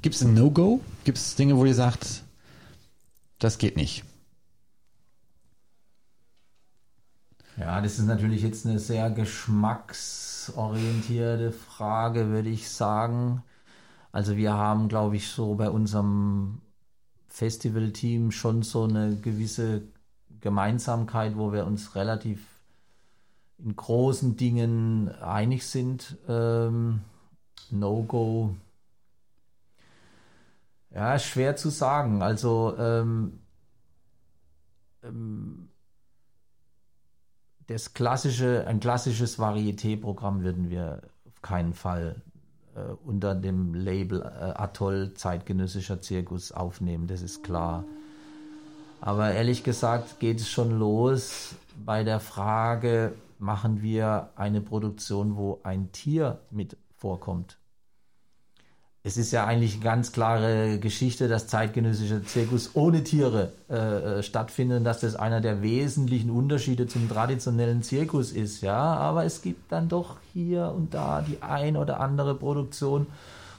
Gibt 0.00 0.14
es 0.14 0.22
ein 0.22 0.34
No-Go? 0.34 0.80
Gibt 1.04 1.18
es 1.18 1.34
Dinge, 1.34 1.56
wo 1.56 1.64
ihr 1.64 1.74
sagt, 1.74 2.22
das 3.40 3.58
geht 3.58 3.76
nicht? 3.76 4.04
Ja, 7.56 7.80
das 7.80 7.98
ist 7.98 8.06
natürlich 8.06 8.42
jetzt 8.42 8.64
eine 8.64 8.78
sehr 8.78 9.10
geschmacksorientierte 9.10 11.50
Frage, 11.50 12.28
würde 12.28 12.50
ich 12.50 12.70
sagen. 12.70 13.42
Also 14.12 14.36
wir 14.36 14.52
haben, 14.52 14.88
glaube 14.88 15.16
ich, 15.16 15.26
so 15.28 15.56
bei 15.56 15.68
unserem 15.68 16.60
Festivalteam 17.26 18.30
schon 18.30 18.62
so 18.62 18.84
eine 18.84 19.16
gewisse 19.16 19.82
Gemeinsamkeit, 20.40 21.36
wo 21.36 21.52
wir 21.52 21.66
uns 21.66 21.96
relativ 21.96 22.46
in 23.58 23.74
großen 23.74 24.36
Dingen 24.36 25.08
einig 25.20 25.66
sind. 25.66 26.16
Ähm, 26.28 27.00
No-Go. 27.70 28.54
Ja, 30.98 31.16
schwer 31.20 31.54
zu 31.54 31.70
sagen. 31.70 32.22
Also 32.22 32.74
ähm, 32.76 33.38
ähm, 35.04 35.68
das 37.68 37.94
klassische, 37.94 38.66
ein 38.66 38.80
klassisches 38.80 39.38
Varieté-Programm 39.38 40.42
würden 40.42 40.70
wir 40.70 41.02
auf 41.28 41.40
keinen 41.40 41.72
Fall 41.72 42.20
äh, 42.74 42.80
unter 43.06 43.36
dem 43.36 43.74
Label 43.74 44.22
äh, 44.22 44.24
Atoll 44.26 45.14
zeitgenössischer 45.14 46.00
Zirkus 46.00 46.50
aufnehmen, 46.50 47.06
das 47.06 47.22
ist 47.22 47.44
klar. 47.44 47.84
Aber 49.00 49.30
ehrlich 49.30 49.62
gesagt 49.62 50.18
geht 50.18 50.40
es 50.40 50.50
schon 50.50 50.80
los 50.80 51.54
bei 51.86 52.02
der 52.02 52.18
Frage, 52.18 53.14
machen 53.38 53.82
wir 53.82 54.30
eine 54.34 54.60
Produktion, 54.60 55.36
wo 55.36 55.60
ein 55.62 55.92
Tier 55.92 56.40
mit 56.50 56.76
vorkommt? 56.96 57.56
Es 59.08 59.16
ist 59.16 59.32
ja 59.32 59.46
eigentlich 59.46 59.76
eine 59.76 59.84
ganz 59.84 60.12
klare 60.12 60.78
Geschichte, 60.78 61.28
dass 61.28 61.46
zeitgenössischer 61.46 62.24
Zirkus 62.24 62.72
ohne 62.74 63.04
Tiere 63.04 63.54
äh, 63.70 64.18
äh, 64.18 64.22
stattfindet, 64.22 64.84
dass 64.84 65.00
das 65.00 65.16
einer 65.16 65.40
der 65.40 65.62
wesentlichen 65.62 66.30
Unterschiede 66.30 66.86
zum 66.86 67.08
traditionellen 67.08 67.82
Zirkus 67.82 68.32
ist, 68.32 68.60
ja. 68.60 68.76
Aber 68.76 69.24
es 69.24 69.40
gibt 69.40 69.72
dann 69.72 69.88
doch 69.88 70.18
hier 70.34 70.74
und 70.76 70.92
da 70.92 71.22
die 71.22 71.40
ein 71.40 71.78
oder 71.78 72.00
andere 72.00 72.34
Produktion, 72.34 73.06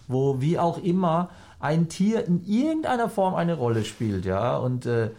wo 0.07 0.39
wie 0.39 0.59
auch 0.59 0.77
immer 0.83 1.29
ein 1.59 1.89
Tier 1.89 2.27
in 2.27 2.45
irgendeiner 2.45 3.09
Form 3.09 3.33
eine 3.33 3.55
Rolle 3.55 3.85
spielt, 3.85 4.25
ja. 4.25 4.55
Und 4.55 4.85
äh, 4.85 5.09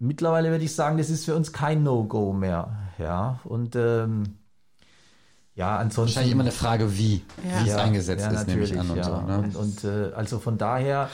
mittlerweile 0.00 0.50
würde 0.50 0.64
ich 0.64 0.74
sagen, 0.74 0.98
das 0.98 1.10
ist 1.10 1.26
für 1.26 1.36
uns 1.36 1.52
kein 1.52 1.84
No-Go 1.84 2.32
mehr, 2.32 2.72
ja. 2.98 3.38
Und 3.44 3.76
ähm, 3.76 4.24
ja, 5.56 5.78
ansonsten. 5.78 6.16
Wahrscheinlich 6.16 6.32
immer 6.32 6.42
eine 6.42 6.52
Frage, 6.52 6.98
wie, 6.98 7.22
ja. 7.42 7.64
wie 7.64 7.68
es 7.70 7.74
eingesetzt 7.74 8.26
ja, 8.26 8.30
ist, 8.30 8.46
nehme 8.46 8.62
ich 8.62 8.78
an. 8.78 8.90
Und, 8.90 8.96
ja. 8.96 9.04
so, 9.04 9.20
ne? 9.22 9.38
und, 9.38 9.56
und 9.56 9.84
äh, 9.84 10.12
also 10.14 10.38
von 10.38 10.58
daher, 10.58 11.08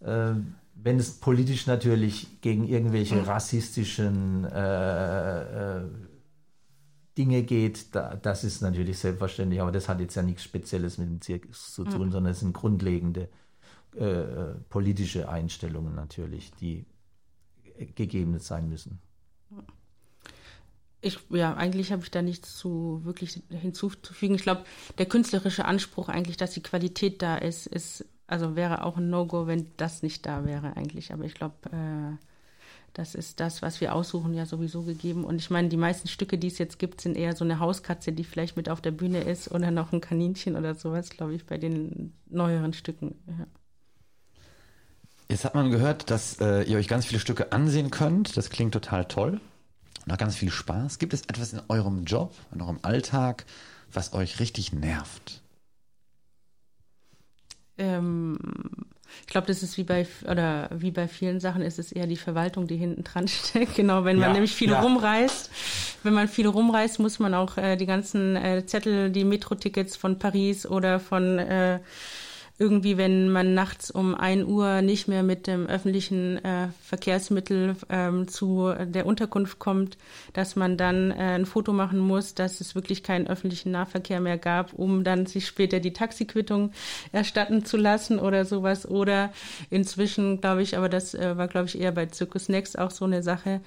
äh, 0.00 0.32
wenn 0.74 0.98
es 0.98 1.12
politisch 1.12 1.66
natürlich 1.66 2.40
gegen 2.40 2.66
irgendwelche 2.66 3.16
mhm. 3.16 3.24
rassistischen 3.24 4.44
äh, 4.46 5.76
äh, 5.76 5.82
Dinge 7.18 7.42
geht, 7.42 7.94
da, 7.94 8.16
das 8.16 8.44
ist 8.44 8.62
natürlich 8.62 8.98
selbstverständlich, 8.98 9.60
aber 9.60 9.72
das 9.72 9.90
hat 9.90 10.00
jetzt 10.00 10.14
ja 10.14 10.22
nichts 10.22 10.42
Spezielles 10.42 10.96
mit 10.96 11.08
dem 11.08 11.20
Zirkus 11.20 11.74
zu 11.74 11.84
tun, 11.84 12.08
mhm. 12.08 12.12
sondern 12.12 12.32
es 12.32 12.40
sind 12.40 12.54
grundlegende 12.54 13.28
äh, 13.94 14.54
politische 14.70 15.28
Einstellungen 15.28 15.94
natürlich, 15.94 16.50
die 16.54 16.86
gegeben 17.94 18.38
sein 18.38 18.70
müssen. 18.70 19.00
Ich, 21.04 21.18
ja, 21.28 21.54
eigentlich 21.54 21.92
habe 21.92 22.02
ich 22.02 22.10
da 22.10 22.22
nichts 22.22 22.56
zu 22.56 23.02
wirklich 23.04 23.42
hinzuzufügen. 23.50 24.36
Ich 24.36 24.42
glaube, 24.42 24.64
der 24.96 25.04
künstlerische 25.04 25.66
Anspruch 25.66 26.08
eigentlich, 26.08 26.38
dass 26.38 26.52
die 26.52 26.62
Qualität 26.62 27.20
da 27.20 27.36
ist, 27.36 27.66
ist, 27.66 28.06
also 28.26 28.56
wäre 28.56 28.84
auch 28.84 28.96
ein 28.96 29.10
No-Go, 29.10 29.46
wenn 29.46 29.66
das 29.76 30.02
nicht 30.02 30.24
da 30.24 30.46
wäre 30.46 30.76
eigentlich. 30.76 31.12
Aber 31.12 31.24
ich 31.24 31.34
glaube, 31.34 31.54
äh, 31.72 32.16
das 32.94 33.14
ist 33.14 33.38
das, 33.40 33.60
was 33.60 33.82
wir 33.82 33.94
aussuchen, 33.94 34.32
ja 34.32 34.46
sowieso 34.46 34.82
gegeben. 34.82 35.24
Und 35.24 35.36
ich 35.36 35.50
meine, 35.50 35.68
die 35.68 35.76
meisten 35.76 36.08
Stücke, 36.08 36.38
die 36.38 36.46
es 36.46 36.56
jetzt 36.56 36.78
gibt, 36.78 37.02
sind 37.02 37.18
eher 37.18 37.36
so 37.36 37.44
eine 37.44 37.58
Hauskatze, 37.58 38.12
die 38.12 38.24
vielleicht 38.24 38.56
mit 38.56 38.70
auf 38.70 38.80
der 38.80 38.92
Bühne 38.92 39.20
ist 39.20 39.50
oder 39.50 39.70
noch 39.70 39.92
ein 39.92 40.00
Kaninchen 40.00 40.56
oder 40.56 40.74
sowas, 40.74 41.10
glaube 41.10 41.34
ich, 41.34 41.44
bei 41.44 41.58
den 41.58 42.14
neueren 42.30 42.72
Stücken. 42.72 43.16
Ja. 43.26 43.46
Jetzt 45.28 45.44
hat 45.44 45.54
man 45.54 45.70
gehört, 45.70 46.10
dass 46.10 46.40
äh, 46.40 46.62
ihr 46.62 46.78
euch 46.78 46.88
ganz 46.88 47.04
viele 47.04 47.20
Stücke 47.20 47.52
ansehen 47.52 47.90
könnt. 47.90 48.38
Das 48.38 48.48
klingt 48.48 48.72
total 48.72 49.04
toll 49.04 49.40
und 50.04 50.12
hat 50.12 50.20
ganz 50.20 50.36
viel 50.36 50.50
Spaß. 50.50 50.98
Gibt 50.98 51.14
es 51.14 51.22
etwas 51.22 51.52
in 51.52 51.60
eurem 51.68 52.04
Job, 52.04 52.34
in 52.52 52.60
eurem 52.60 52.78
Alltag, 52.82 53.44
was 53.92 54.12
euch 54.12 54.40
richtig 54.40 54.72
nervt? 54.72 55.40
Ähm, 57.76 58.38
ich 59.20 59.26
glaube, 59.26 59.46
das 59.46 59.62
ist 59.62 59.76
wie 59.78 59.84
bei 59.84 60.06
oder 60.28 60.68
wie 60.72 60.90
bei 60.90 61.08
vielen 61.08 61.40
Sachen 61.40 61.62
ist 61.62 61.78
es 61.78 61.92
eher 61.92 62.06
die 62.06 62.16
Verwaltung, 62.16 62.66
die 62.66 62.76
hinten 62.76 63.04
dran 63.04 63.28
steckt. 63.28 63.74
Genau, 63.74 64.04
wenn 64.04 64.18
man 64.18 64.28
ja, 64.28 64.32
nämlich 64.32 64.54
viel 64.54 64.70
ja. 64.70 64.80
rumreist, 64.80 65.50
wenn 66.02 66.14
man 66.14 66.28
viel 66.28 66.46
rumreist, 66.46 66.98
muss 67.00 67.18
man 67.18 67.34
auch 67.34 67.56
äh, 67.56 67.76
die 67.76 67.86
ganzen 67.86 68.36
äh, 68.36 68.64
Zettel, 68.66 69.10
die 69.10 69.24
Metro-Tickets 69.24 69.96
von 69.96 70.18
Paris 70.18 70.66
oder 70.66 71.00
von 71.00 71.38
äh, 71.38 71.80
irgendwie, 72.56 72.96
wenn 72.96 73.30
man 73.30 73.52
nachts 73.54 73.90
um 73.90 74.14
ein 74.14 74.46
Uhr 74.46 74.80
nicht 74.80 75.08
mehr 75.08 75.24
mit 75.24 75.48
dem 75.48 75.66
öffentlichen 75.66 76.42
äh, 76.44 76.68
Verkehrsmittel 76.82 77.74
ähm, 77.88 78.28
zu 78.28 78.72
der 78.78 79.06
Unterkunft 79.06 79.58
kommt, 79.58 79.98
dass 80.34 80.54
man 80.54 80.76
dann 80.76 81.10
äh, 81.10 81.14
ein 81.14 81.46
Foto 81.46 81.72
machen 81.72 81.98
muss, 81.98 82.34
dass 82.34 82.60
es 82.60 82.76
wirklich 82.76 83.02
keinen 83.02 83.26
öffentlichen 83.26 83.72
Nahverkehr 83.72 84.20
mehr 84.20 84.38
gab, 84.38 84.72
um 84.72 85.02
dann 85.02 85.26
sich 85.26 85.46
später 85.46 85.80
die 85.80 85.92
Taxiquittung 85.92 86.70
erstatten 87.10 87.64
zu 87.64 87.76
lassen 87.76 88.20
oder 88.20 88.44
sowas. 88.44 88.88
Oder 88.88 89.32
inzwischen, 89.70 90.40
glaube 90.40 90.62
ich, 90.62 90.76
aber 90.76 90.88
das 90.88 91.14
äh, 91.14 91.36
war, 91.36 91.48
glaube 91.48 91.66
ich, 91.66 91.80
eher 91.80 91.90
bei 91.90 92.06
Circus 92.08 92.48
Next 92.48 92.78
auch 92.78 92.92
so 92.92 93.04
eine 93.04 93.24
Sache, 93.24 93.62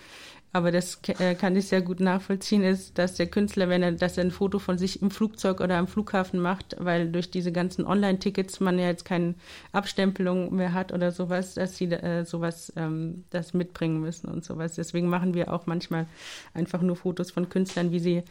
aber 0.57 0.71
das 0.71 0.99
äh, 1.19 1.35
kann 1.35 1.55
ich 1.55 1.67
sehr 1.67 1.83
gut 1.83 1.99
nachvollziehen, 1.99 2.63
ist, 2.63 2.97
dass 2.97 3.13
der 3.13 3.27
Künstler, 3.27 3.69
wenn 3.69 3.83
er, 3.83 3.91
dass 3.91 4.17
er 4.17 4.23
ein 4.23 4.31
Foto 4.31 4.57
von 4.57 4.79
sich 4.79 5.03
im 5.03 5.11
Flugzeug 5.11 5.61
oder 5.61 5.77
am 5.77 5.87
Flughafen 5.87 6.39
macht, 6.39 6.75
weil 6.79 7.11
durch 7.11 7.29
diese 7.29 7.51
ganzen 7.51 7.85
Online-Tickets 7.85 8.59
man 8.59 8.79
ja 8.79 8.87
jetzt 8.87 9.05
keine 9.05 9.35
Abstempelung 9.71 10.55
mehr 10.55 10.73
hat 10.73 10.91
oder 10.91 11.11
sowas, 11.11 11.53
dass 11.53 11.77
sie 11.77 11.85
äh, 11.85 12.25
sowas 12.25 12.73
ähm, 12.75 13.23
das 13.29 13.53
mitbringen 13.53 14.01
müssen 14.01 14.27
und 14.29 14.43
sowas. 14.43 14.73
Deswegen 14.73 15.09
machen 15.09 15.35
wir 15.35 15.53
auch 15.53 15.67
manchmal 15.67 16.07
einfach 16.55 16.81
nur 16.81 16.95
Fotos 16.95 17.29
von 17.29 17.49
Künstlern, 17.49 17.91
wie 17.91 17.99
sie 17.99 18.23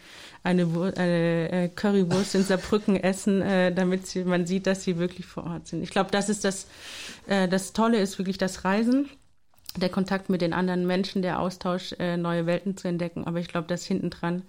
eine, 0.42 0.66
eine 0.96 1.52
äh, 1.52 1.68
Currywurst 1.68 2.34
in 2.34 2.42
Saarbrücken 2.42 2.96
essen, 3.02 3.40
äh, 3.40 3.72
damit 3.72 4.08
sie, 4.08 4.24
man 4.24 4.46
sieht, 4.46 4.66
dass 4.66 4.82
sie 4.82 4.98
wirklich 4.98 5.26
vor 5.26 5.44
Ort 5.44 5.68
sind. 5.68 5.84
Ich 5.84 5.90
glaube, 5.90 6.10
das 6.10 6.28
ist 6.28 6.44
das, 6.44 6.66
äh, 7.28 7.46
das 7.46 7.72
Tolle 7.72 7.98
ist 8.00 8.18
wirklich 8.18 8.36
das 8.36 8.64
Reisen 8.64 9.08
der 9.80 9.88
Kontakt 9.88 10.28
mit 10.28 10.40
den 10.40 10.52
anderen 10.52 10.86
Menschen, 10.86 11.22
der 11.22 11.40
Austausch, 11.40 11.92
äh, 11.98 12.16
neue 12.16 12.46
Welten 12.46 12.76
zu 12.76 12.88
entdecken. 12.88 13.24
Aber 13.26 13.38
ich 13.38 13.48
glaube, 13.48 13.68
dass 13.68 13.84
hinten 13.84 14.10
dran 14.10 14.42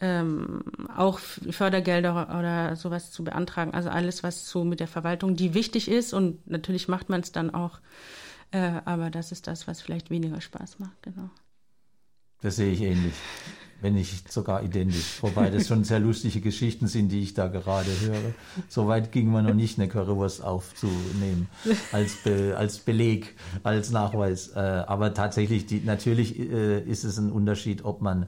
ähm, 0.00 0.62
auch 0.94 1.18
Fördergelder 1.18 2.36
oder 2.38 2.76
sowas 2.76 3.10
zu 3.10 3.24
beantragen. 3.24 3.72
Also 3.72 3.88
alles, 3.88 4.22
was 4.22 4.48
so 4.48 4.64
mit 4.64 4.80
der 4.80 4.88
Verwaltung, 4.88 5.36
die 5.36 5.54
wichtig 5.54 5.90
ist 5.90 6.12
und 6.12 6.46
natürlich 6.48 6.88
macht 6.88 7.08
man 7.08 7.20
es 7.20 7.32
dann 7.32 7.54
auch. 7.54 7.80
Äh, 8.50 8.80
aber 8.84 9.10
das 9.10 9.32
ist 9.32 9.46
das, 9.46 9.66
was 9.66 9.80
vielleicht 9.80 10.10
weniger 10.10 10.40
Spaß 10.40 10.78
macht, 10.78 11.02
genau. 11.02 11.30
Das 12.42 12.56
sehe 12.56 12.72
ich 12.72 12.82
ähnlich 12.82 13.14
wenn 13.80 13.94
nicht 13.94 14.32
sogar 14.32 14.62
identisch. 14.62 15.22
Wobei 15.22 15.50
das 15.50 15.68
schon 15.68 15.84
sehr 15.84 16.00
lustige 16.00 16.40
Geschichten 16.40 16.86
sind, 16.86 17.10
die 17.10 17.20
ich 17.20 17.34
da 17.34 17.48
gerade 17.48 17.90
höre. 18.00 18.34
Soweit 18.68 19.12
ging 19.12 19.30
man 19.30 19.46
noch 19.46 19.54
nicht, 19.54 19.78
eine 19.78 19.88
Currywurst 19.88 20.42
aufzunehmen 20.42 21.48
als, 21.92 22.16
Be 22.22 22.54
als 22.56 22.78
Beleg, 22.78 23.34
als 23.62 23.90
Nachweis. 23.90 24.48
Äh, 24.48 24.58
aber 24.58 25.14
tatsächlich, 25.14 25.66
die, 25.66 25.80
natürlich 25.84 26.38
äh, 26.38 26.80
ist 26.80 27.04
es 27.04 27.18
ein 27.18 27.30
Unterschied, 27.30 27.84
ob 27.84 28.00
man 28.00 28.26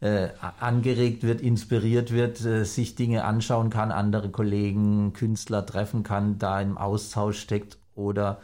äh, 0.00 0.28
angeregt 0.60 1.22
wird, 1.22 1.40
inspiriert 1.40 2.12
wird, 2.12 2.44
äh, 2.44 2.64
sich 2.64 2.94
Dinge 2.94 3.24
anschauen 3.24 3.70
kann, 3.70 3.90
andere 3.90 4.30
Kollegen, 4.30 5.12
Künstler 5.12 5.64
treffen 5.64 6.02
kann, 6.02 6.38
da 6.38 6.60
im 6.60 6.76
Austausch 6.76 7.38
steckt 7.38 7.78
oder 7.94 8.40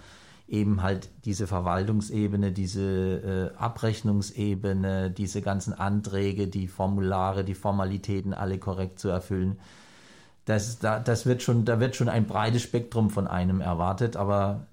eben 0.52 0.82
halt 0.82 1.08
diese 1.24 1.46
Verwaltungsebene, 1.46 2.52
diese 2.52 3.52
äh, 3.54 3.56
Abrechnungsebene, 3.56 5.10
diese 5.10 5.40
ganzen 5.40 5.72
Anträge, 5.72 6.46
die 6.46 6.68
Formulare, 6.68 7.42
die 7.42 7.54
Formalitäten 7.54 8.34
alle 8.34 8.58
korrekt 8.58 8.98
zu 8.98 9.08
erfüllen. 9.08 9.58
Das, 10.44 10.78
da, 10.78 11.00
das 11.00 11.24
wird 11.24 11.42
schon, 11.42 11.64
da 11.64 11.80
wird 11.80 11.96
schon 11.96 12.10
ein 12.10 12.26
breites 12.26 12.62
Spektrum 12.62 13.08
von 13.08 13.26
einem 13.26 13.62
erwartet, 13.62 14.16
aber 14.16 14.66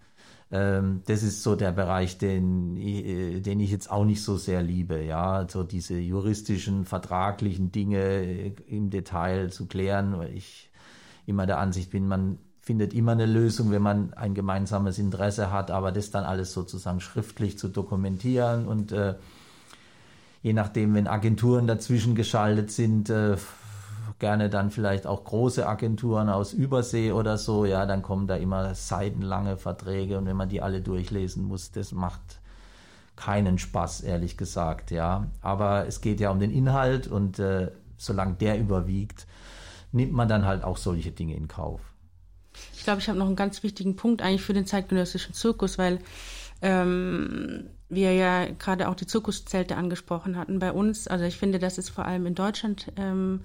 ähm, 0.52 1.02
das 1.06 1.24
ist 1.24 1.44
so 1.44 1.56
der 1.56 1.72
Bereich, 1.72 2.18
den, 2.18 2.76
äh, 2.76 3.40
den 3.40 3.62
ich 3.62 3.72
jetzt 3.72 3.90
auch 3.90 4.04
nicht 4.04 4.22
so 4.22 4.36
sehr 4.36 4.62
liebe, 4.62 5.02
ja, 5.02 5.48
so 5.48 5.64
diese 5.64 5.98
juristischen, 5.98 6.84
vertraglichen 6.84 7.72
Dinge 7.72 8.54
im 8.68 8.90
Detail 8.90 9.50
zu 9.50 9.66
klären, 9.68 10.18
weil 10.18 10.34
ich 10.36 10.70
immer 11.26 11.46
der 11.46 11.60
Ansicht 11.60 11.90
bin, 11.92 12.06
man 12.08 12.38
findet 12.70 12.94
immer 12.94 13.14
eine 13.14 13.26
Lösung, 13.26 13.72
wenn 13.72 13.82
man 13.82 14.14
ein 14.14 14.36
gemeinsames 14.36 15.00
Interesse 15.00 15.52
hat, 15.52 15.72
aber 15.72 15.92
das 15.92 16.12
dann 16.12 16.24
alles 16.24 16.54
sozusagen 16.54 17.02
schriftlich 17.02 17.58
zu 17.58 17.68
dokumentieren 17.68 18.68
und 18.68 18.92
äh, 18.92 19.16
je 20.44 20.54
nachdem, 20.54 20.94
wenn 20.94 21.08
Agenturen 21.08 21.66
dazwischen 21.66 22.14
geschaltet 22.14 22.70
sind, 22.70 23.10
äh, 23.10 23.38
gerne 24.20 24.52
dann 24.52 24.70
vielleicht 24.70 25.08
auch 25.08 25.24
große 25.24 25.68
Agenturen 25.68 26.30
aus 26.30 26.54
Übersee 26.54 27.12
oder 27.12 27.40
so, 27.40 27.66
ja, 27.66 27.88
dann 27.88 28.04
kommen 28.04 28.28
da 28.28 28.36
immer 28.36 28.76
seitenlange 28.76 29.58
Verträge 29.58 30.20
und 30.20 30.28
wenn 30.28 30.38
man 30.38 30.50
die 30.50 30.62
alle 30.62 30.82
durchlesen 30.82 31.46
muss, 31.46 31.72
das 31.72 31.92
macht 31.92 32.22
keinen 33.16 33.58
Spaß, 33.58 34.02
ehrlich 34.02 34.38
gesagt, 34.38 34.92
ja. 34.92 35.26
Aber 35.42 35.88
es 35.88 36.02
geht 36.02 36.20
ja 36.20 36.30
um 36.30 36.40
den 36.40 36.52
Inhalt 36.52 37.08
und 37.08 37.40
äh, 37.40 37.72
solange 37.98 38.36
der 38.36 38.60
überwiegt, 38.60 39.26
nimmt 39.92 40.14
man 40.14 40.28
dann 40.28 40.46
halt 40.46 40.64
auch 40.64 40.78
solche 40.78 41.10
Dinge 41.10 41.34
in 41.34 41.48
Kauf. 41.48 41.89
Ich 42.80 42.86
glaube, 42.86 43.02
ich 43.02 43.10
habe 43.10 43.20
noch 43.20 43.28
einen 43.28 43.36
ganz 43.36 43.62
wichtigen 43.62 43.98
Punkt 43.98 44.22
eigentlich 44.22 44.42
für 44.42 44.54
den 44.54 44.66
zeitgenössischen 44.66 45.34
Zirkus, 45.34 45.78
weil 45.78 46.00
ähm, 46.62 47.66
wir 47.90 48.14
ja 48.14 48.46
gerade 48.46 48.88
auch 48.88 48.96
die 48.96 49.06
Zirkuszelte 49.06 49.76
angesprochen 49.76 50.38
hatten 50.38 50.60
bei 50.60 50.72
uns. 50.72 51.06
Also 51.10 51.26
ich 51.26 51.36
finde, 51.36 51.60
das 51.60 51.78
ist 51.78 51.90
vor 51.90 52.06
allem 52.06 52.26
in 52.26 52.36
Deutschland 52.36 52.90
ähm, 52.96 53.42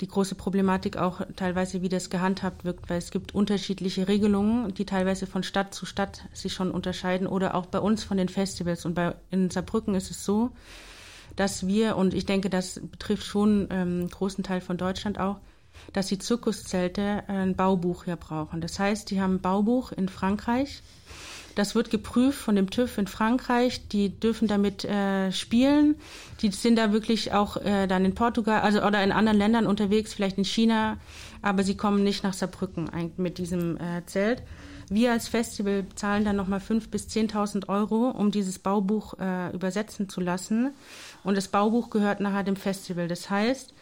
die 0.00 0.06
große 0.06 0.36
Problematik 0.36 0.96
auch 0.96 1.22
teilweise, 1.34 1.82
wie 1.82 1.88
das 1.88 2.08
gehandhabt 2.08 2.64
wird, 2.64 2.88
weil 2.88 2.98
es 2.98 3.10
gibt 3.10 3.34
unterschiedliche 3.34 4.06
Regelungen, 4.06 4.72
die 4.72 4.86
teilweise 4.86 5.26
von 5.26 5.42
Stadt 5.42 5.74
zu 5.74 5.84
Stadt 5.84 6.28
sich 6.32 6.52
schon 6.52 6.70
unterscheiden 6.70 7.26
oder 7.26 7.56
auch 7.56 7.66
bei 7.66 7.80
uns 7.80 8.04
von 8.04 8.16
den 8.16 8.28
Festivals. 8.28 8.84
Und 8.84 8.94
bei 8.94 9.16
in 9.32 9.50
Saarbrücken 9.50 9.96
ist 9.96 10.12
es 10.12 10.24
so, 10.24 10.50
dass 11.34 11.66
wir, 11.66 11.96
und 11.96 12.14
ich 12.14 12.26
denke, 12.26 12.48
das 12.48 12.80
betrifft 12.80 13.24
schon 13.24 13.66
ähm, 13.72 14.00
einen 14.02 14.08
großen 14.08 14.44
Teil 14.44 14.60
von 14.60 14.76
Deutschland 14.76 15.18
auch, 15.18 15.40
dass 15.92 16.06
die 16.06 16.18
Zirkuszelte 16.18 17.24
ein 17.28 17.56
Baubuch 17.56 18.04
hier 18.04 18.16
brauchen. 18.16 18.60
Das 18.60 18.78
heißt, 18.78 19.10
die 19.10 19.20
haben 19.20 19.36
ein 19.36 19.40
Baubuch 19.40 19.92
in 19.92 20.08
Frankreich. 20.08 20.82
Das 21.58 21.74
wird 21.74 21.90
geprüft 21.90 22.38
von 22.38 22.54
dem 22.54 22.70
TÜV 22.70 22.98
in 22.98 23.08
Frankreich. 23.08 23.88
Die 23.88 24.10
dürfen 24.10 24.46
damit 24.46 24.84
äh, 24.84 25.32
spielen. 25.32 25.96
Die 26.40 26.52
sind 26.52 26.76
da 26.76 26.92
wirklich 26.92 27.32
auch 27.32 27.56
äh, 27.56 27.88
dann 27.88 28.04
in 28.04 28.14
Portugal, 28.14 28.60
also 28.60 28.80
oder 28.84 29.02
in 29.02 29.10
anderen 29.10 29.38
Ländern 29.38 29.66
unterwegs, 29.66 30.14
vielleicht 30.14 30.38
in 30.38 30.44
China, 30.44 30.98
aber 31.42 31.64
sie 31.64 31.76
kommen 31.76 32.04
nicht 32.04 32.22
nach 32.22 32.32
Saarbrücken 32.32 32.88
mit 33.16 33.38
diesem 33.38 33.76
äh, 33.76 34.06
Zelt. 34.06 34.44
Wir 34.90 35.12
als 35.12 35.28
Festival 35.28 35.84
zahlen 35.96 36.24
dann 36.24 36.36
nochmal 36.36 36.60
5.000 36.60 36.90
bis 36.90 37.08
10.000 37.08 37.68
Euro, 37.68 38.10
um 38.10 38.30
dieses 38.30 38.58
Baubuch 38.58 39.18
äh, 39.18 39.50
übersetzen 39.52 40.08
zu 40.08 40.20
lassen. 40.20 40.72
Und 41.24 41.36
das 41.36 41.48
Baubuch 41.48 41.90
gehört 41.90 42.20
nachher 42.20 42.44
dem 42.44 42.56
Festival. 42.56 43.08
Das 43.08 43.28
heißt, 43.28 43.74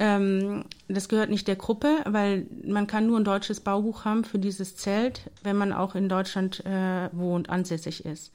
ähm, 0.00 0.64
das 0.88 1.08
gehört 1.08 1.28
nicht 1.28 1.46
der 1.46 1.56
Gruppe, 1.56 1.98
weil 2.06 2.46
man 2.64 2.86
kann 2.86 3.06
nur 3.06 3.20
ein 3.20 3.24
deutsches 3.24 3.60
Baubuch 3.60 4.06
haben 4.06 4.24
für 4.24 4.38
dieses 4.38 4.74
Zelt, 4.74 5.30
wenn 5.42 5.56
man 5.56 5.74
auch 5.74 5.94
in 5.94 6.08
Deutschland 6.08 6.64
äh, 6.64 7.10
wohnt, 7.12 7.50
ansässig 7.50 8.06
ist. 8.06 8.32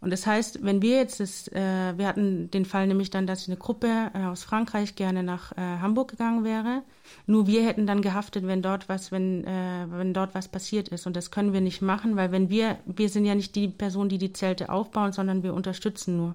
Und 0.00 0.10
das 0.10 0.26
heißt, 0.26 0.62
wenn 0.62 0.82
wir 0.82 0.96
jetzt 0.96 1.20
das, 1.20 1.48
äh, 1.48 1.96
wir 1.96 2.06
hatten 2.06 2.50
den 2.50 2.64
Fall 2.64 2.86
nämlich 2.86 3.10
dann, 3.10 3.26
dass 3.26 3.48
eine 3.48 3.56
Gruppe 3.56 4.10
äh, 4.14 4.24
aus 4.24 4.44
Frankreich 4.44 4.94
gerne 4.94 5.22
nach 5.22 5.52
äh, 5.52 5.60
Hamburg 5.60 6.10
gegangen 6.10 6.44
wäre. 6.44 6.82
Nur 7.26 7.46
wir 7.46 7.64
hätten 7.64 7.86
dann 7.86 8.02
gehaftet, 8.02 8.46
wenn 8.46 8.62
dort 8.62 8.88
was, 8.88 9.10
wenn, 9.10 9.44
äh, 9.44 9.86
wenn 9.88 10.12
dort 10.12 10.34
was 10.34 10.48
passiert 10.48 10.88
ist. 10.88 11.06
Und 11.06 11.16
das 11.16 11.30
können 11.30 11.52
wir 11.52 11.60
nicht 11.60 11.82
machen, 11.82 12.16
weil 12.16 12.30
wenn 12.30 12.50
wir, 12.50 12.78
wir 12.84 13.08
sind 13.08 13.24
ja 13.24 13.34
nicht 13.34 13.54
die 13.54 13.68
Person, 13.68 14.08
die 14.08 14.18
die 14.18 14.32
Zelte 14.32 14.68
aufbauen, 14.68 15.12
sondern 15.12 15.42
wir 15.42 15.54
unterstützen 15.54 16.16
nur. 16.16 16.34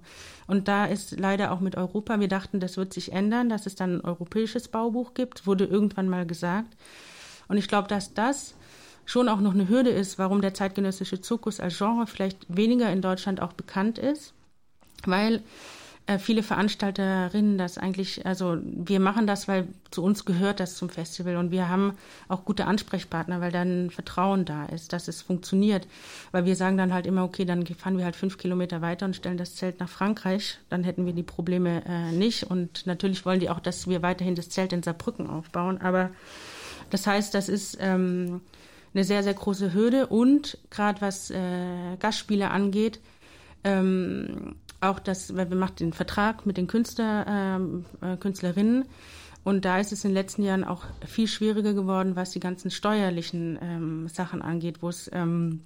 Und 0.52 0.68
da 0.68 0.84
ist 0.84 1.18
leider 1.18 1.54
auch 1.54 1.62
mit 1.62 1.78
Europa, 1.78 2.20
wir 2.20 2.28
dachten, 2.28 2.60
das 2.60 2.76
wird 2.76 2.92
sich 2.92 3.14
ändern, 3.14 3.48
dass 3.48 3.68
es 3.68 3.76
dann 3.76 3.96
ein 3.96 4.02
europäisches 4.02 4.68
Baubuch 4.68 5.14
gibt, 5.14 5.48
wurde 5.48 5.64
irgendwann 5.64 6.10
mal 6.10 6.26
gesagt. 6.26 6.76
Und 7.48 7.56
ich 7.56 7.70
glaube, 7.70 7.88
dass 7.88 8.14
das 8.14 8.54
schon 9.06 9.30
auch 9.30 9.40
noch 9.40 9.54
eine 9.54 9.70
Hürde 9.70 9.92
ist, 9.92 10.20
warum 10.20 10.42
der 10.42 10.54
zeitgenössische 10.54 11.22
Zirkus 11.22 11.62
als 11.62 11.78
Genre 11.78 12.06
vielleicht 12.06 12.54
weniger 12.54 12.92
in 12.92 13.02
Deutschland 13.02 13.42
auch 13.42 13.54
bekannt 13.54 13.98
ist, 13.98 14.34
weil 15.06 15.42
äh, 16.08 16.18
viele 16.18 16.44
Veranstalterinnen 16.44 17.58
das 17.58 17.78
eigentlich, 17.78 18.26
also 18.26 18.58
wir 18.64 19.00
machen 19.00 19.28
das, 19.28 19.48
weil 19.48 19.68
zu 19.92 20.04
uns 20.04 20.26
gehört 20.26 20.60
das 20.60 20.76
zum 20.76 20.90
Festival 20.90 21.38
und 21.38 21.52
wir 21.52 21.70
haben 21.70 21.94
auch 22.28 22.44
gute 22.44 22.66
Ansprechpartner, 22.66 23.42
weil 23.42 23.52
dann 23.52 23.90
Vertrauen 23.92 24.46
da 24.46 24.66
ist, 24.66 24.94
dass 24.94 25.08
es 25.08 25.22
funktioniert. 25.22 25.88
Weil 26.32 26.46
wir 26.46 26.56
sagen 26.56 26.78
dann 26.78 26.94
halt 26.94 27.06
immer, 27.06 27.24
okay, 27.24 27.46
dann 27.46 27.66
fahren 27.66 27.98
wir 27.98 28.06
halt 28.06 28.16
fünf 28.16 28.38
Kilometer 28.38 28.82
weiter 28.82 29.06
und 29.06 29.16
stellen 29.16 29.38
das 29.38 29.56
Zelt 29.56 29.80
nach 29.80 29.90
Frankreich, 29.90 30.60
dann 30.70 30.84
hätten 30.84 31.06
wir 31.06 31.14
die 31.14 31.24
Probleme 31.24 31.84
äh, 31.86 32.12
nicht. 32.12 32.44
Und 32.44 32.88
natürlich 32.88 33.26
wollen 33.26 33.40
die 33.40 33.50
auch, 33.50 33.60
dass 33.60 33.88
wir 33.88 34.02
weiterhin 34.02 34.36
das 34.36 34.50
Zelt 34.50 34.74
in 34.74 34.84
Saarbrücken 34.84 35.30
aufbauen, 35.30 35.80
aber 35.80 36.12
das 36.90 37.08
heißt, 37.08 37.34
das 37.34 37.50
ist 37.50 37.78
ähm, 37.80 38.42
eine 38.94 39.04
sehr, 39.04 39.24
sehr 39.24 39.34
große 39.34 39.74
Hürde. 39.74 40.08
Und 40.08 40.58
gerade 40.70 41.02
was 41.02 41.32
äh, 41.32 41.96
Gastspiele 42.00 42.52
angeht, 42.52 43.00
ähm, 43.64 44.56
auch 44.82 45.00
das, 45.00 45.36
weil 45.36 45.50
wir 45.50 45.58
machen 45.58 45.76
den 45.80 45.94
Vertrag 45.94 46.46
mit 46.46 46.58
den 46.58 46.68
Künstler, 46.68 47.26
ähm, 47.28 47.86
äh, 48.02 48.18
Künstlerinnen. 48.18 48.86
Und 49.44 49.66
da 49.66 49.80
ist 49.80 49.92
es 49.92 50.04
in 50.04 50.12
den 50.12 50.16
letzten 50.16 50.44
Jahren 50.44 50.64
auch 50.64 50.84
viel 51.08 51.28
schwieriger 51.28 51.74
geworden, 51.74 52.16
was 52.16 52.32
die 52.32 52.40
ganzen 52.40 52.70
steuerlichen 52.70 53.58
ähm, 53.62 54.08
Sachen 54.08 54.42
angeht, 54.42 54.82
wo 54.82 54.90
es 54.90 55.10
ähm, 55.14 55.62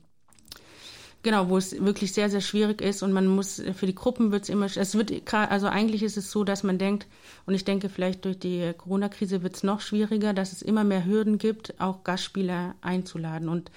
Genau, 1.26 1.49
wo 1.49 1.57
es 1.57 1.84
wirklich 1.84 2.13
sehr, 2.13 2.30
sehr 2.30 2.39
schwierig 2.39 2.82
ist. 2.82 3.01
Und 3.01 3.11
man 3.11 3.26
muss, 3.26 3.59
für 3.74 3.88
die 3.88 3.95
Gruppen 3.95 4.32
wird 4.32 4.43
es 4.43 4.49
immer, 4.49 4.68
es 4.68 4.93
wird, 4.93 5.11
also 5.34 5.66
eigentlich 5.66 6.03
ist 6.03 6.18
es 6.18 6.30
so, 6.30 6.43
dass 6.43 6.61
man 6.61 6.78
denkt, 6.78 7.07
und 7.47 7.55
ich 7.55 7.66
denke 7.66 7.89
vielleicht 7.89 8.26
durch 8.26 8.38
die 8.38 8.74
Corona-Krise 8.78 9.41
wird 9.41 9.55
es 9.55 9.63
noch 9.63 9.82
schwieriger, 9.82 10.36
dass 10.36 10.51
es 10.51 10.61
immer 10.61 10.84
mehr 10.84 11.03
Hürden 11.03 11.39
gibt, 11.39 11.82
auch 11.82 12.03
Gastspieler 12.03 12.76
einzuladen. 12.82 13.49
Und 13.49 13.72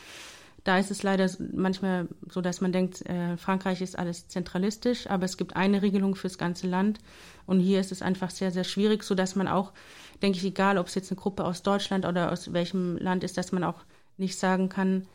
da 0.68 0.78
ist 0.78 0.90
es 0.90 1.02
leider 1.02 1.30
manchmal 1.54 2.08
so, 2.30 2.42
dass 2.42 2.60
man 2.60 2.72
denkt, 2.72 3.00
äh, 3.06 3.38
Frankreich 3.38 3.80
ist 3.80 3.98
alles 3.98 4.28
zentralistisch, 4.28 5.08
aber 5.08 5.24
es 5.24 5.38
gibt 5.38 5.56
eine 5.56 5.80
Regelung 5.80 6.14
fürs 6.14 6.36
ganze 6.36 6.66
Land. 6.66 6.98
Und 7.46 7.60
hier 7.60 7.80
ist 7.80 7.90
es 7.90 8.02
einfach 8.02 8.28
sehr, 8.28 8.50
sehr 8.50 8.64
schwierig, 8.64 9.02
so 9.02 9.14
dass 9.14 9.34
man 9.34 9.48
auch, 9.48 9.72
denke 10.20 10.36
ich, 10.36 10.44
egal, 10.44 10.76
ob 10.76 10.88
es 10.88 10.94
jetzt 10.94 11.10
eine 11.10 11.18
Gruppe 11.18 11.46
aus 11.46 11.62
Deutschland 11.62 12.04
oder 12.04 12.30
aus 12.30 12.52
welchem 12.52 12.98
Land 12.98 13.24
ist, 13.24 13.38
dass 13.38 13.50
man 13.50 13.64
auch 13.64 13.82
nicht 14.18 14.38
sagen 14.38 14.68
kann, 14.68 15.06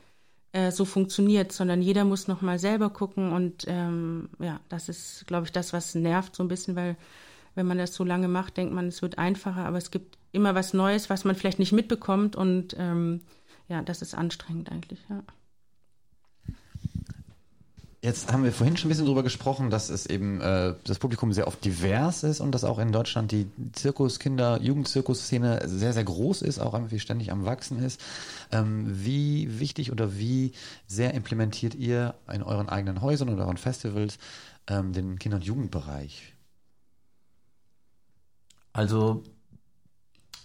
äh, 0.53 0.71
so 0.71 0.85
funktioniert, 0.85 1.51
sondern 1.51 1.83
jeder 1.83 2.03
muss 2.03 2.27
noch 2.27 2.41
mal 2.41 2.57
selber 2.57 2.89
gucken 2.89 3.31
und 3.31 3.65
ähm, 3.67 4.29
ja, 4.39 4.59
das 4.69 4.89
ist, 4.89 5.27
glaube 5.27 5.45
ich, 5.45 5.51
das, 5.51 5.71
was 5.71 5.93
nervt 5.93 6.35
so 6.35 6.43
ein 6.43 6.47
bisschen, 6.47 6.75
weil 6.75 6.97
wenn 7.53 7.67
man 7.67 7.77
das 7.77 7.93
so 7.93 8.03
lange 8.03 8.27
macht, 8.27 8.57
denkt 8.57 8.73
man, 8.73 8.87
es 8.87 9.03
wird 9.03 9.19
einfacher, 9.19 9.65
aber 9.65 9.77
es 9.77 9.91
gibt 9.91 10.17
immer 10.31 10.55
was 10.55 10.73
Neues, 10.73 11.11
was 11.11 11.25
man 11.25 11.35
vielleicht 11.35 11.59
nicht 11.59 11.73
mitbekommt 11.73 12.35
und 12.35 12.75
ähm, 12.79 13.21
ja, 13.67 13.83
das 13.83 14.01
ist 14.01 14.15
anstrengend 14.15 14.71
eigentlich, 14.71 14.99
ja. 15.09 15.21
Jetzt 18.03 18.33
haben 18.33 18.43
wir 18.43 18.51
vorhin 18.51 18.75
schon 18.75 18.87
ein 18.87 18.91
bisschen 18.91 19.05
drüber 19.05 19.23
gesprochen, 19.23 19.69
dass 19.69 19.89
es 19.89 20.05
eben 20.05 20.41
äh, 20.41 20.75
das 20.83 20.99
Publikum 20.99 21.31
sehr 21.31 21.47
oft 21.47 21.63
divers 21.63 22.23
ist 22.23 22.41
und 22.41 22.51
dass 22.51 22.65
auch 22.65 22.77
in 22.77 22.91
Deutschland 22.91 23.31
die 23.31 23.47
Zirkus, 23.71 24.19
Kinder, 24.19 24.61
Jugendzirkusszene 24.61 25.61
sehr, 25.69 25.93
sehr 25.93 26.03
groß 26.03 26.41
ist, 26.41 26.59
auch 26.59 26.73
irgendwie 26.73 26.99
ständig 26.99 27.31
am 27.31 27.45
Wachsen 27.45 27.81
ist. 27.81 28.01
Ähm, 28.51 28.87
wie 28.89 29.57
wichtig 29.57 29.89
oder 29.93 30.17
wie 30.17 30.51
sehr 30.85 31.13
implementiert 31.13 31.75
ihr 31.75 32.15
in 32.29 32.43
euren 32.43 32.67
eigenen 32.67 33.01
Häusern 33.01 33.29
oder 33.29 33.45
euren 33.45 33.55
Festivals 33.55 34.17
ähm, 34.67 34.91
den 34.91 35.17
Kinder- 35.17 35.37
und 35.37 35.45
Jugendbereich? 35.45 36.35
Also 38.73 39.23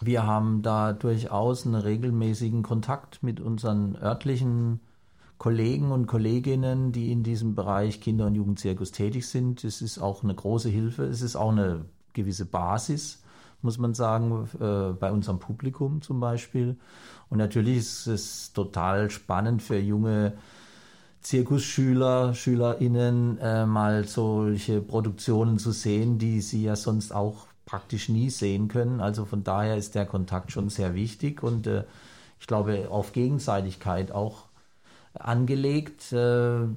wir 0.01 0.23
haben 0.23 0.63
da 0.63 0.93
durchaus 0.93 1.67
einen 1.67 1.75
regelmäßigen 1.75 2.63
Kontakt 2.63 3.25
mit 3.25 3.41
unseren 3.41 3.97
örtlichen 3.97 4.79
Kollegen 5.39 5.93
und 5.93 6.07
Kolleginnen, 6.07 6.91
die 6.91 7.13
in 7.13 7.23
diesem 7.23 7.55
Bereich 7.55 8.01
Kinder- 8.01 8.27
und 8.27 8.35
Jugendzirkus 8.35 8.91
tätig 8.91 9.29
sind. 9.29 9.63
Es 9.63 9.81
ist 9.81 9.99
auch 9.99 10.25
eine 10.25 10.35
große 10.35 10.69
Hilfe. 10.69 11.05
Es 11.05 11.23
ist 11.23 11.37
auch 11.37 11.53
eine 11.53 11.85
gewisse 12.13 12.45
Basis, 12.45 13.23
muss 13.63 13.79
man 13.79 13.95
sagen, 13.95 14.49
äh, 14.61 14.93
bei 14.99 15.13
unserem 15.13 15.39
Publikum 15.39 16.03
zum 16.03 16.19
Beispiel. 16.19 16.77
Und 17.31 17.39
natürlich 17.39 17.79
ist 17.79 18.07
es 18.09 18.53
total 18.53 19.11
spannend 19.11 19.63
für 19.63 19.79
junge 19.79 20.35
Zirkusschüler, 21.21 22.35
SchülerInnen, 22.35 23.39
äh, 23.39 23.67
mal 23.67 24.07
solche 24.07 24.81
Produktionen 24.81 25.59
zu 25.59 25.71
sehen, 25.71 26.19
die 26.19 26.41
sie 26.41 26.65
ja 26.65 26.75
sonst 26.75 27.13
auch 27.13 27.47
praktisch 27.65 28.09
nie 28.09 28.31
sehen 28.31 28.67
können. 28.67 29.01
Also 29.01 29.25
von 29.25 29.45
daher 29.45 29.77
ist 29.77 29.95
der 29.95 30.07
Kontakt 30.07 30.51
schon 30.51 30.69
sehr 30.69 30.95
wichtig 30.95 31.43
und 31.45 31.67
äh, 31.67 31.85
ich 32.41 32.47
glaube 32.47 32.89
auf 32.91 33.13
Gegenseitigkeit 33.13 34.11
auch 34.11 34.48
angelegt. 35.15 36.13
Äh, 36.13 36.69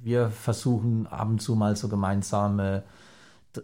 wir 0.00 0.30
versuchen 0.30 1.06
ab 1.06 1.28
und 1.28 1.40
zu 1.40 1.54
mal 1.54 1.76
so 1.76 1.88
gemeinsame 1.88 2.84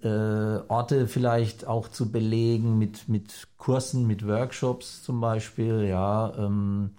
äh, 0.03 0.59
Orte 0.69 1.07
vielleicht 1.07 1.67
auch 1.67 1.89
zu 1.89 2.11
belegen 2.11 2.79
mit, 2.79 3.09
mit 3.09 3.49
Kursen, 3.57 4.07
mit 4.07 4.27
Workshops 4.27 5.03
zum 5.03 5.21
Beispiel, 5.21 5.85
ja. 5.85 6.33
Ähm, 6.37 6.91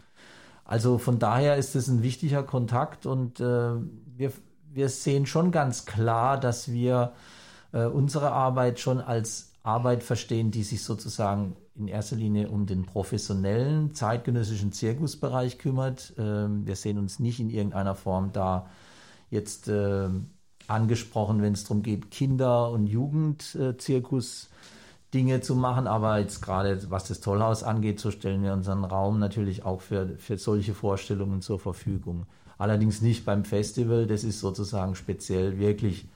also 0.63 0.97
von 0.97 1.19
daher 1.19 1.57
ist 1.57 1.75
es 1.75 1.87
ein 1.87 2.01
wichtiger 2.01 2.43
Kontakt 2.43 3.05
und 3.05 3.39
äh, 3.39 3.73
wir, 4.15 4.31
wir 4.71 4.89
sehen 4.89 5.25
schon 5.25 5.51
ganz 5.51 5.85
klar, 5.85 6.39
dass 6.39 6.71
wir 6.71 7.13
unsere 7.71 8.31
Arbeit 8.31 8.79
schon 8.79 9.01
als 9.01 9.51
Arbeit 9.61 10.01
verstehen, 10.01 10.49
die 10.49 10.63
sich 10.63 10.81
sozusagen 10.81 11.57
in 11.75 11.87
erster 11.87 12.15
Linie 12.15 12.49
um 12.49 12.65
den 12.65 12.85
professionellen 12.85 13.93
zeitgenössischen 13.93 14.71
Zirkusbereich 14.71 15.57
kümmert. 15.57 16.13
Ähm, 16.17 16.65
wir 16.65 16.75
sehen 16.75 16.97
uns 16.97 17.19
nicht 17.19 17.39
in 17.39 17.49
irgendeiner 17.49 17.95
Form 17.95 18.31
da 18.31 18.69
jetzt 19.29 19.67
äh, 19.67 20.09
angesprochen, 20.67 21.41
wenn 21.41 21.53
es 21.53 21.63
darum 21.63 21.83
geht, 21.83 22.11
Kinder- 22.11 22.71
und 22.71 22.87
Jugendzirkus 22.87 24.49
Dinge 25.13 25.39
zu 25.39 25.55
machen, 25.55 25.87
aber 25.87 26.19
jetzt 26.19 26.41
gerade 26.41 26.89
was 26.89 27.07
das 27.07 27.21
Tollhaus 27.21 27.63
angeht, 27.63 27.99
so 27.99 28.11
stellen 28.11 28.43
wir 28.43 28.53
unseren 28.53 28.83
Raum 28.83 29.19
natürlich 29.19 29.63
auch 29.63 29.81
für, 29.81 30.17
für 30.17 30.37
solche 30.37 30.73
Vorstellungen 30.73 31.41
zur 31.41 31.59
Verfügung. 31.59 32.25
Allerdings 32.57 33.01
nicht 33.01 33.25
beim 33.25 33.45
Festival, 33.45 34.07
das 34.07 34.23
ist 34.23 34.39
sozusagen 34.39 34.95
speziell 34.95 35.57
wirklich 35.57 36.07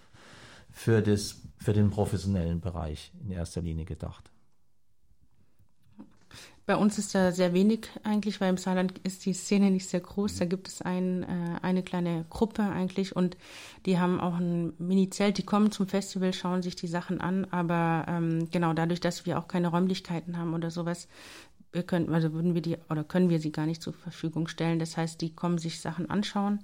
für, 0.72 1.02
das, 1.02 1.42
für 1.58 1.74
den 1.74 1.90
professionellen 1.90 2.62
Bereich 2.62 3.12
in 3.24 3.32
erster 3.32 3.62
Linie 3.62 3.86
gedacht. 3.86 4.32
Bei 6.70 6.78
uns 6.78 7.00
ist 7.00 7.16
da 7.16 7.32
sehr 7.32 7.54
wenig 7.54 7.90
eigentlich, 8.04 8.40
weil 8.40 8.52
im 8.52 8.58
Saarland 8.58 9.00
ist 9.00 9.26
die 9.26 9.34
Szene 9.34 9.72
nicht 9.72 9.90
sehr 9.90 10.02
groß. 10.02 10.36
Da 10.36 10.46
gibt 10.46 10.68
es 10.68 10.84
ein, 10.84 11.24
äh, 11.24 11.58
eine 11.64 11.82
kleine 11.82 12.28
Gruppe 12.30 12.62
eigentlich 12.62 13.16
und 13.16 13.38
die 13.88 13.98
haben 13.98 14.20
auch 14.20 14.36
ein 14.36 14.74
Mini-Zelt. 14.78 15.40
Die 15.40 15.46
kommen 15.48 15.72
zum 15.72 15.88
Festival, 15.88 16.32
schauen 16.32 16.62
sich 16.62 16.76
die 16.76 16.86
Sachen 16.86 17.22
an, 17.22 17.46
aber 17.46 18.06
ähm, 18.08 18.52
genau 18.52 18.74
dadurch, 18.74 19.00
dass 19.00 19.26
wir 19.26 19.40
auch 19.40 19.48
keine 19.48 19.70
Räumlichkeiten 19.70 20.38
haben 20.38 20.54
oder 20.54 20.70
sowas, 20.70 21.08
wir 21.72 21.82
können, 21.82 22.14
also 22.14 22.34
würden 22.34 22.54
wir 22.54 22.62
die 22.62 22.78
oder 22.88 23.04
können 23.04 23.32
wir 23.32 23.40
sie 23.40 23.52
gar 23.52 23.66
nicht 23.66 23.82
zur 23.82 23.94
Verfügung 23.94 24.48
stellen. 24.48 24.78
Das 24.78 24.96
heißt, 24.96 25.20
die 25.22 25.34
kommen 25.34 25.58
sich 25.58 25.82
Sachen 25.82 26.08
anschauen. 26.12 26.60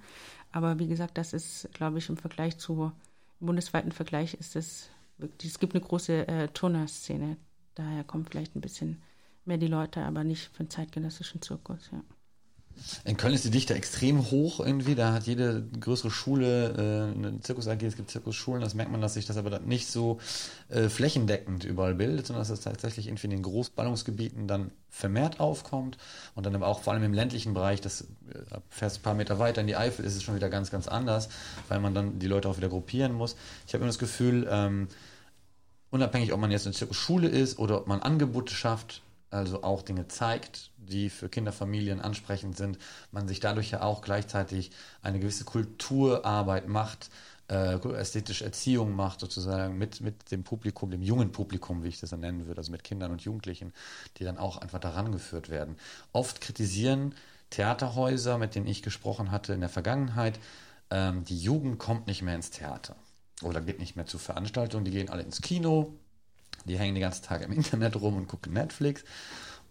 Aber 0.52 0.78
wie 0.78 0.86
gesagt, 0.86 1.18
das 1.18 1.32
ist, 1.32 1.68
glaube 1.74 1.98
ich, 1.98 2.08
im 2.08 2.16
Vergleich 2.16 2.58
zu 2.58 2.92
im 3.40 3.46
bundesweiten 3.48 3.90
Vergleich 3.90 4.34
ist 4.34 4.54
es 4.54 4.88
es 5.42 5.58
gibt 5.58 5.74
eine 5.74 5.82
große 5.82 6.28
äh, 6.28 6.46
Turnerszene. 6.46 7.38
Daher 7.74 8.04
kommen 8.04 8.24
vielleicht 8.24 8.54
ein 8.54 8.60
bisschen 8.60 9.02
mehr 9.46 9.58
die 9.58 9.66
Leute, 9.66 10.02
aber 10.02 10.24
nicht 10.24 10.50
für 10.52 10.64
den 10.64 10.70
zeitgenössischen 10.70 11.42
Zirkus, 11.42 11.90
ja. 11.92 12.02
In 13.04 13.16
Köln 13.16 13.32
ist 13.32 13.44
die 13.44 13.50
Dichte 13.50 13.74
extrem 13.74 14.30
hoch 14.30 14.60
irgendwie. 14.60 14.94
Da 14.94 15.12
hat 15.14 15.26
jede 15.26 15.66
größere 15.80 16.10
Schule 16.10 17.10
äh, 17.14 17.16
eine 17.16 17.40
Zirkus 17.40 17.68
AG, 17.68 17.82
es 17.82 17.96
gibt 17.96 18.10
Zirkusschulen. 18.10 18.60
Das 18.60 18.74
merkt 18.74 18.92
man, 18.92 19.00
dass 19.00 19.14
sich 19.14 19.24
das 19.24 19.36
aber 19.38 19.58
nicht 19.60 19.88
so 19.88 20.20
äh, 20.68 20.88
flächendeckend 20.88 21.64
überall 21.64 21.94
bildet, 21.94 22.26
sondern 22.26 22.42
dass 22.42 22.50
es 22.50 22.60
tatsächlich 22.60 23.06
irgendwie 23.06 23.26
in 23.26 23.30
den 23.30 23.42
Großballungsgebieten 23.42 24.46
dann 24.46 24.72
vermehrt 24.90 25.40
aufkommt 25.40 25.96
und 26.34 26.44
dann 26.44 26.54
aber 26.54 26.66
auch 26.66 26.80
vor 26.80 26.92
allem 26.92 27.02
im 27.02 27.14
ländlichen 27.14 27.54
Bereich, 27.54 27.80
das 27.80 28.02
äh, 28.02 28.58
fährst 28.68 28.98
ein 28.98 29.02
paar 29.02 29.14
Meter 29.14 29.38
weiter 29.38 29.62
in 29.62 29.66
die 29.66 29.76
Eifel, 29.76 30.04
ist 30.04 30.14
es 30.14 30.22
schon 30.22 30.36
wieder 30.36 30.50
ganz, 30.50 30.70
ganz 30.70 30.86
anders, 30.86 31.28
weil 31.68 31.80
man 31.80 31.94
dann 31.94 32.18
die 32.18 32.28
Leute 32.28 32.48
auch 32.48 32.58
wieder 32.58 32.68
gruppieren 32.68 33.12
muss. 33.12 33.36
Ich 33.66 33.72
habe 33.72 33.82
immer 33.82 33.88
das 33.88 33.98
Gefühl, 33.98 34.46
ähm, 34.50 34.88
unabhängig, 35.90 36.32
ob 36.32 36.40
man 36.40 36.50
jetzt 36.50 36.66
eine 36.66 36.74
Zirkusschule 36.74 37.28
ist 37.28 37.58
oder 37.58 37.78
ob 37.78 37.86
man 37.86 38.02
Angebote 38.02 38.54
schafft, 38.54 39.02
also 39.36 39.62
auch 39.62 39.82
Dinge 39.82 40.08
zeigt, 40.08 40.70
die 40.76 41.10
für 41.10 41.28
Kinderfamilien 41.28 42.00
ansprechend 42.00 42.56
sind, 42.56 42.78
man 43.12 43.28
sich 43.28 43.40
dadurch 43.40 43.70
ja 43.70 43.82
auch 43.82 44.02
gleichzeitig 44.02 44.70
eine 45.02 45.18
gewisse 45.18 45.44
Kulturarbeit 45.44 46.68
macht, 46.68 47.10
äh, 47.48 47.74
ästhetische 47.94 48.44
Erziehung 48.44 48.92
macht, 48.94 49.20
sozusagen 49.20 49.78
mit, 49.78 50.00
mit 50.00 50.30
dem 50.30 50.42
Publikum, 50.42 50.90
dem 50.90 51.02
jungen 51.02 51.32
Publikum, 51.32 51.84
wie 51.84 51.88
ich 51.88 52.00
das 52.00 52.10
dann 52.10 52.20
nennen 52.20 52.46
würde, 52.46 52.58
also 52.58 52.72
mit 52.72 52.82
Kindern 52.82 53.12
und 53.12 53.22
Jugendlichen, 53.22 53.72
die 54.16 54.24
dann 54.24 54.38
auch 54.38 54.56
einfach 54.56 54.80
daran 54.80 55.12
geführt 55.12 55.48
werden. 55.48 55.76
Oft 56.12 56.40
kritisieren 56.40 57.14
Theaterhäuser, 57.50 58.38
mit 58.38 58.54
denen 58.54 58.66
ich 58.66 58.82
gesprochen 58.82 59.30
hatte 59.30 59.52
in 59.52 59.60
der 59.60 59.68
Vergangenheit, 59.68 60.40
ähm, 60.90 61.24
die 61.24 61.38
Jugend 61.38 61.78
kommt 61.78 62.06
nicht 62.06 62.22
mehr 62.22 62.34
ins 62.34 62.50
Theater 62.50 62.96
oder 63.42 63.60
geht 63.60 63.78
nicht 63.78 63.96
mehr 63.96 64.06
zu 64.06 64.18
Veranstaltungen, 64.18 64.84
die 64.84 64.90
gehen 64.90 65.10
alle 65.10 65.22
ins 65.22 65.40
Kino, 65.40 65.94
die 66.66 66.78
hängen 66.78 66.94
die 66.94 67.00
ganzen 67.00 67.24
Tage 67.24 67.44
im 67.44 67.52
Internet 67.52 67.96
rum 67.96 68.16
und 68.16 68.28
gucken 68.28 68.52
Netflix 68.52 69.04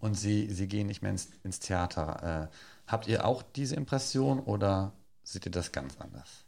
und 0.00 0.14
sie, 0.14 0.50
sie 0.50 0.68
gehen 0.68 0.86
nicht 0.86 1.02
mehr 1.02 1.12
ins, 1.12 1.28
ins 1.44 1.60
Theater. 1.60 2.50
Äh, 2.50 2.56
habt 2.86 3.08
ihr 3.08 3.24
auch 3.24 3.42
diese 3.42 3.76
Impression 3.76 4.40
oder 4.40 4.92
seht 5.22 5.46
ihr 5.46 5.52
das 5.52 5.72
ganz 5.72 5.96
anders? 5.98 6.46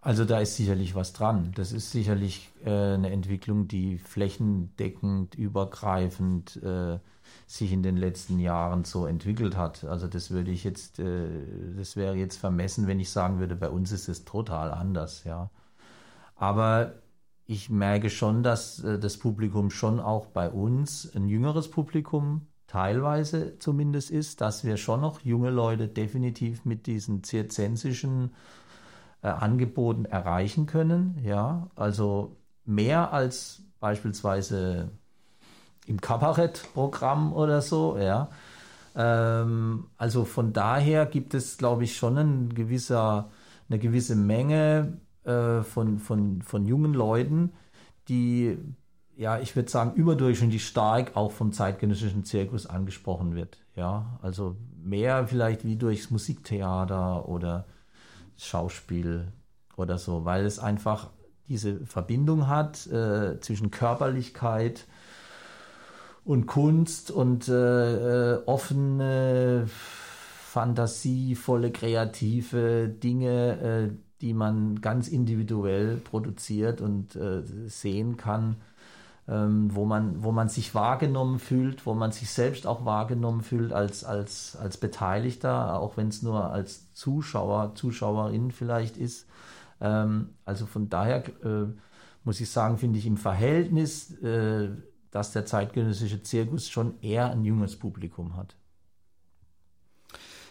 Also 0.00 0.24
da 0.24 0.38
ist 0.40 0.56
sicherlich 0.56 0.94
was 0.94 1.12
dran. 1.12 1.52
Das 1.56 1.72
ist 1.72 1.90
sicherlich 1.90 2.50
äh, 2.64 2.70
eine 2.70 3.10
Entwicklung, 3.10 3.66
die 3.66 3.98
flächendeckend, 3.98 5.34
übergreifend 5.34 6.56
äh, 6.62 7.00
sich 7.46 7.72
in 7.72 7.82
den 7.82 7.96
letzten 7.96 8.38
Jahren 8.38 8.84
so 8.84 9.06
entwickelt 9.06 9.56
hat. 9.56 9.84
Also 9.84 10.06
das 10.06 10.30
würde 10.30 10.52
ich 10.52 10.62
jetzt, 10.62 11.00
äh, 11.00 11.28
das 11.76 11.96
wäre 11.96 12.14
jetzt 12.14 12.36
vermessen, 12.36 12.86
wenn 12.86 13.00
ich 13.00 13.10
sagen 13.10 13.40
würde, 13.40 13.56
bei 13.56 13.68
uns 13.68 13.90
ist 13.90 14.08
es 14.08 14.24
total 14.24 14.70
anders, 14.70 15.24
ja. 15.24 15.50
Aber 16.36 16.94
ich 17.48 17.70
merke 17.70 18.10
schon, 18.10 18.42
dass 18.42 18.84
äh, 18.84 18.98
das 18.98 19.16
Publikum 19.16 19.70
schon 19.70 19.98
auch 19.98 20.26
bei 20.26 20.50
uns 20.50 21.10
ein 21.16 21.28
jüngeres 21.28 21.70
Publikum 21.70 22.46
teilweise 22.66 23.58
zumindest 23.58 24.10
ist, 24.10 24.42
dass 24.42 24.64
wir 24.64 24.76
schon 24.76 25.00
noch 25.00 25.22
junge 25.22 25.50
Leute 25.50 25.88
definitiv 25.88 26.66
mit 26.66 26.86
diesen 26.86 27.24
zirzensischen 27.24 28.34
äh, 29.22 29.28
Angeboten 29.28 30.04
erreichen 30.04 30.66
können. 30.66 31.18
Ja, 31.24 31.70
also 31.74 32.36
mehr 32.66 33.14
als 33.14 33.62
beispielsweise 33.80 34.90
im 35.86 36.02
Kabarettprogramm 36.02 37.32
oder 37.32 37.62
so. 37.62 37.96
Ja, 37.96 38.28
ähm, 38.94 39.86
also 39.96 40.26
von 40.26 40.52
daher 40.52 41.06
gibt 41.06 41.32
es, 41.32 41.56
glaube 41.56 41.84
ich, 41.84 41.96
schon 41.96 42.18
ein 42.18 42.54
gewisser, 42.54 43.30
eine 43.70 43.78
gewisse 43.78 44.16
Menge 44.16 44.98
äh, 45.28 45.62
von, 45.62 45.98
von, 45.98 46.42
von 46.42 46.64
jungen 46.64 46.94
Leuten, 46.94 47.52
die, 48.08 48.56
ja, 49.16 49.38
ich 49.38 49.54
würde 49.54 49.70
sagen, 49.70 49.94
überdurchschnittlich 49.94 50.66
stark 50.66 51.16
auch 51.16 51.32
vom 51.32 51.52
zeitgenössischen 51.52 52.24
Zirkus 52.24 52.66
angesprochen 52.66 53.34
wird. 53.34 53.58
Ja, 53.76 54.18
also 54.22 54.56
mehr 54.82 55.28
vielleicht 55.28 55.64
wie 55.64 55.76
durchs 55.76 56.10
Musiktheater 56.10 57.28
oder 57.28 57.66
Schauspiel 58.38 59.32
oder 59.76 59.98
so, 59.98 60.24
weil 60.24 60.46
es 60.46 60.58
einfach 60.58 61.10
diese 61.48 61.84
Verbindung 61.86 62.46
hat 62.46 62.86
äh, 62.86 63.40
zwischen 63.40 63.70
Körperlichkeit 63.70 64.86
und 66.24 66.46
Kunst 66.46 67.10
und 67.10 67.48
äh, 67.48 68.34
äh 68.34 68.42
offene, 68.46 69.66
fantasievolle, 69.66 71.70
kreative 71.70 72.88
Dinge, 72.88 73.60
äh, 73.60 73.90
die 74.20 74.34
man 74.34 74.80
ganz 74.80 75.08
individuell 75.08 75.96
produziert 75.96 76.80
und 76.80 77.16
äh, 77.16 77.42
sehen 77.66 78.16
kann, 78.16 78.56
ähm, 79.28 79.74
wo, 79.74 79.84
man, 79.84 80.22
wo 80.22 80.32
man 80.32 80.48
sich 80.48 80.74
wahrgenommen 80.74 81.38
fühlt, 81.38 81.86
wo 81.86 81.94
man 81.94 82.12
sich 82.12 82.30
selbst 82.30 82.66
auch 82.66 82.84
wahrgenommen 82.84 83.42
fühlt 83.42 83.72
als, 83.72 84.04
als, 84.04 84.56
als 84.56 84.78
Beteiligter, 84.78 85.78
auch 85.78 85.96
wenn 85.96 86.08
es 86.08 86.22
nur 86.22 86.50
als 86.50 86.92
Zuschauer, 86.94 87.74
Zuschauerin 87.74 88.50
vielleicht 88.50 88.96
ist. 88.96 89.26
Ähm, 89.80 90.30
also 90.44 90.66
von 90.66 90.88
daher 90.88 91.26
äh, 91.44 91.66
muss 92.24 92.40
ich 92.40 92.50
sagen, 92.50 92.78
finde 92.78 92.98
ich 92.98 93.06
im 93.06 93.16
Verhältnis, 93.16 94.10
äh, 94.22 94.70
dass 95.10 95.32
der 95.32 95.46
zeitgenössische 95.46 96.22
Zirkus 96.22 96.68
schon 96.68 97.00
eher 97.00 97.30
ein 97.30 97.44
junges 97.44 97.76
Publikum 97.76 98.36
hat. 98.36 98.57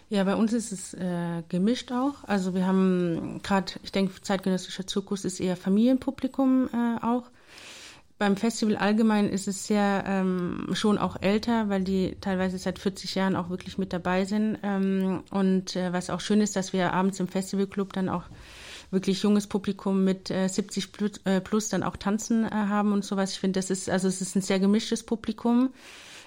Ja, 0.09 0.23
bei 0.23 0.35
uns 0.35 0.53
ist 0.53 0.71
es 0.71 0.93
äh, 0.93 1.43
gemischt 1.49 1.91
auch. 1.91 2.23
Also 2.23 2.53
wir 2.53 2.65
haben 2.65 3.41
gerade, 3.43 3.73
ich 3.83 3.91
denke, 3.91 4.21
zeitgenössischer 4.21 4.87
Zirkus 4.87 5.25
ist 5.25 5.41
eher 5.41 5.57
Familienpublikum 5.57 6.69
äh, 6.71 7.05
auch. 7.05 7.23
Beim 8.17 8.37
Festival 8.37 8.77
allgemein 8.77 9.29
ist 9.29 9.47
es 9.47 9.67
sehr 9.67 10.03
ähm, 10.07 10.69
schon 10.73 10.97
auch 10.97 11.17
älter, 11.21 11.69
weil 11.69 11.83
die 11.83 12.15
teilweise 12.21 12.57
seit 12.57 12.79
40 12.79 13.15
Jahren 13.15 13.35
auch 13.35 13.49
wirklich 13.49 13.77
mit 13.77 13.91
dabei 13.93 14.23
sind. 14.25 14.57
Ähm, 14.63 15.23
und 15.29 15.75
äh, 15.75 15.91
was 15.91 16.09
auch 16.09 16.21
schön 16.21 16.41
ist, 16.41 16.55
dass 16.55 16.73
wir 16.73 16.93
abends 16.93 17.19
im 17.19 17.27
Festivalclub 17.27 17.91
dann 17.93 18.07
auch 18.09 18.23
wirklich 18.89 19.21
junges 19.21 19.45
Publikum 19.45 20.03
mit 20.03 20.31
äh, 20.31 20.47
70 20.47 20.93
plus, 20.93 21.11
äh, 21.25 21.41
plus 21.41 21.69
dann 21.69 21.83
auch 21.83 21.97
tanzen 21.97 22.45
äh, 22.45 22.49
haben 22.49 22.93
und 22.93 23.03
sowas. 23.03 23.33
Ich 23.33 23.39
finde, 23.39 23.59
das 23.59 23.69
ist, 23.69 23.89
also 23.89 24.07
es 24.07 24.21
ist 24.21 24.35
ein 24.35 24.41
sehr 24.41 24.59
gemischtes 24.59 25.03
Publikum. 25.03 25.69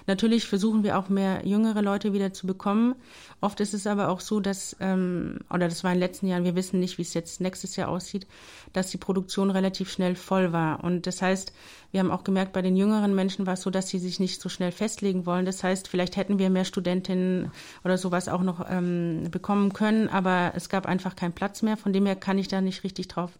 Natürlich 0.07 0.47
versuchen 0.47 0.83
wir 0.83 0.97
auch 0.97 1.09
mehr 1.09 1.45
jüngere 1.45 1.81
Leute 1.81 2.13
wieder 2.13 2.33
zu 2.33 2.47
bekommen. 2.47 2.95
Oft 3.39 3.59
ist 3.59 3.73
es 3.73 3.87
aber 3.87 4.09
auch 4.09 4.19
so, 4.19 4.39
dass, 4.39 4.75
ähm, 4.79 5.39
oder 5.49 5.67
das 5.67 5.83
war 5.83 5.91
in 5.91 5.97
den 5.97 6.07
letzten 6.07 6.27
Jahren, 6.27 6.43
wir 6.43 6.55
wissen 6.55 6.79
nicht, 6.79 6.97
wie 6.97 7.03
es 7.03 7.13
jetzt 7.13 7.41
nächstes 7.41 7.75
Jahr 7.75 7.89
aussieht, 7.89 8.27
dass 8.73 8.89
die 8.91 8.97
Produktion 8.97 9.49
relativ 9.51 9.91
schnell 9.91 10.15
voll 10.15 10.53
war. 10.53 10.83
Und 10.83 11.07
das 11.07 11.21
heißt, 11.21 11.53
wir 11.91 11.99
haben 11.99 12.11
auch 12.11 12.23
gemerkt, 12.23 12.53
bei 12.53 12.61
den 12.61 12.75
jüngeren 12.75 13.13
Menschen 13.13 13.45
war 13.45 13.53
es 13.53 13.61
so, 13.61 13.69
dass 13.69 13.89
sie 13.89 13.99
sich 13.99 14.19
nicht 14.19 14.41
so 14.41 14.49
schnell 14.49 14.71
festlegen 14.71 15.25
wollen. 15.25 15.45
Das 15.45 15.63
heißt, 15.63 15.87
vielleicht 15.87 16.15
hätten 16.15 16.39
wir 16.39 16.49
mehr 16.49 16.65
Studentinnen 16.65 17.51
oder 17.83 17.97
sowas 17.97 18.29
auch 18.29 18.41
noch 18.41 18.65
ähm, 18.69 19.27
bekommen 19.29 19.73
können, 19.73 20.07
aber 20.07 20.53
es 20.55 20.69
gab 20.69 20.85
einfach 20.85 21.15
keinen 21.15 21.33
Platz 21.33 21.61
mehr. 21.61 21.77
Von 21.77 21.93
dem 21.93 22.05
her 22.05 22.15
kann 22.15 22.37
ich 22.37 22.47
da 22.47 22.61
nicht 22.61 22.83
richtig 22.83 23.07
drauf 23.07 23.31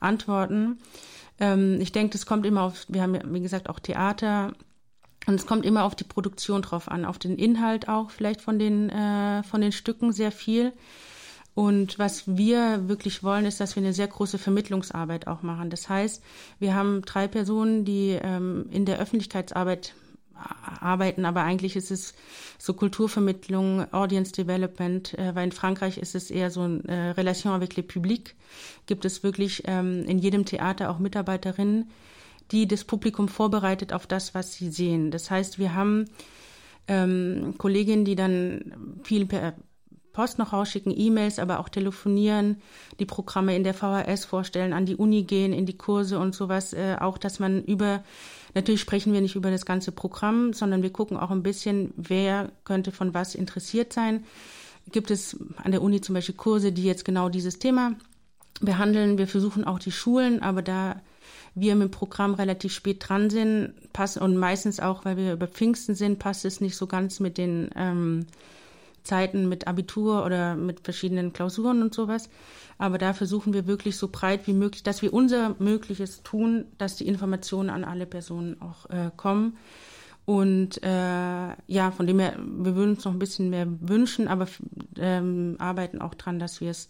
antworten. 0.00 0.78
Ähm, 1.38 1.80
ich 1.80 1.92
denke, 1.92 2.12
das 2.12 2.26
kommt 2.26 2.46
immer 2.46 2.62
auf, 2.62 2.84
wir 2.88 3.02
haben, 3.02 3.18
wie 3.32 3.40
gesagt, 3.40 3.68
auch 3.68 3.78
Theater, 3.78 4.52
und 5.26 5.34
es 5.34 5.46
kommt 5.46 5.64
immer 5.64 5.84
auf 5.84 5.94
die 5.94 6.04
Produktion 6.04 6.62
drauf 6.62 6.90
an, 6.90 7.04
auf 7.04 7.18
den 7.18 7.36
Inhalt 7.36 7.88
auch 7.88 8.10
vielleicht 8.10 8.40
von 8.40 8.58
den, 8.58 8.90
äh, 8.90 9.42
von 9.42 9.60
den 9.60 9.72
Stücken 9.72 10.12
sehr 10.12 10.32
viel. 10.32 10.72
Und 11.54 12.00
was 12.00 12.36
wir 12.36 12.88
wirklich 12.88 13.22
wollen, 13.22 13.46
ist, 13.46 13.60
dass 13.60 13.76
wir 13.76 13.82
eine 13.82 13.92
sehr 13.92 14.08
große 14.08 14.38
Vermittlungsarbeit 14.38 15.28
auch 15.28 15.42
machen. 15.42 15.70
Das 15.70 15.88
heißt, 15.88 16.22
wir 16.58 16.74
haben 16.74 17.02
drei 17.02 17.28
Personen, 17.28 17.84
die 17.84 18.18
ähm, 18.20 18.66
in 18.70 18.84
der 18.84 18.98
Öffentlichkeitsarbeit 18.98 19.94
arbeiten, 20.80 21.24
aber 21.24 21.42
eigentlich 21.42 21.76
ist 21.76 21.92
es 21.92 22.14
so 22.58 22.74
Kulturvermittlung, 22.74 23.92
Audience 23.92 24.32
Development, 24.32 25.16
äh, 25.16 25.34
weil 25.34 25.44
in 25.44 25.52
Frankreich 25.52 25.96
ist 25.96 26.14
es 26.14 26.30
eher 26.30 26.50
so 26.50 26.62
ein 26.62 26.84
äh, 26.86 27.10
Relation 27.10 27.52
avec 27.52 27.76
le 27.76 27.82
public. 27.82 28.34
Gibt 28.86 29.04
es 29.04 29.22
wirklich 29.22 29.62
ähm, 29.66 30.04
in 30.06 30.18
jedem 30.18 30.44
Theater 30.44 30.90
auch 30.90 30.98
Mitarbeiterinnen, 30.98 31.90
die 32.50 32.68
das 32.68 32.84
Publikum 32.84 33.28
vorbereitet 33.28 33.92
auf 33.92 34.06
das, 34.06 34.34
was 34.34 34.54
sie 34.54 34.70
sehen. 34.70 35.10
Das 35.10 35.30
heißt, 35.30 35.58
wir 35.58 35.74
haben 35.74 36.06
ähm, 36.88 37.54
Kolleginnen, 37.58 38.04
die 38.04 38.16
dann 38.16 39.00
viel 39.02 39.26
per 39.26 39.54
Post 40.12 40.38
noch 40.38 40.52
rausschicken, 40.52 40.94
E-Mails, 40.96 41.38
aber 41.38 41.58
auch 41.58 41.68
telefonieren, 41.68 42.62
die 43.00 43.04
Programme 43.04 43.56
in 43.56 43.64
der 43.64 43.74
VHS 43.74 44.24
vorstellen, 44.24 44.72
an 44.72 44.86
die 44.86 44.94
Uni 44.94 45.24
gehen, 45.24 45.52
in 45.52 45.66
die 45.66 45.76
Kurse 45.76 46.18
und 46.18 46.34
sowas. 46.34 46.72
Äh, 46.72 46.96
auch, 47.00 47.18
dass 47.18 47.40
man 47.40 47.64
über, 47.64 48.04
natürlich 48.54 48.80
sprechen 48.80 49.12
wir 49.12 49.20
nicht 49.20 49.34
über 49.34 49.50
das 49.50 49.66
ganze 49.66 49.90
Programm, 49.90 50.52
sondern 50.52 50.82
wir 50.82 50.92
gucken 50.92 51.16
auch 51.16 51.32
ein 51.32 51.42
bisschen, 51.42 51.92
wer 51.96 52.52
könnte 52.62 52.92
von 52.92 53.12
was 53.12 53.34
interessiert 53.34 53.92
sein. 53.92 54.24
Gibt 54.92 55.10
es 55.10 55.36
an 55.56 55.72
der 55.72 55.82
Uni 55.82 56.00
zum 56.00 56.14
Beispiel 56.14 56.36
Kurse, 56.36 56.70
die 56.70 56.84
jetzt 56.84 57.04
genau 57.04 57.28
dieses 57.28 57.58
Thema 57.58 57.96
behandeln. 58.60 59.18
Wir 59.18 59.26
versuchen 59.26 59.64
auch 59.64 59.80
die 59.80 59.92
Schulen, 59.92 60.42
aber 60.42 60.62
da 60.62 61.00
wir 61.54 61.74
dem 61.74 61.90
Programm 61.90 62.34
relativ 62.34 62.72
spät 62.72 63.08
dran 63.08 63.30
sind, 63.30 63.74
passen 63.92 64.22
und 64.22 64.36
meistens 64.36 64.80
auch, 64.80 65.04
weil 65.04 65.16
wir 65.16 65.32
über 65.32 65.46
Pfingsten 65.46 65.94
sind, 65.94 66.18
passt 66.18 66.44
es 66.44 66.60
nicht 66.60 66.76
so 66.76 66.86
ganz 66.86 67.20
mit 67.20 67.38
den 67.38 67.70
ähm, 67.76 68.26
Zeiten 69.04 69.48
mit 69.48 69.68
Abitur 69.68 70.24
oder 70.24 70.56
mit 70.56 70.80
verschiedenen 70.80 71.32
Klausuren 71.32 71.82
und 71.82 71.94
sowas. 71.94 72.30
Aber 72.78 72.98
da 72.98 73.12
versuchen 73.12 73.52
wir 73.52 73.66
wirklich 73.66 73.96
so 73.96 74.08
breit 74.08 74.46
wie 74.46 74.54
möglich, 74.54 74.82
dass 74.82 75.02
wir 75.02 75.12
unser 75.12 75.54
Mögliches 75.58 76.22
tun, 76.22 76.64
dass 76.78 76.96
die 76.96 77.06
Informationen 77.06 77.70
an 77.70 77.84
alle 77.84 78.06
Personen 78.06 78.60
auch 78.60 78.90
äh, 78.90 79.10
kommen. 79.16 79.56
Und 80.24 80.82
äh, 80.82 80.88
ja, 81.66 81.90
von 81.94 82.06
dem 82.06 82.18
her, 82.18 82.38
wir 82.38 82.74
würden 82.74 82.94
uns 82.94 83.04
noch 83.04 83.12
ein 83.12 83.18
bisschen 83.18 83.50
mehr 83.50 83.66
wünschen, 83.68 84.26
aber 84.26 84.48
ähm, 84.98 85.56
arbeiten 85.58 86.00
auch 86.00 86.14
dran, 86.14 86.38
dass 86.38 86.62
wir 86.62 86.70
es 86.70 86.88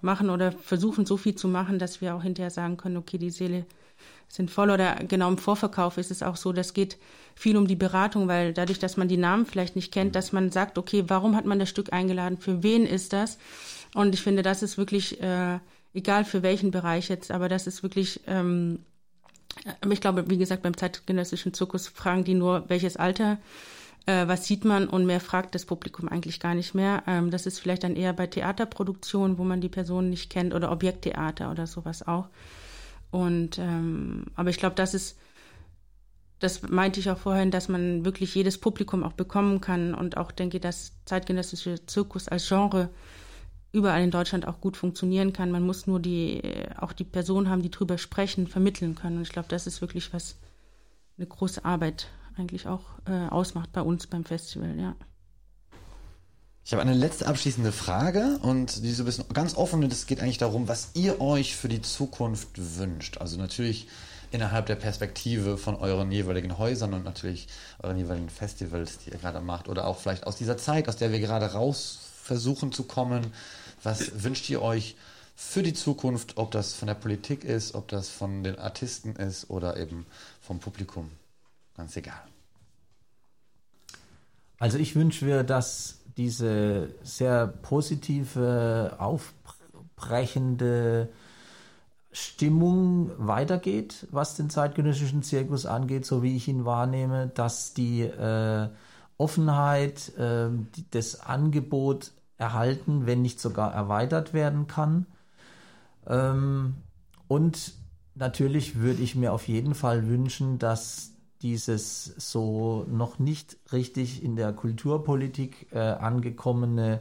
machen 0.00 0.30
oder 0.30 0.50
versuchen 0.50 1.04
so 1.04 1.18
viel 1.18 1.34
zu 1.34 1.46
machen, 1.46 1.78
dass 1.78 2.00
wir 2.00 2.14
auch 2.14 2.22
hinterher 2.22 2.50
sagen 2.50 2.78
können, 2.78 2.96
okay, 2.96 3.18
die 3.18 3.30
Seele 3.30 3.66
sind 4.30 4.50
voll 4.50 4.70
oder 4.70 4.94
genau 5.08 5.28
im 5.28 5.38
Vorverkauf 5.38 5.98
ist 5.98 6.12
es 6.12 6.22
auch 6.22 6.36
so, 6.36 6.52
das 6.52 6.72
geht 6.72 6.98
viel 7.34 7.56
um 7.56 7.66
die 7.66 7.74
Beratung, 7.76 8.28
weil 8.28 8.52
dadurch, 8.54 8.78
dass 8.78 8.96
man 8.96 9.08
die 9.08 9.16
Namen 9.16 9.44
vielleicht 9.44 9.74
nicht 9.74 9.92
kennt, 9.92 10.14
dass 10.14 10.32
man 10.32 10.50
sagt, 10.50 10.78
okay, 10.78 11.04
warum 11.08 11.34
hat 11.34 11.46
man 11.46 11.58
das 11.58 11.68
Stück 11.68 11.92
eingeladen, 11.92 12.38
für 12.38 12.62
wen 12.62 12.86
ist 12.86 13.12
das? 13.12 13.38
Und 13.92 14.14
ich 14.14 14.22
finde, 14.22 14.42
das 14.42 14.62
ist 14.62 14.78
wirklich, 14.78 15.20
äh, 15.20 15.58
egal 15.94 16.24
für 16.24 16.44
welchen 16.44 16.70
Bereich 16.70 17.08
jetzt, 17.08 17.32
aber 17.32 17.48
das 17.48 17.66
ist 17.66 17.82
wirklich, 17.82 18.20
ähm, 18.28 18.78
ich 19.90 20.00
glaube, 20.00 20.30
wie 20.30 20.38
gesagt, 20.38 20.62
beim 20.62 20.76
zeitgenössischen 20.76 21.52
Zirkus 21.52 21.88
fragen 21.88 22.22
die 22.22 22.34
nur, 22.34 22.68
welches 22.68 22.96
Alter, 22.96 23.38
äh, 24.06 24.28
was 24.28 24.46
sieht 24.46 24.64
man 24.64 24.86
und 24.86 25.06
mehr 25.06 25.20
fragt 25.20 25.56
das 25.56 25.66
Publikum 25.66 26.08
eigentlich 26.08 26.38
gar 26.38 26.54
nicht 26.54 26.72
mehr. 26.72 27.02
Ähm, 27.08 27.32
das 27.32 27.46
ist 27.46 27.58
vielleicht 27.58 27.82
dann 27.82 27.96
eher 27.96 28.12
bei 28.12 28.28
Theaterproduktionen, 28.28 29.38
wo 29.38 29.42
man 29.42 29.60
die 29.60 29.68
Personen 29.68 30.08
nicht 30.08 30.30
kennt 30.30 30.54
oder 30.54 30.70
Objekttheater 30.70 31.50
oder 31.50 31.66
sowas 31.66 32.06
auch. 32.06 32.28
Und 33.10 33.58
ähm, 33.58 34.26
aber 34.34 34.50
ich 34.50 34.58
glaube, 34.58 34.76
das 34.76 34.94
ist, 34.94 35.18
das 36.38 36.62
meinte 36.62 37.00
ich 37.00 37.10
auch 37.10 37.18
vorhin, 37.18 37.50
dass 37.50 37.68
man 37.68 38.04
wirklich 38.04 38.34
jedes 38.34 38.58
Publikum 38.58 39.02
auch 39.02 39.12
bekommen 39.12 39.60
kann 39.60 39.94
und 39.94 40.16
auch 40.16 40.32
denke, 40.32 40.60
dass 40.60 40.92
zeitgenössische 41.04 41.84
Zirkus 41.86 42.28
als 42.28 42.48
Genre 42.48 42.90
überall 43.72 44.02
in 44.02 44.10
Deutschland 44.10 44.46
auch 44.46 44.60
gut 44.60 44.76
funktionieren 44.76 45.32
kann. 45.32 45.50
Man 45.50 45.64
muss 45.64 45.86
nur 45.86 46.00
die 46.00 46.42
auch 46.76 46.92
die 46.92 47.04
Personen 47.04 47.48
haben, 47.48 47.62
die 47.62 47.70
drüber 47.70 47.98
sprechen, 47.98 48.46
vermitteln 48.46 48.94
können. 48.94 49.16
Und 49.16 49.22
ich 49.22 49.32
glaube, 49.32 49.48
das 49.48 49.66
ist 49.66 49.80
wirklich 49.80 50.12
was 50.12 50.38
eine 51.18 51.26
große 51.26 51.64
Arbeit 51.64 52.08
eigentlich 52.36 52.66
auch 52.66 52.84
äh, 53.06 53.28
ausmacht 53.28 53.72
bei 53.72 53.82
uns 53.82 54.06
beim 54.06 54.24
Festival, 54.24 54.78
ja. 54.78 54.96
Ich 56.70 56.72
habe 56.72 56.82
eine 56.82 56.94
letzte 56.94 57.26
abschließende 57.26 57.72
Frage 57.72 58.38
und 58.42 58.84
die 58.84 58.90
ist 58.90 59.00
ein 59.00 59.04
bisschen 59.04 59.24
ganz 59.32 59.56
offen 59.56 59.82
und 59.82 59.92
es 59.92 60.06
geht 60.06 60.20
eigentlich 60.20 60.38
darum, 60.38 60.68
was 60.68 60.90
ihr 60.94 61.20
euch 61.20 61.56
für 61.56 61.66
die 61.66 61.82
Zukunft 61.82 62.50
wünscht. 62.54 63.18
Also 63.18 63.38
natürlich 63.38 63.88
innerhalb 64.30 64.66
der 64.66 64.76
Perspektive 64.76 65.58
von 65.58 65.74
euren 65.74 66.12
jeweiligen 66.12 66.58
Häusern 66.58 66.94
und 66.94 67.04
natürlich 67.04 67.48
euren 67.82 67.98
jeweiligen 67.98 68.30
Festivals, 68.30 68.98
die 68.98 69.10
ihr 69.10 69.18
gerade 69.18 69.40
macht 69.40 69.68
oder 69.68 69.84
auch 69.84 69.98
vielleicht 69.98 70.28
aus 70.28 70.36
dieser 70.36 70.58
Zeit, 70.58 70.88
aus 70.88 70.94
der 70.94 71.10
wir 71.10 71.18
gerade 71.18 71.46
raus 71.46 71.98
versuchen 72.22 72.70
zu 72.70 72.84
kommen. 72.84 73.32
Was 73.82 74.22
wünscht 74.22 74.48
ihr 74.48 74.62
euch 74.62 74.94
für 75.34 75.64
die 75.64 75.74
Zukunft, 75.74 76.36
ob 76.36 76.52
das 76.52 76.74
von 76.74 76.86
der 76.86 76.94
Politik 76.94 77.42
ist, 77.42 77.74
ob 77.74 77.88
das 77.88 78.08
von 78.08 78.44
den 78.44 78.60
Artisten 78.60 79.16
ist 79.16 79.50
oder 79.50 79.76
eben 79.76 80.06
vom 80.40 80.60
Publikum? 80.60 81.10
Ganz 81.76 81.96
egal. 81.96 82.22
Also 84.60 84.78
ich 84.78 84.94
wünsche 84.94 85.24
mir, 85.24 85.42
dass 85.42 85.99
diese 86.20 86.90
sehr 87.02 87.46
positive, 87.46 88.96
aufbrechende 88.98 91.08
Stimmung 92.12 93.10
weitergeht, 93.16 94.06
was 94.10 94.36
den 94.36 94.50
zeitgenössischen 94.50 95.22
Zirkus 95.22 95.64
angeht, 95.64 96.04
so 96.04 96.22
wie 96.22 96.36
ich 96.36 96.46
ihn 96.46 96.66
wahrnehme, 96.66 97.28
dass 97.28 97.72
die 97.72 98.02
äh, 98.02 98.68
Offenheit, 99.16 100.14
äh, 100.18 100.50
die, 100.76 100.84
das 100.90 101.22
Angebot 101.22 102.12
erhalten, 102.36 103.06
wenn 103.06 103.22
nicht 103.22 103.40
sogar 103.40 103.72
erweitert 103.72 104.34
werden 104.34 104.66
kann. 104.66 105.06
Ähm, 106.06 106.74
und 107.28 107.72
natürlich 108.14 108.76
würde 108.76 109.02
ich 109.02 109.16
mir 109.16 109.32
auf 109.32 109.48
jeden 109.48 109.74
Fall 109.74 110.06
wünschen, 110.06 110.58
dass 110.58 111.12
dieses 111.42 112.04
so 112.04 112.84
noch 112.88 113.18
nicht 113.18 113.56
richtig 113.72 114.22
in 114.22 114.36
der 114.36 114.52
Kulturpolitik 114.52 115.68
äh, 115.72 115.78
angekommene 115.78 117.00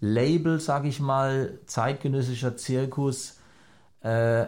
Label, 0.00 0.60
sage 0.60 0.88
ich 0.88 1.00
mal, 1.00 1.58
zeitgenössischer 1.66 2.56
Zirkus 2.56 3.38
äh, 4.00 4.46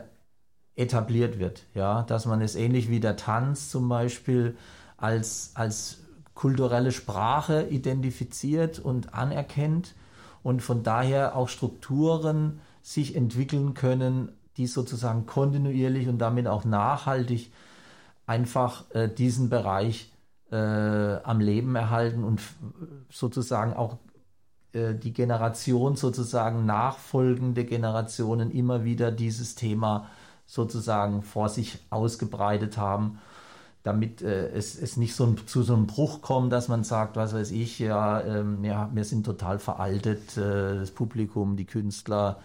etabliert 0.76 1.38
wird. 1.38 1.64
Ja, 1.74 2.02
dass 2.02 2.26
man 2.26 2.40
es 2.40 2.54
ähnlich 2.54 2.88
wie 2.90 3.00
der 3.00 3.16
Tanz 3.16 3.70
zum 3.70 3.88
Beispiel 3.88 4.56
als, 4.96 5.52
als 5.54 5.98
kulturelle 6.34 6.92
Sprache 6.92 7.66
identifiziert 7.68 8.78
und 8.78 9.14
anerkennt 9.14 9.94
und 10.42 10.62
von 10.62 10.82
daher 10.82 11.36
auch 11.36 11.48
Strukturen 11.48 12.60
sich 12.80 13.16
entwickeln 13.16 13.74
können, 13.74 14.32
die 14.56 14.66
sozusagen 14.66 15.26
kontinuierlich 15.26 16.08
und 16.08 16.18
damit 16.18 16.46
auch 16.46 16.64
nachhaltig 16.64 17.50
einfach 18.28 18.84
äh, 18.94 19.08
diesen 19.08 19.48
Bereich 19.48 20.12
äh, 20.50 20.56
am 20.56 21.40
Leben 21.40 21.74
erhalten 21.74 22.24
und 22.24 22.40
sozusagen 23.10 23.72
auch 23.74 23.98
äh, 24.72 24.94
die 24.94 25.12
Generation 25.12 25.96
sozusagen 25.96 26.66
nachfolgende 26.66 27.64
Generationen 27.64 28.50
immer 28.50 28.84
wieder 28.84 29.10
dieses 29.10 29.54
Thema 29.54 30.08
sozusagen 30.46 31.22
vor 31.22 31.48
sich 31.48 31.78
ausgebreitet 31.90 32.78
haben, 32.78 33.18
damit 33.82 34.22
äh, 34.22 34.48
es, 34.50 34.80
es 34.80 34.96
nicht 34.96 35.14
so 35.14 35.24
ein, 35.26 35.46
zu 35.46 35.62
so 35.62 35.74
einem 35.74 35.86
Bruch 35.86 36.22
kommt, 36.22 36.52
dass 36.52 36.68
man 36.68 36.84
sagt, 36.84 37.16
was 37.16 37.34
weiß 37.34 37.50
ich, 37.52 37.78
ja, 37.78 38.20
ähm, 38.22 38.64
ja 38.64 38.90
wir 38.92 39.04
sind 39.04 39.24
total 39.24 39.58
veraltet, 39.58 40.36
äh, 40.36 40.78
das 40.80 40.90
Publikum, 40.90 41.56
die 41.56 41.66
Künstler, 41.66 42.40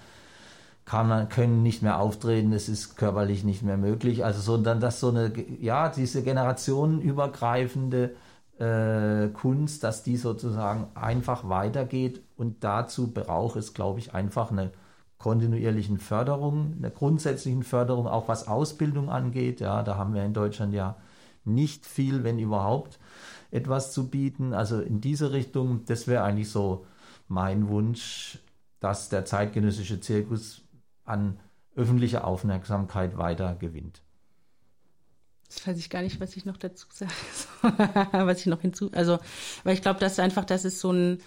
kann, 0.86 1.30
können 1.30 1.64
nicht 1.64 1.82
mehr 1.82 2.00
auftreten, 2.00 2.54
es 2.54 2.70
ist 2.70 2.98
körperlich 2.98 3.44
nicht 3.44 3.64
mehr 3.64 3.78
möglich. 3.78 4.26
Also 4.26 4.42
so 4.42 4.58
dann 4.62 4.80
dass 4.80 5.00
so 5.00 5.10
eine, 5.10 5.32
ja, 5.60 5.90
diese 5.90 6.24
generationenübergreifende 6.24 8.16
äh, 8.60 9.30
Kunst, 9.30 9.84
dass 9.84 10.04
die 10.04 10.18
sozusagen 10.18 10.88
einfach 10.96 11.48
weitergeht 11.50 12.22
und 12.36 12.64
dazu 12.64 13.12
braucht 13.12 13.56
es, 13.56 13.74
glaube 13.74 14.00
ich, 14.00 14.14
einfach 14.14 14.52
eine 14.52 14.72
kontinuierlichen 15.18 16.00
Förderung, 16.00 16.74
eine 16.78 16.92
grundsätzlichen 16.92 17.64
Förderung, 17.64 18.08
auch 18.08 18.28
was 18.28 18.48
Ausbildung 18.48 19.10
angeht. 19.10 19.62
Ja, 19.62 19.82
da 19.82 19.96
haben 19.96 20.14
wir 20.14 20.26
in 20.26 20.34
Deutschland 20.34 20.74
ja 20.74 20.98
nicht 21.46 21.86
viel, 21.86 22.24
wenn 22.24 22.40
überhaupt, 22.40 23.00
etwas 23.52 23.94
zu 23.94 24.10
bieten. 24.10 24.54
Also 24.54 24.82
in 24.82 25.00
diese 25.00 25.32
Richtung, 25.32 25.86
das 25.86 26.08
wäre 26.08 26.24
eigentlich 26.24 26.50
so 26.50 26.86
mein 27.30 27.70
Wunsch, 27.70 28.40
dass 28.82 29.08
der 29.10 29.24
zeitgenössische 29.26 30.02
Zirkus 30.02 30.63
an 31.06 31.40
öffentlicher 31.76 32.26
Aufmerksamkeit 32.26 33.18
weiter 33.18 33.56
gewinnt. 33.56 34.02
Das 35.48 35.68
weiß 35.68 35.78
ich 35.78 35.90
gar 35.90 36.02
nicht, 36.02 36.20
was 36.20 36.36
ich 36.36 36.46
noch 36.46 36.58
dazu 36.58 36.88
sage, 36.92 37.12
was 38.12 38.40
ich 38.40 38.48
noch 38.48 38.62
hinzu, 38.62 38.92
also, 38.94 39.20
weil 39.64 39.76
ich 39.76 39.82
glaube, 39.82 40.00
dass 40.00 40.20
einfach, 40.20 40.46
das 40.46 40.66
ist 40.66 40.80
so 40.80 40.92
ein, 40.92 41.20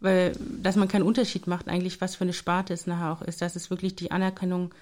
weil, 0.00 0.32
dass 0.62 0.76
man 0.76 0.88
keinen 0.88 1.04
Unterschied 1.04 1.46
macht 1.46 1.68
eigentlich, 1.68 2.00
was 2.00 2.16
für 2.16 2.24
eine 2.24 2.32
Sparte 2.32 2.74
es 2.74 2.86
nachher 2.86 3.12
auch 3.12 3.22
ist, 3.22 3.40
dass 3.40 3.54
es 3.54 3.70
wirklich 3.70 3.94
die 3.94 4.10
Anerkennung 4.10 4.74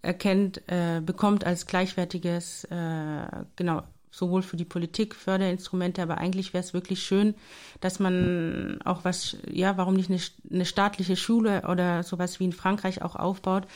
erkennt, 0.00 0.62
äh, 0.68 1.00
bekommt 1.00 1.44
als 1.44 1.66
gleichwertiges, 1.66 2.64
äh, 2.64 3.26
genau, 3.56 3.82
sowohl 4.14 4.42
für 4.42 4.56
die 4.56 4.64
Politik, 4.64 5.14
Förderinstrumente, 5.14 6.00
aber 6.00 6.18
eigentlich 6.18 6.54
wäre 6.54 6.62
es 6.62 6.72
wirklich 6.72 7.02
schön, 7.02 7.34
dass 7.80 7.98
man 7.98 8.78
auch 8.84 9.04
was, 9.04 9.36
ja, 9.50 9.76
warum 9.76 9.94
nicht 9.94 10.08
eine, 10.08 10.20
eine, 10.52 10.64
staatliche 10.64 11.16
Schule 11.16 11.62
oder 11.68 12.04
sowas 12.04 12.38
wie 12.38 12.44
in 12.44 12.52
Frankreich 12.52 13.02
auch 13.02 13.16
aufbaut, 13.16 13.66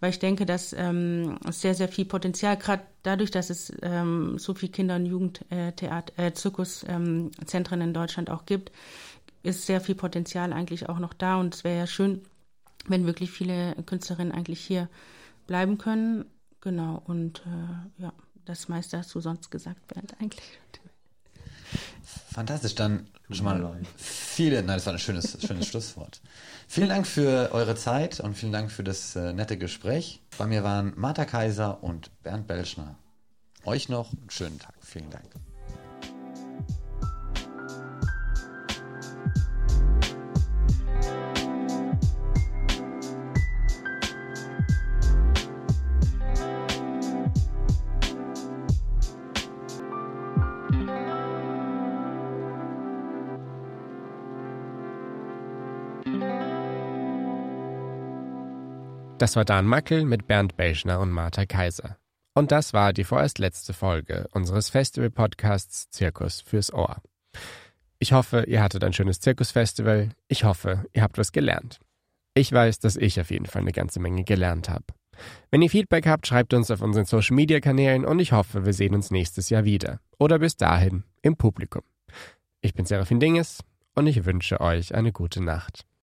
weil 0.00 0.10
ich 0.10 0.18
denke, 0.18 0.44
dass 0.44 0.74
ähm, 0.74 1.38
sehr, 1.50 1.74
sehr 1.74 1.88
viel 1.88 2.04
Potenzial, 2.04 2.58
gerade 2.58 2.82
dadurch, 3.04 3.30
dass 3.30 3.48
es 3.48 3.72
ähm, 3.80 4.38
so 4.38 4.52
viel 4.52 4.68
Kinder- 4.68 4.96
und 4.96 5.06
Jugendtheater, 5.06 6.12
äh, 6.18 6.32
ähm, 6.88 7.30
in 7.80 7.94
Deutschland 7.94 8.28
auch 8.28 8.44
gibt, 8.44 8.72
ist 9.42 9.64
sehr 9.64 9.80
viel 9.80 9.94
Potenzial 9.94 10.52
eigentlich 10.52 10.90
auch 10.90 10.98
noch 10.98 11.14
da. 11.14 11.36
Und 11.36 11.54
es 11.54 11.64
wäre 11.64 11.78
ja 11.78 11.86
schön, 11.86 12.20
wenn 12.86 13.06
wirklich 13.06 13.30
viele 13.30 13.74
Künstlerinnen 13.86 14.32
eigentlich 14.32 14.60
hier 14.60 14.90
bleiben 15.46 15.78
können. 15.78 16.26
Genau, 16.60 17.00
und 17.06 17.42
äh, 17.46 18.02
ja 18.02 18.12
das 18.46 18.68
meiste 18.68 18.96
hast 18.98 19.14
du 19.14 19.20
sonst 19.20 19.50
gesagt, 19.50 19.86
Bernd, 19.88 20.14
eigentlich. 20.20 20.44
Fantastisch, 22.32 22.74
dann 22.74 23.08
schon 23.30 23.44
mal 23.44 23.80
viele, 23.96 24.62
nein, 24.62 24.76
das 24.76 24.86
war 24.86 24.92
ein 24.92 24.98
schönes, 24.98 25.36
schönes 25.44 25.66
Schlusswort. 25.66 26.20
Vielen 26.68 26.88
Dank 26.88 27.06
für 27.06 27.50
eure 27.52 27.74
Zeit 27.74 28.20
und 28.20 28.34
vielen 28.34 28.52
Dank 28.52 28.70
für 28.70 28.84
das 28.84 29.16
äh, 29.16 29.32
nette 29.32 29.58
Gespräch. 29.58 30.22
Bei 30.38 30.46
mir 30.46 30.62
waren 30.62 30.92
Martha 30.96 31.24
Kaiser 31.24 31.82
und 31.82 32.10
Bernd 32.22 32.46
Belschner. 32.46 32.96
Euch 33.64 33.88
noch 33.88 34.12
einen 34.12 34.30
schönen 34.30 34.58
Tag. 34.58 34.74
Vielen 34.80 35.10
Dank. 35.10 35.26
Das 59.26 59.34
war 59.34 59.44
Dan 59.44 59.66
Mackel 59.66 60.04
mit 60.04 60.28
Bernd 60.28 60.56
Belschner 60.56 61.00
und 61.00 61.10
Martha 61.10 61.46
Kaiser. 61.46 61.96
Und 62.34 62.52
das 62.52 62.72
war 62.72 62.92
die 62.92 63.02
vorerst 63.02 63.40
letzte 63.40 63.72
Folge 63.72 64.28
unseres 64.30 64.70
Festival-Podcasts 64.70 65.90
Zirkus 65.90 66.42
fürs 66.42 66.72
Ohr. 66.72 67.02
Ich 67.98 68.12
hoffe, 68.12 68.44
ihr 68.46 68.62
hattet 68.62 68.84
ein 68.84 68.92
schönes 68.92 69.18
Zirkusfestival. 69.18 70.10
Ich 70.28 70.44
hoffe, 70.44 70.84
ihr 70.92 71.02
habt 71.02 71.18
was 71.18 71.32
gelernt. 71.32 71.80
Ich 72.34 72.52
weiß, 72.52 72.78
dass 72.78 72.94
ich 72.94 73.20
auf 73.20 73.32
jeden 73.32 73.46
Fall 73.46 73.62
eine 73.62 73.72
ganze 73.72 73.98
Menge 73.98 74.22
gelernt 74.22 74.68
habe. 74.68 74.84
Wenn 75.50 75.60
ihr 75.60 75.70
Feedback 75.70 76.06
habt, 76.06 76.28
schreibt 76.28 76.54
uns 76.54 76.70
auf 76.70 76.80
unseren 76.80 77.06
Social-Media-Kanälen 77.06 78.04
und 78.04 78.20
ich 78.20 78.30
hoffe, 78.30 78.64
wir 78.64 78.74
sehen 78.74 78.94
uns 78.94 79.10
nächstes 79.10 79.50
Jahr 79.50 79.64
wieder. 79.64 79.98
Oder 80.20 80.38
bis 80.38 80.56
dahin 80.56 81.02
im 81.22 81.34
Publikum. 81.34 81.82
Ich 82.60 82.74
bin 82.74 82.86
Serafin 82.86 83.18
Dinges 83.18 83.58
und 83.96 84.06
ich 84.06 84.24
wünsche 84.24 84.60
euch 84.60 84.94
eine 84.94 85.10
gute 85.10 85.42
Nacht. 85.42 85.84